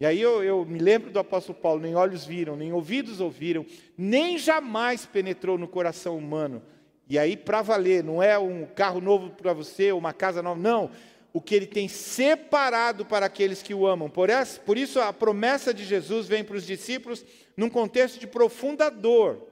E 0.00 0.04
aí 0.04 0.20
eu, 0.20 0.42
eu, 0.42 0.64
me 0.64 0.80
lembro 0.80 1.12
do 1.12 1.20
apóstolo 1.20 1.56
Paulo: 1.56 1.80
nem 1.80 1.94
olhos 1.94 2.24
viram, 2.24 2.56
nem 2.56 2.72
ouvidos 2.72 3.20
ouviram, 3.20 3.64
nem 3.96 4.36
jamais 4.36 5.06
penetrou 5.06 5.56
no 5.56 5.68
coração 5.68 6.18
humano. 6.18 6.60
E 7.08 7.20
aí, 7.20 7.36
para 7.36 7.62
valer, 7.62 8.02
não 8.02 8.20
é 8.20 8.36
um 8.36 8.66
carro 8.66 9.00
novo 9.00 9.30
para 9.30 9.52
você, 9.52 9.92
uma 9.92 10.12
casa 10.12 10.42
nova, 10.42 10.58
não. 10.58 10.90
O 11.32 11.40
que 11.40 11.54
ele 11.54 11.66
tem 11.66 11.86
separado 11.86 13.06
para 13.06 13.26
aqueles 13.26 13.62
que 13.62 13.72
o 13.72 13.86
amam. 13.86 14.10
Por, 14.10 14.28
essa, 14.28 14.58
por 14.60 14.76
isso, 14.76 14.98
a 14.98 15.12
promessa 15.12 15.72
de 15.72 15.84
Jesus 15.84 16.26
vem 16.26 16.42
para 16.42 16.56
os 16.56 16.66
discípulos 16.66 17.24
num 17.56 17.70
contexto 17.70 18.18
de 18.18 18.26
profunda 18.26 18.90
dor. 18.90 19.46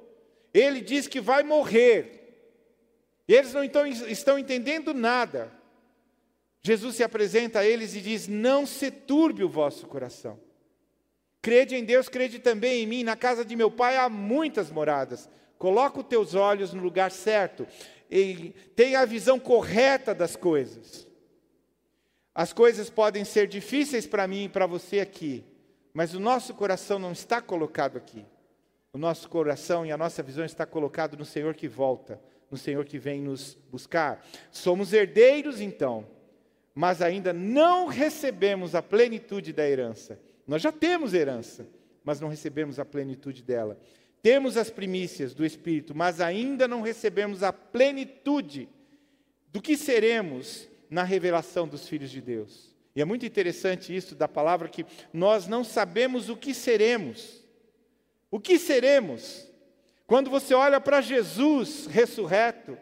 Ele 0.53 0.81
diz 0.81 1.07
que 1.07 1.21
vai 1.21 1.45
morrer. 1.45 2.18
Eles 3.29 3.53
não 3.53 3.63
então, 3.63 3.87
estão 3.87 4.39
entendendo 4.39 4.95
nada. 4.95 5.53
Jesus 6.63 6.97
se 6.97 7.05
apresenta 7.05 7.61
a 7.61 7.67
eles 7.67 7.95
e 7.95 8.01
diz: 8.01 8.27
Não 8.27 8.67
se 8.67 8.91
turbe 8.91 9.45
o 9.45 9.49
vosso 9.49 9.87
coração. 9.87 10.41
Crede 11.43 11.77
em 11.77 11.85
Deus, 11.85 12.09
crede 12.09 12.39
também 12.39 12.83
em 12.83 12.87
mim. 12.87 13.05
Na 13.05 13.15
casa 13.15 13.45
de 13.45 13.55
meu 13.55 13.71
pai 13.71 13.97
há 13.97 14.09
muitas 14.09 14.71
moradas. 14.71 15.29
Coloca 15.59 16.01
os 16.01 16.07
teus 16.07 16.35
olhos 16.35 16.73
no 16.73 16.83
lugar 16.83 17.11
certo. 17.11 17.67
E 18.11 18.55
tenha 18.75 19.01
a 19.01 19.05
visão 19.05 19.39
correta 19.39 20.15
das 20.15 20.35
coisas. 20.35 21.07
As 22.35 22.53
coisas 22.53 22.89
podem 22.89 23.25
ser 23.25 23.47
difíceis 23.49 24.07
para 24.07 24.27
mim 24.27 24.45
e 24.45 24.49
para 24.49 24.65
você 24.65 25.01
aqui, 25.01 25.45
mas 25.93 26.15
o 26.15 26.21
nosso 26.21 26.55
coração 26.55 26.97
não 26.97 27.11
está 27.11 27.43
colocado 27.43 27.99
aqui. 27.99 28.25
O 28.93 28.99
nosso 28.99 29.29
coração 29.29 29.85
e 29.85 29.91
a 29.91 29.97
nossa 29.97 30.23
visão 30.23 30.45
está 30.45 30.65
colocado 30.65 31.17
no 31.17 31.25
Senhor 31.25 31.55
que 31.55 31.67
volta, 31.67 32.21
no 32.51 32.57
Senhor 32.57 32.85
que 32.85 32.99
vem 32.99 33.21
nos 33.21 33.57
buscar. 33.71 34.25
Somos 34.51 34.93
herdeiros 34.93 35.61
então, 35.61 36.07
mas 36.75 37.03
ainda 37.03 37.33
não 37.33 37.87
recebemos 37.87 38.75
a 38.75 38.83
plenitude 38.83 39.53
da 39.53 39.69
herança. 39.69 40.21
Nós 40.47 40.63
já 40.63 40.73
temos 40.73 41.13
herança, 41.15 41.69
mas 42.05 42.21
não 42.21 42.29
recebemos 42.29 42.79
a 42.79 42.85
plenitude 42.85 43.43
dela. 43.43 43.79
Temos 44.23 44.57
as 44.57 44.71
primícias 44.71 45.35
do 45.35 45.45
Espírito, 45.45 45.95
mas 45.95 46.21
ainda 46.21 46.67
não 46.67 46.81
recebemos 46.81 47.43
a 47.43 47.53
plenitude 47.53 48.69
do 49.53 49.61
que 49.61 49.77
seremos 49.77 50.69
na 50.91 51.03
revelação 51.03 51.69
dos 51.69 51.89
filhos 51.89 52.11
de 52.11 52.21
Deus. 52.21 52.75
E 52.95 53.01
é 53.01 53.05
muito 53.05 53.25
interessante 53.25 53.95
isso 53.95 54.15
da 54.15 54.27
palavra 54.27 54.69
que 54.69 54.85
nós 55.13 55.47
não 55.47 55.63
sabemos 55.63 56.29
o 56.29 56.37
que 56.37 56.53
seremos. 56.53 57.45
O 58.31 58.41
que 58.41 58.59
seremos? 58.59 59.48
Quando 60.09 60.31
você 60.31 60.55
olha 60.55 60.81
para 60.81 61.03
Jesus 61.03 61.85
ressurreto, 61.85 62.79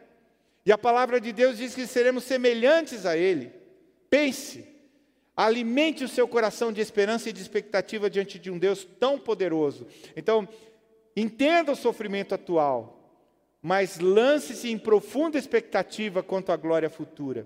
e 0.65 0.71
a 0.71 0.79
palavra 0.79 1.21
de 1.21 1.33
Deus 1.33 1.59
diz 1.59 1.75
que 1.75 1.85
seremos 1.85 2.23
semelhantes 2.23 3.05
a 3.05 3.17
Ele. 3.17 3.51
Pense, 4.09 4.65
alimente 5.37 6.05
o 6.05 6.09
seu 6.09 6.29
coração 6.29 6.73
de 6.73 6.81
esperança 6.81 7.29
e 7.29 7.33
de 7.33 7.43
expectativa 7.43 8.09
diante 8.09 8.39
de 8.39 8.49
um 8.49 8.57
Deus 8.57 8.85
tão 9.01 9.19
poderoso. 9.19 9.89
Então, 10.15 10.49
entenda 11.17 11.73
o 11.73 11.77
sofrimento 11.77 12.33
atual, 12.33 13.21
mas 13.61 13.99
lance-se 13.99 14.71
em 14.71 14.79
profunda 14.79 15.37
expectativa 15.37 16.23
quanto 16.23 16.53
à 16.53 16.57
glória 16.57 16.89
futura. 16.89 17.45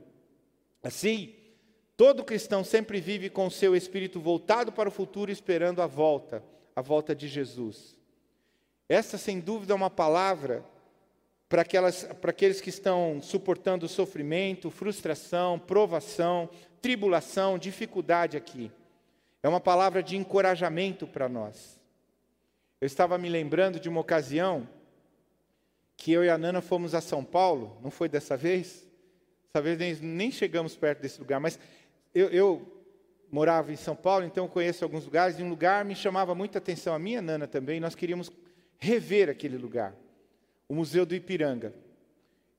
Assim, 0.83 1.35
todo 1.97 2.23
cristão 2.23 2.63
sempre 2.63 3.01
vive 3.01 3.31
com 3.31 3.47
o 3.47 3.51
seu 3.51 3.75
espírito 3.75 4.21
voltado 4.21 4.73
para 4.73 4.91
o 4.91 4.93
futuro, 4.93 5.33
esperando 5.33 5.81
a 5.81 5.87
volta, 5.87 6.45
a 6.77 6.83
volta 6.83 7.15
de 7.15 7.29
Jesus. 7.29 7.99
Essa, 8.91 9.17
sem 9.17 9.39
dúvida, 9.39 9.73
é 9.73 9.77
uma 9.77 9.89
palavra 9.89 10.65
para, 11.49 11.63
aquelas, 11.63 12.03
para 12.21 12.33
aqueles 12.33 12.61
que 12.61 12.71
estão 12.71 13.23
suportando 13.23 13.87
sofrimento, 13.87 14.69
frustração, 14.69 15.61
provação, 15.61 16.51
tribulação, 16.83 17.57
dificuldade 17.57 18.37
aqui. 18.37 18.69
É 19.45 19.49
uma 19.49 19.61
palavra 19.61 20.03
de 20.03 20.17
encorajamento 20.17 21.07
para 21.07 21.29
nós. 21.29 21.79
Eu 22.81 22.87
estava 22.87 23.17
me 23.17 23.29
lembrando 23.29 23.79
de 23.79 23.89
uma 23.89 24.01
ocasião 24.01 24.69
que 25.97 26.11
eu 26.11 26.25
e 26.25 26.29
a 26.29 26.37
Nana 26.37 26.61
fomos 26.61 26.93
a 26.93 27.01
São 27.01 27.25
Paulo, 27.25 27.79
não 27.81 27.93
foi 27.93 28.09
dessa 28.09 28.37
vez? 28.37 28.85
Dessa 29.45 29.63
vez 29.63 29.79
nem, 29.79 29.95
nem 30.15 30.33
chegamos 30.33 30.75
perto 30.75 31.01
desse 31.01 31.21
lugar, 31.21 31.39
mas 31.39 31.61
eu, 32.13 32.29
eu, 32.31 32.85
morava 33.31 33.73
em 33.73 33.77
São 33.77 33.95
Paulo, 33.95 34.25
então 34.25 34.49
conheço 34.49 34.83
alguns 34.83 35.05
lugares, 35.05 35.39
e 35.39 35.45
um 35.45 35.49
lugar 35.49 35.85
me 35.85 35.95
chamava 35.95 36.35
muita 36.35 36.59
atenção, 36.59 36.93
a 36.93 36.99
minha 36.99 37.23
Nana 37.23 37.47
também, 37.47 37.79
nós 37.79 37.95
queríamos 37.95 38.33
rever 38.81 39.29
aquele 39.29 39.59
lugar, 39.59 39.95
o 40.67 40.75
Museu 40.75 41.05
do 41.05 41.15
Ipiranga. 41.15 41.75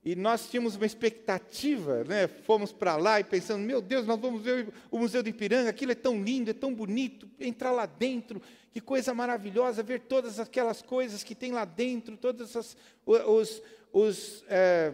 E 0.04 0.16
nós 0.16 0.50
tínhamos 0.50 0.74
uma 0.74 0.86
expectativa, 0.86 2.02
né? 2.04 2.26
fomos 2.26 2.72
para 2.72 2.96
lá 2.96 3.20
e 3.20 3.24
pensando, 3.24 3.62
meu 3.62 3.80
Deus, 3.80 4.04
nós 4.04 4.18
vamos 4.18 4.42
ver 4.42 4.68
o 4.90 4.98
Museu 4.98 5.22
do 5.22 5.28
Ipiranga, 5.28 5.70
aquilo 5.70 5.92
é 5.92 5.96
tão 5.96 6.22
lindo, 6.22 6.50
é 6.50 6.54
tão 6.54 6.74
bonito, 6.74 7.28
entrar 7.38 7.70
lá 7.70 7.86
dentro, 7.86 8.42
que 8.72 8.80
coisa 8.80 9.14
maravilhosa, 9.14 9.82
ver 9.82 10.00
todas 10.00 10.40
aquelas 10.40 10.82
coisas 10.82 11.22
que 11.22 11.34
tem 11.34 11.52
lá 11.52 11.64
dentro, 11.64 12.16
todas 12.16 12.56
as, 12.56 12.76
os, 13.06 13.62
os 13.92 14.44
é, 14.48 14.92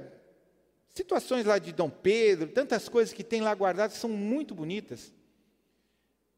situações 0.88 1.46
lá 1.46 1.58
de 1.58 1.72
Dom 1.72 1.88
Pedro, 1.88 2.48
tantas 2.48 2.88
coisas 2.88 3.14
que 3.14 3.24
tem 3.24 3.40
lá 3.40 3.54
guardadas, 3.54 3.96
são 3.96 4.10
muito 4.10 4.54
bonitas. 4.54 5.12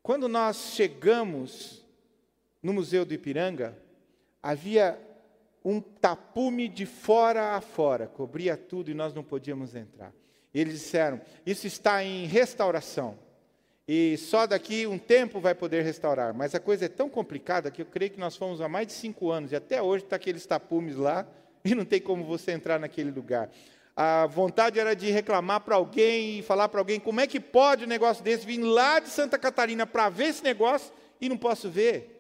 Quando 0.01 0.29
nós 0.29 0.75
chegamos 0.75 1.85
no 2.63 2.73
Museu 2.73 3.05
do 3.05 3.15
Ipiranga, 3.15 3.77
havia 4.43 4.99
um 5.65 5.81
tapume 5.81 6.69
de 6.69 6.87
fora 6.87 7.57
a 7.57 7.61
fora, 7.61 8.07
cobria 8.07 8.57
tudo 8.57 8.91
e 8.91 8.95
nós 8.95 9.13
não 9.15 9.23
podíamos 9.23 9.75
entrar. 9.75 10.13
Eles 10.55 10.75
disseram: 10.75 11.21
Isso 11.45 11.67
está 11.67 12.03
em 12.03 12.27
restauração. 12.27 13.19
E 13.87 14.17
só 14.19 14.47
daqui 14.47 14.87
um 14.87 14.99
tempo 14.99 15.41
vai 15.41 15.55
poder 15.55 15.83
restaurar. 15.83 16.33
Mas 16.33 16.55
a 16.55 16.61
coisa 16.61 16.85
é 16.85 16.89
tão 16.89 17.09
complicada 17.09 17.71
que 17.71 17.83
eu 17.83 17.87
creio 17.87 18.13
que 18.13 18.21
nós 18.21 18.37
fomos 18.37 18.61
há 18.61 18.69
mais 18.69 18.87
de 18.87 18.93
cinco 18.93 19.31
anos 19.31 19.51
e 19.51 19.57
até 19.57 19.83
hoje 19.83 20.05
está 20.05 20.17
aqueles 20.17 20.47
tapumes 20.47 20.95
lá 20.97 21.27
e 21.65 21.75
não 21.75 21.85
tem 21.85 22.01
como 22.01 22.25
você 22.25 22.53
entrar 22.53 22.79
naquele 22.79 23.11
lugar. 23.11 23.51
A 23.97 24.27
vontade 24.27 24.79
era 24.79 24.95
de 24.95 25.11
reclamar 25.11 25.61
para 25.63 25.75
alguém 25.75 26.39
e 26.39 26.43
falar 26.43 26.69
para 26.69 26.81
alguém 26.81 27.01
como 27.01 27.21
é 27.21 27.27
que 27.27 27.41
pode 27.41 27.85
um 27.85 27.89
negócio 27.89 28.23
desse 28.23 28.47
vir 28.47 28.63
lá 28.63 29.01
de 29.01 29.09
Santa 29.09 29.37
Catarina 29.37 29.85
para 29.87 30.09
ver 30.09 30.27
esse 30.27 30.45
negócio 30.45 30.93
e 31.21 31.29
não 31.29 31.37
posso 31.37 31.69
ver. 31.69 32.20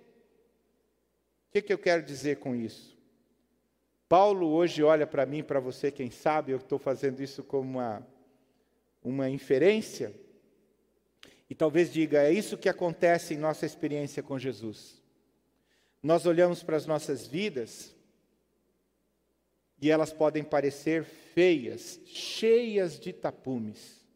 O 1.50 1.52
que, 1.52 1.62
que 1.62 1.72
eu 1.72 1.78
quero 1.78 2.00
dizer 2.00 2.36
com 2.36 2.54
isso? 2.54 2.96
Paulo 4.08 4.46
hoje 4.46 4.84
olha 4.84 5.04
para 5.04 5.26
mim, 5.26 5.42
para 5.42 5.58
você, 5.58 5.90
quem 5.90 6.08
sabe, 6.08 6.52
eu 6.52 6.58
estou 6.58 6.78
fazendo 6.78 7.20
isso 7.20 7.42
como 7.42 7.80
uma, 7.80 8.06
uma 9.02 9.28
inferência, 9.28 10.14
e 11.48 11.54
talvez 11.56 11.92
diga: 11.92 12.22
é 12.22 12.32
isso 12.32 12.56
que 12.56 12.68
acontece 12.68 13.34
em 13.34 13.36
nossa 13.36 13.66
experiência 13.66 14.22
com 14.22 14.38
Jesus. 14.38 15.02
Nós 16.00 16.24
olhamos 16.24 16.62
para 16.62 16.76
as 16.76 16.86
nossas 16.86 17.26
vidas 17.26 17.92
e 19.82 19.90
elas 19.90 20.12
podem 20.12 20.44
parecer 20.44 21.02
feias, 21.02 22.00
cheias 22.06 22.96
de 22.96 23.12
tapumes, 23.12 24.06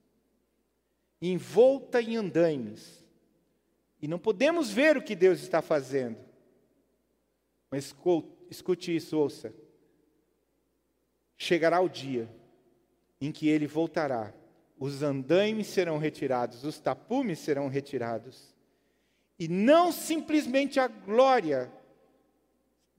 envolta 1.20 2.01
em 2.01 2.16
andaimes, 2.16 3.05
e 4.01 4.07
não 4.07 4.20
podemos 4.20 4.70
ver 4.70 4.97
o 4.97 5.03
que 5.03 5.16
Deus 5.16 5.41
está 5.41 5.61
fazendo. 5.61 6.34
Mas 7.74 7.92
escute 8.48 8.94
isso, 8.94 9.18
ouça 9.18 9.52
chegará 11.36 11.80
o 11.80 11.88
dia 11.88 12.28
em 13.20 13.32
que 13.32 13.48
ele 13.48 13.66
voltará. 13.66 14.32
Os 14.78 15.02
andaimes 15.02 15.66
serão 15.66 15.98
retirados, 15.98 16.64
os 16.64 16.78
tapumes 16.78 17.40
serão 17.40 17.66
retirados. 17.66 18.54
E 19.38 19.48
não 19.48 19.90
simplesmente 19.90 20.78
a 20.78 20.86
glória 20.86 21.68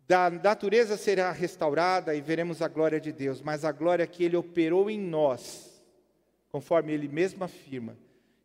da 0.05 0.29
natureza 0.29 0.97
será 0.97 1.31
restaurada 1.31 2.13
e 2.13 2.19
veremos 2.21 2.61
a 2.61 2.67
glória 2.67 2.99
de 2.99 3.11
Deus, 3.11 3.41
mas 3.41 3.63
a 3.63 3.71
glória 3.71 4.05
que 4.05 4.25
ele 4.25 4.35
operou 4.35 4.89
em 4.89 4.99
nós, 4.99 5.81
conforme 6.49 6.91
ele 6.91 7.07
mesmo 7.07 7.43
afirma, 7.45 7.97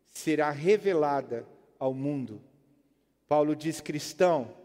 será 0.05 0.49
revelada 0.49 1.45
ao 1.77 1.93
mundo. 1.93 2.41
Paulo 3.27 3.53
diz: 3.53 3.81
cristão, 3.81 4.55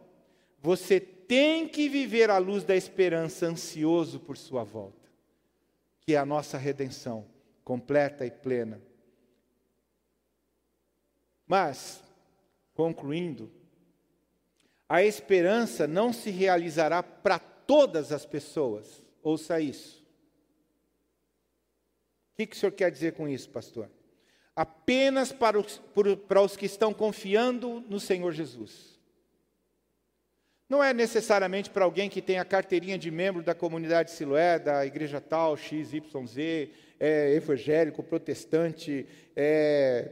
você 0.61 1.01
tem 1.27 1.69
que 1.69 1.89
viver 1.89 2.31
à 2.31 2.39
luz 2.39 2.65
da 2.65 2.77
esperança, 2.77 3.47
ansioso 3.47 4.21
por 4.21 4.37
sua 4.37 4.65
volta 4.65 5.07
que 6.07 6.15
é 6.15 6.19
a 6.19 6.25
nossa 6.25 6.57
redenção 6.57 7.27
completa 7.65 8.25
e 8.25 8.31
plena. 8.31 8.81
Mas, 11.45 12.01
concluindo, 12.75 13.51
a 14.89 15.03
esperança 15.03 15.89
não 15.89 16.13
se 16.13 16.31
realizará 16.31 17.03
para 17.03 17.41
todas 17.41 18.13
as 18.13 18.25
pessoas. 18.25 19.03
Ouça 19.21 19.61
isso. 19.61 20.01
O 22.33 22.37
que, 22.37 22.47
que 22.47 22.57
o 22.57 22.59
senhor 22.59 22.73
quer 22.73 22.93
dizer 22.93 23.15
com 23.15 23.29
isso, 23.29 23.51
pastor? 23.51 23.91
Apenas 24.55 25.33
para 25.33 25.59
os, 25.59 25.83
para 26.29 26.41
os 26.41 26.57
que 26.57 26.67
estão 26.67 26.95
confiando 26.95 27.81
no 27.89 27.99
Senhor 27.99 28.33
Jesus. 28.33 28.96
Não 30.69 30.83
é 30.83 30.93
necessariamente 30.93 31.71
para 31.71 31.85
alguém 31.85 32.11
que 32.11 32.21
tem 32.21 32.39
a 32.39 32.45
carteirinha 32.45 32.99
de 32.99 33.09
membro 33.09 33.41
da 33.43 33.55
comunidade 33.55 34.11
Siloé, 34.11 34.59
da 34.59 34.85
igreja 34.85 35.21
tal, 35.21 35.57
XYZ, 35.57 36.03
é 36.99 37.35
evangélico, 37.35 38.03
protestante, 38.03 39.07
é, 39.37 40.11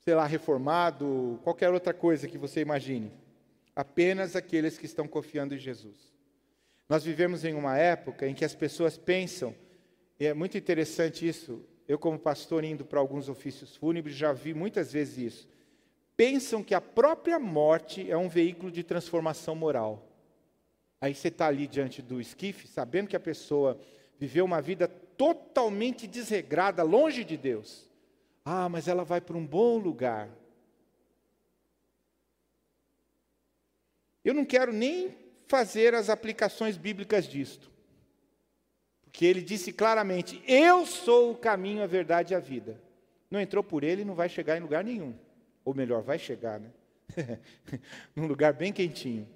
sei 0.00 0.14
lá, 0.14 0.26
reformado, 0.26 1.40
qualquer 1.42 1.72
outra 1.72 1.94
coisa 1.94 2.28
que 2.28 2.36
você 2.36 2.60
imagine. 2.60 3.10
Apenas 3.74 4.36
aqueles 4.36 4.76
que 4.76 4.84
estão 4.84 5.08
confiando 5.08 5.54
em 5.54 5.58
Jesus. 5.58 6.12
Nós 6.86 7.02
vivemos 7.02 7.42
em 7.42 7.54
uma 7.54 7.78
época 7.78 8.26
em 8.26 8.34
que 8.34 8.44
as 8.44 8.54
pessoas 8.54 8.98
pensam, 8.98 9.54
e 10.20 10.26
é 10.26 10.34
muito 10.34 10.58
interessante 10.58 11.26
isso, 11.26 11.64
eu 11.88 11.98
como 11.98 12.18
pastor 12.18 12.64
indo 12.64 12.84
para 12.84 13.00
alguns 13.00 13.30
ofícios 13.30 13.74
fúnebres 13.76 14.14
já 14.14 14.30
vi 14.30 14.52
muitas 14.52 14.92
vezes 14.92 15.16
isso 15.16 15.48
pensam 16.16 16.62
que 16.62 16.74
a 16.74 16.80
própria 16.80 17.38
morte 17.38 18.10
é 18.10 18.16
um 18.16 18.28
veículo 18.28 18.70
de 18.70 18.82
transformação 18.82 19.54
moral. 19.54 20.08
Aí 21.00 21.14
você 21.14 21.28
está 21.28 21.48
ali 21.48 21.66
diante 21.66 22.00
do 22.00 22.20
esquife, 22.20 22.68
sabendo 22.68 23.08
que 23.08 23.16
a 23.16 23.20
pessoa 23.20 23.80
viveu 24.18 24.44
uma 24.44 24.62
vida 24.62 24.86
totalmente 24.86 26.06
desregrada, 26.06 26.82
longe 26.82 27.24
de 27.24 27.36
Deus. 27.36 27.90
Ah, 28.44 28.68
mas 28.68 28.88
ela 28.88 29.04
vai 29.04 29.20
para 29.20 29.36
um 29.36 29.46
bom 29.46 29.78
lugar. 29.78 30.28
Eu 34.24 34.34
não 34.34 34.44
quero 34.44 34.72
nem 34.72 35.16
fazer 35.48 35.94
as 35.94 36.08
aplicações 36.08 36.76
bíblicas 36.76 37.26
disto. 37.26 37.70
Porque 39.02 39.24
ele 39.24 39.42
disse 39.42 39.72
claramente: 39.72 40.42
Eu 40.46 40.86
sou 40.86 41.32
o 41.32 41.36
caminho, 41.36 41.82
a 41.82 41.86
verdade 41.86 42.32
e 42.32 42.36
a 42.36 42.40
vida. 42.40 42.80
Não 43.30 43.40
entrou 43.40 43.62
por 43.62 43.82
ele, 43.82 44.04
não 44.04 44.14
vai 44.14 44.28
chegar 44.28 44.56
em 44.56 44.60
lugar 44.60 44.84
nenhum. 44.84 45.14
Ou 45.64 45.74
melhor, 45.74 46.02
vai 46.02 46.18
chegar, 46.18 46.60
né? 46.60 46.70
Num 48.16 48.26
lugar 48.26 48.52
bem 48.52 48.72
quentinho. 48.72 49.28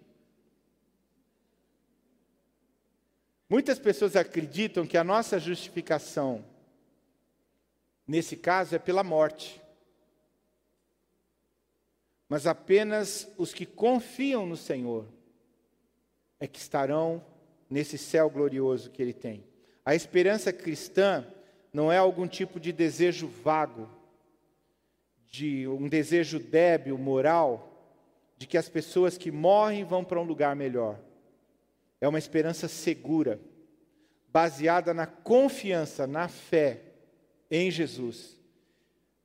Muitas 3.49 3.79
pessoas 3.79 4.17
acreditam 4.17 4.87
que 4.87 4.99
a 4.99 5.05
nossa 5.05 5.39
justificação, 5.39 6.45
nesse 8.07 8.37
caso, 8.37 8.75
é 8.75 8.79
pela 8.79 9.05
morte. 9.05 9.63
Mas 12.29 12.47
apenas 12.47 13.31
os 13.39 13.55
que 13.55 13.65
confiam 13.65 14.47
no 14.47 14.57
Senhor 14.57 15.07
é 16.41 16.47
que 16.47 16.59
estarão 16.59 17.25
nesse 17.71 17.97
céu 17.97 18.29
glorioso 18.29 18.91
que 18.91 19.01
Ele 19.01 19.13
tem. 19.13 19.45
A 19.85 19.95
esperança 19.95 20.53
cristã 20.53 21.25
não 21.73 21.93
é 21.93 21.99
algum 21.99 22.27
tipo 22.27 22.59
de 22.59 22.73
desejo 22.73 23.29
vago, 23.29 23.89
de 25.31 25.67
um 25.69 25.89
desejo 25.89 26.39
débil, 26.39 26.97
moral, 26.97 27.73
de 28.37 28.47
que 28.47 28.59
as 28.59 28.69
pessoas 28.69 29.17
que 29.17 29.31
morrem 29.31 29.85
vão 29.85 30.05
para 30.05 30.21
um 30.21 30.25
lugar 30.25 30.55
melhor. 30.55 30.99
É 32.01 32.07
uma 32.07 32.19
esperança 32.19 32.69
segura, 32.69 33.41
baseada 34.29 34.93
na 34.93 35.07
confiança, 35.07 36.07
na 36.07 36.29
fé 36.29 36.83
em 37.51 37.71
Jesus. 37.71 38.37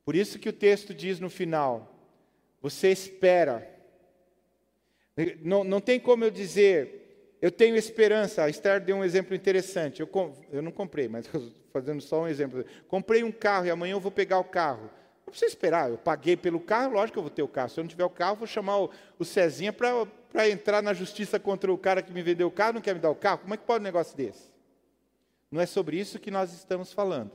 Por 0.04 0.16
isso 0.16 0.38
que 0.38 0.48
o 0.48 0.52
texto 0.52 0.94
diz 0.94 1.20
no 1.20 1.28
final: 1.28 1.94
você 2.60 2.90
espera. 2.90 3.70
Não, 5.42 5.62
não 5.62 5.80
tem 5.80 6.00
como 6.00 6.24
eu 6.24 6.30
dizer, 6.30 7.36
eu 7.42 7.50
tenho 7.50 7.76
esperança. 7.76 8.44
A 8.44 8.48
Esther 8.48 8.80
deu 8.80 8.96
um 8.96 9.04
exemplo 9.04 9.34
interessante. 9.34 10.00
Eu, 10.00 10.08
eu 10.50 10.62
não 10.62 10.72
comprei, 10.72 11.08
mas 11.08 11.28
fazendo 11.72 12.00
só 12.00 12.22
um 12.22 12.28
exemplo. 12.28 12.64
Comprei 12.88 13.22
um 13.22 13.32
carro 13.32 13.66
e 13.66 13.70
amanhã 13.70 13.92
eu 13.92 14.00
vou 14.00 14.12
pegar 14.12 14.38
o 14.38 14.44
carro. 14.44 14.88
Não 15.32 15.38
precisa 15.38 15.50
esperar, 15.50 15.90
eu 15.90 15.96
paguei 15.96 16.36
pelo 16.36 16.60
carro, 16.60 16.92
lógico 16.92 17.14
que 17.14 17.18
eu 17.18 17.22
vou 17.22 17.30
ter 17.30 17.42
o 17.42 17.48
carro. 17.48 17.70
Se 17.70 17.80
eu 17.80 17.84
não 17.84 17.88
tiver 17.88 18.04
o 18.04 18.10
carro, 18.10 18.36
vou 18.36 18.46
chamar 18.46 18.80
o, 18.80 18.90
o 19.18 19.24
Cezinha 19.24 19.72
para 19.72 20.46
entrar 20.46 20.82
na 20.82 20.92
justiça 20.92 21.40
contra 21.40 21.72
o 21.72 21.78
cara 21.78 22.02
que 22.02 22.12
me 22.12 22.20
vendeu 22.20 22.48
o 22.48 22.50
carro, 22.50 22.74
não 22.74 22.82
quer 22.82 22.94
me 22.94 23.00
dar 23.00 23.08
o 23.08 23.14
carro. 23.14 23.38
Como 23.38 23.54
é 23.54 23.56
que 23.56 23.64
pode 23.64 23.80
um 23.80 23.84
negócio 23.84 24.14
desse? 24.14 24.52
Não 25.50 25.58
é 25.58 25.64
sobre 25.64 25.98
isso 25.98 26.18
que 26.18 26.30
nós 26.30 26.52
estamos 26.52 26.92
falando. 26.92 27.32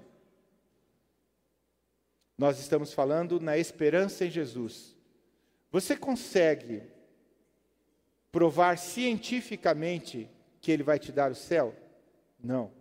Nós 2.37 2.59
estamos 2.59 2.93
falando 2.93 3.39
na 3.39 3.57
esperança 3.57 4.25
em 4.25 4.29
Jesus. 4.29 4.95
Você 5.71 5.97
consegue 5.97 6.83
provar 8.31 8.77
cientificamente 8.77 10.29
que 10.61 10.71
Ele 10.71 10.83
vai 10.83 10.99
te 10.99 11.11
dar 11.11 11.31
o 11.31 11.35
céu? 11.35 11.75
Não. 12.39 12.71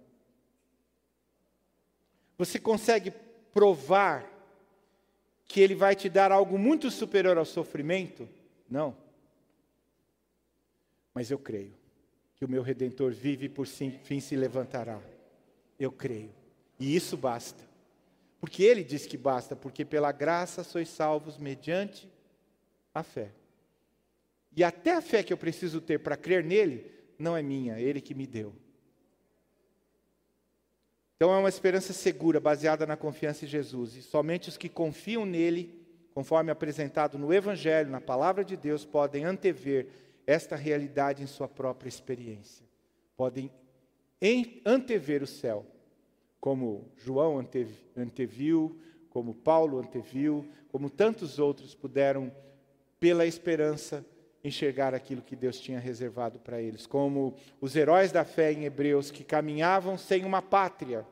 Você 2.37 2.59
consegue 2.59 3.15
provar 3.55 4.36
que 5.47 5.61
Ele 5.61 5.75
vai 5.75 5.95
te 5.95 6.09
dar 6.09 6.33
algo 6.33 6.59
muito 6.59 6.91
superior 6.91 7.39
ao 7.39 7.45
sofrimento? 7.45 8.29
Não. 8.69 8.97
Mas 11.15 11.31
eu 11.31 11.39
creio 11.39 11.73
que 12.37 12.45
o 12.45 12.49
meu 12.49 12.63
redentor 12.63 13.13
vive 13.13 13.47
e 13.47 13.49
por 13.49 13.67
fim 13.67 14.21
se 14.21 14.37
levantará. 14.37 15.01
Eu 15.79 15.91
creio. 15.91 16.31
E 16.79 16.95
isso 16.95 17.17
basta. 17.17 17.65
Porque 18.39 18.63
ele 18.63 18.85
diz 18.85 19.07
que 19.07 19.17
basta, 19.17 19.57
porque 19.57 19.85
pela 19.85 20.13
graça 20.13 20.63
sois 20.63 20.89
salvos 20.89 21.39
mediante 21.39 22.09
a 22.93 23.03
fé. 23.03 23.33
E 24.55 24.63
até 24.63 24.95
a 24.95 25.01
fé 25.01 25.23
que 25.23 25.33
eu 25.33 25.39
preciso 25.39 25.81
ter 25.81 25.99
para 26.01 26.17
crer 26.17 26.45
nele, 26.45 26.91
não 27.19 27.37
é 27.37 27.43
minha, 27.43 27.79
é 27.79 27.83
ele 27.83 28.01
que 28.01 28.15
me 28.15 28.27
deu. 28.27 28.55
Então 31.17 31.33
é 31.33 31.39
uma 31.39 31.49
esperança 31.49 31.95
segura, 31.95 32.39
baseada 32.39 32.87
na 32.87 32.97
confiança 32.97 33.45
em 33.45 33.49
Jesus. 33.49 33.97
E 33.97 34.03
somente 34.03 34.51
os 34.51 34.59
que 34.59 34.69
confiam 34.69 35.25
nele, 35.25 35.75
conforme 36.13 36.51
apresentado 36.51 37.19
no 37.19 37.33
Evangelho, 37.33 37.91
na 37.91 38.01
palavra 38.01 38.45
de 38.45 38.57
Deus, 38.57 38.85
podem 38.85 39.25
antever 39.25 39.89
esta 40.27 40.57
realidade 40.57 41.23
em 41.23 41.27
sua 41.27 41.49
própria 41.49 41.89
experiência. 41.89 42.67
Podem 43.17 43.51
antever 44.65 45.23
o 45.23 45.27
céu, 45.27 45.65
como 46.39 46.91
João 46.97 47.39
anteviu, 47.97 48.79
como 49.09 49.35
Paulo 49.35 49.79
anteviu, 49.79 50.47
como 50.69 50.91
tantos 50.91 51.39
outros 51.39 51.75
puderam, 51.75 52.31
pela 53.01 53.27
esperança, 53.27 54.05
enxergar 54.47 54.95
aquilo 54.95 55.23
que 55.23 55.37
Deus 55.37 55.59
tinha 55.59 55.79
reservado 55.79 56.39
para 56.39 56.61
eles, 56.61 56.87
como 56.87 57.35
os 57.61 57.75
heróis 57.75 58.13
da 58.13 58.25
fé 58.25 58.53
em 58.53 58.65
Hebreus 58.65 59.11
que 59.11 59.25
caminhavam 59.25 59.99
sem 59.99 60.25
uma 60.25 60.41
pátria 60.41 61.07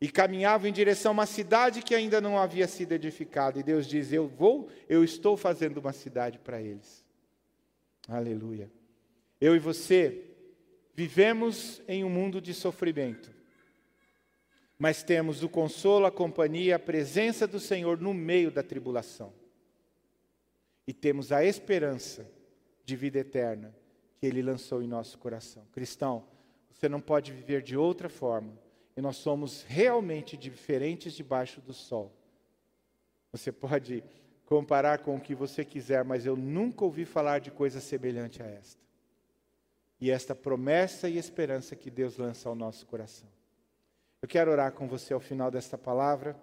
e 0.00 0.08
caminhavam 0.08 0.68
em 0.68 0.72
direção 0.72 1.10
a 1.10 1.12
uma 1.12 1.26
cidade 1.26 1.82
que 1.82 1.94
ainda 1.94 2.20
não 2.20 2.38
havia 2.38 2.68
sido 2.68 2.92
edificada, 2.92 3.58
e 3.58 3.62
Deus 3.62 3.86
diz: 3.86 4.12
Eu 4.12 4.28
vou, 4.28 4.68
eu 4.88 5.02
estou 5.02 5.36
fazendo 5.36 5.78
uma 5.78 5.92
cidade 5.92 6.38
para 6.38 6.60
eles. 6.60 7.04
Aleluia. 8.06 8.70
Eu 9.40 9.56
e 9.56 9.58
você 9.58 10.24
vivemos 10.94 11.82
em 11.88 12.04
um 12.04 12.10
mundo 12.10 12.40
de 12.40 12.54
sofrimento, 12.54 13.30
mas 14.78 15.02
temos 15.02 15.42
o 15.42 15.48
consolo, 15.48 16.06
a 16.06 16.10
companhia, 16.10 16.76
a 16.76 16.78
presença 16.78 17.46
do 17.46 17.58
Senhor 17.58 18.00
no 18.00 18.14
meio 18.14 18.50
da 18.50 18.62
tribulação. 18.62 19.32
E 20.86 20.92
temos 20.92 21.32
a 21.32 21.44
esperança 21.44 22.37
de 22.88 22.96
vida 22.96 23.18
eterna 23.18 23.74
que 24.18 24.26
Ele 24.26 24.40
lançou 24.40 24.82
em 24.82 24.88
nosso 24.88 25.18
coração. 25.18 25.62
Cristão, 25.72 26.24
você 26.70 26.88
não 26.88 27.00
pode 27.00 27.32
viver 27.32 27.62
de 27.62 27.76
outra 27.76 28.08
forma. 28.08 28.58
E 28.96 29.00
nós 29.02 29.16
somos 29.16 29.62
realmente 29.62 30.36
diferentes 30.36 31.12
debaixo 31.12 31.60
do 31.60 31.74
sol. 31.74 32.12
Você 33.30 33.52
pode 33.52 34.02
comparar 34.46 35.00
com 35.00 35.14
o 35.14 35.20
que 35.20 35.34
você 35.34 35.64
quiser, 35.64 36.02
mas 36.02 36.24
eu 36.24 36.34
nunca 36.34 36.82
ouvi 36.84 37.04
falar 37.04 37.38
de 37.40 37.50
coisa 37.50 37.78
semelhante 37.78 38.42
a 38.42 38.46
esta. 38.46 38.80
E 40.00 40.10
esta 40.10 40.34
promessa 40.34 41.08
e 41.08 41.18
esperança 41.18 41.76
que 41.76 41.90
Deus 41.90 42.16
lança 42.16 42.48
ao 42.48 42.54
nosso 42.54 42.86
coração. 42.86 43.28
Eu 44.22 44.28
quero 44.28 44.50
orar 44.50 44.72
com 44.72 44.88
você 44.88 45.12
ao 45.12 45.20
final 45.20 45.50
desta 45.50 45.76
palavra. 45.76 46.34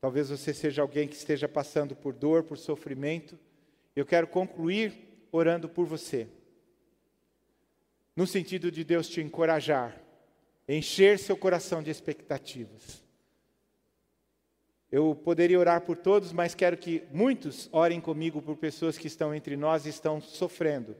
Talvez 0.00 0.30
você 0.30 0.54
seja 0.54 0.80
alguém 0.80 1.06
que 1.06 1.14
esteja 1.14 1.46
passando 1.46 1.94
por 1.94 2.14
dor, 2.14 2.44
por 2.44 2.56
sofrimento. 2.56 3.38
Eu 3.94 4.06
quero 4.06 4.26
concluir 4.26 5.05
orando 5.36 5.68
por 5.68 5.86
você. 5.86 6.26
No 8.14 8.26
sentido 8.26 8.70
de 8.70 8.82
Deus 8.82 9.08
te 9.08 9.20
encorajar, 9.20 10.00
encher 10.68 11.18
seu 11.18 11.36
coração 11.36 11.82
de 11.82 11.90
expectativas. 11.90 13.04
Eu 14.90 15.14
poderia 15.14 15.58
orar 15.58 15.82
por 15.82 15.96
todos, 15.96 16.32
mas 16.32 16.54
quero 16.54 16.76
que 16.76 17.02
muitos 17.12 17.68
orem 17.72 18.00
comigo 18.00 18.40
por 18.40 18.56
pessoas 18.56 18.96
que 18.96 19.06
estão 19.06 19.34
entre 19.34 19.56
nós 19.56 19.84
e 19.84 19.90
estão 19.90 20.20
sofrendo. 20.20 20.96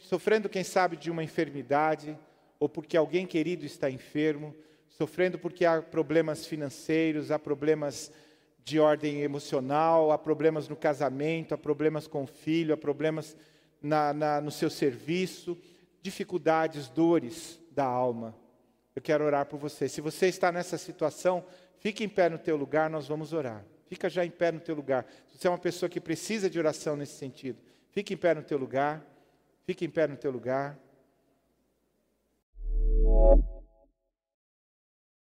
Sofrendo, 0.00 0.48
quem 0.48 0.64
sabe, 0.64 0.96
de 0.96 1.10
uma 1.10 1.22
enfermidade, 1.22 2.16
ou 2.58 2.68
porque 2.68 2.96
alguém 2.96 3.26
querido 3.26 3.66
está 3.66 3.90
enfermo, 3.90 4.54
sofrendo 4.88 5.38
porque 5.38 5.64
há 5.64 5.82
problemas 5.82 6.46
financeiros, 6.46 7.30
há 7.30 7.38
problemas 7.38 8.12
de 8.64 8.80
ordem 8.80 9.20
emocional, 9.20 10.10
há 10.10 10.18
problemas 10.18 10.68
no 10.68 10.74
casamento, 10.74 11.54
há 11.54 11.58
problemas 11.58 12.06
com 12.06 12.24
o 12.24 12.26
filho, 12.26 12.72
há 12.72 12.76
problemas 12.76 13.36
na, 13.80 14.12
na, 14.12 14.40
no 14.40 14.50
seu 14.50 14.70
serviço, 14.70 15.58
dificuldades, 16.00 16.88
dores 16.88 17.60
da 17.70 17.84
alma. 17.84 18.34
Eu 18.96 19.02
quero 19.02 19.24
orar 19.24 19.46
por 19.46 19.58
você. 19.58 19.88
Se 19.88 20.00
você 20.00 20.26
está 20.28 20.50
nessa 20.50 20.78
situação, 20.78 21.44
fique 21.78 22.02
em 22.02 22.08
pé 22.08 22.28
no 22.28 22.38
teu 22.38 22.56
lugar, 22.56 22.88
nós 22.88 23.06
vamos 23.06 23.32
orar. 23.32 23.64
Fica 23.86 24.08
já 24.08 24.24
em 24.24 24.30
pé 24.30 24.50
no 24.50 24.60
teu 24.60 24.74
lugar. 24.74 25.06
Se 25.28 25.38
você 25.38 25.46
é 25.46 25.50
uma 25.50 25.58
pessoa 25.58 25.90
que 25.90 26.00
precisa 26.00 26.48
de 26.48 26.58
oração 26.58 26.96
nesse 26.96 27.18
sentido, 27.18 27.58
fique 27.90 28.14
em 28.14 28.16
pé 28.16 28.34
no 28.34 28.42
teu 28.42 28.56
lugar. 28.56 29.04
Fique 29.64 29.84
em 29.84 29.90
pé 29.90 30.06
no 30.06 30.16
teu 30.16 30.30
lugar. 30.30 30.78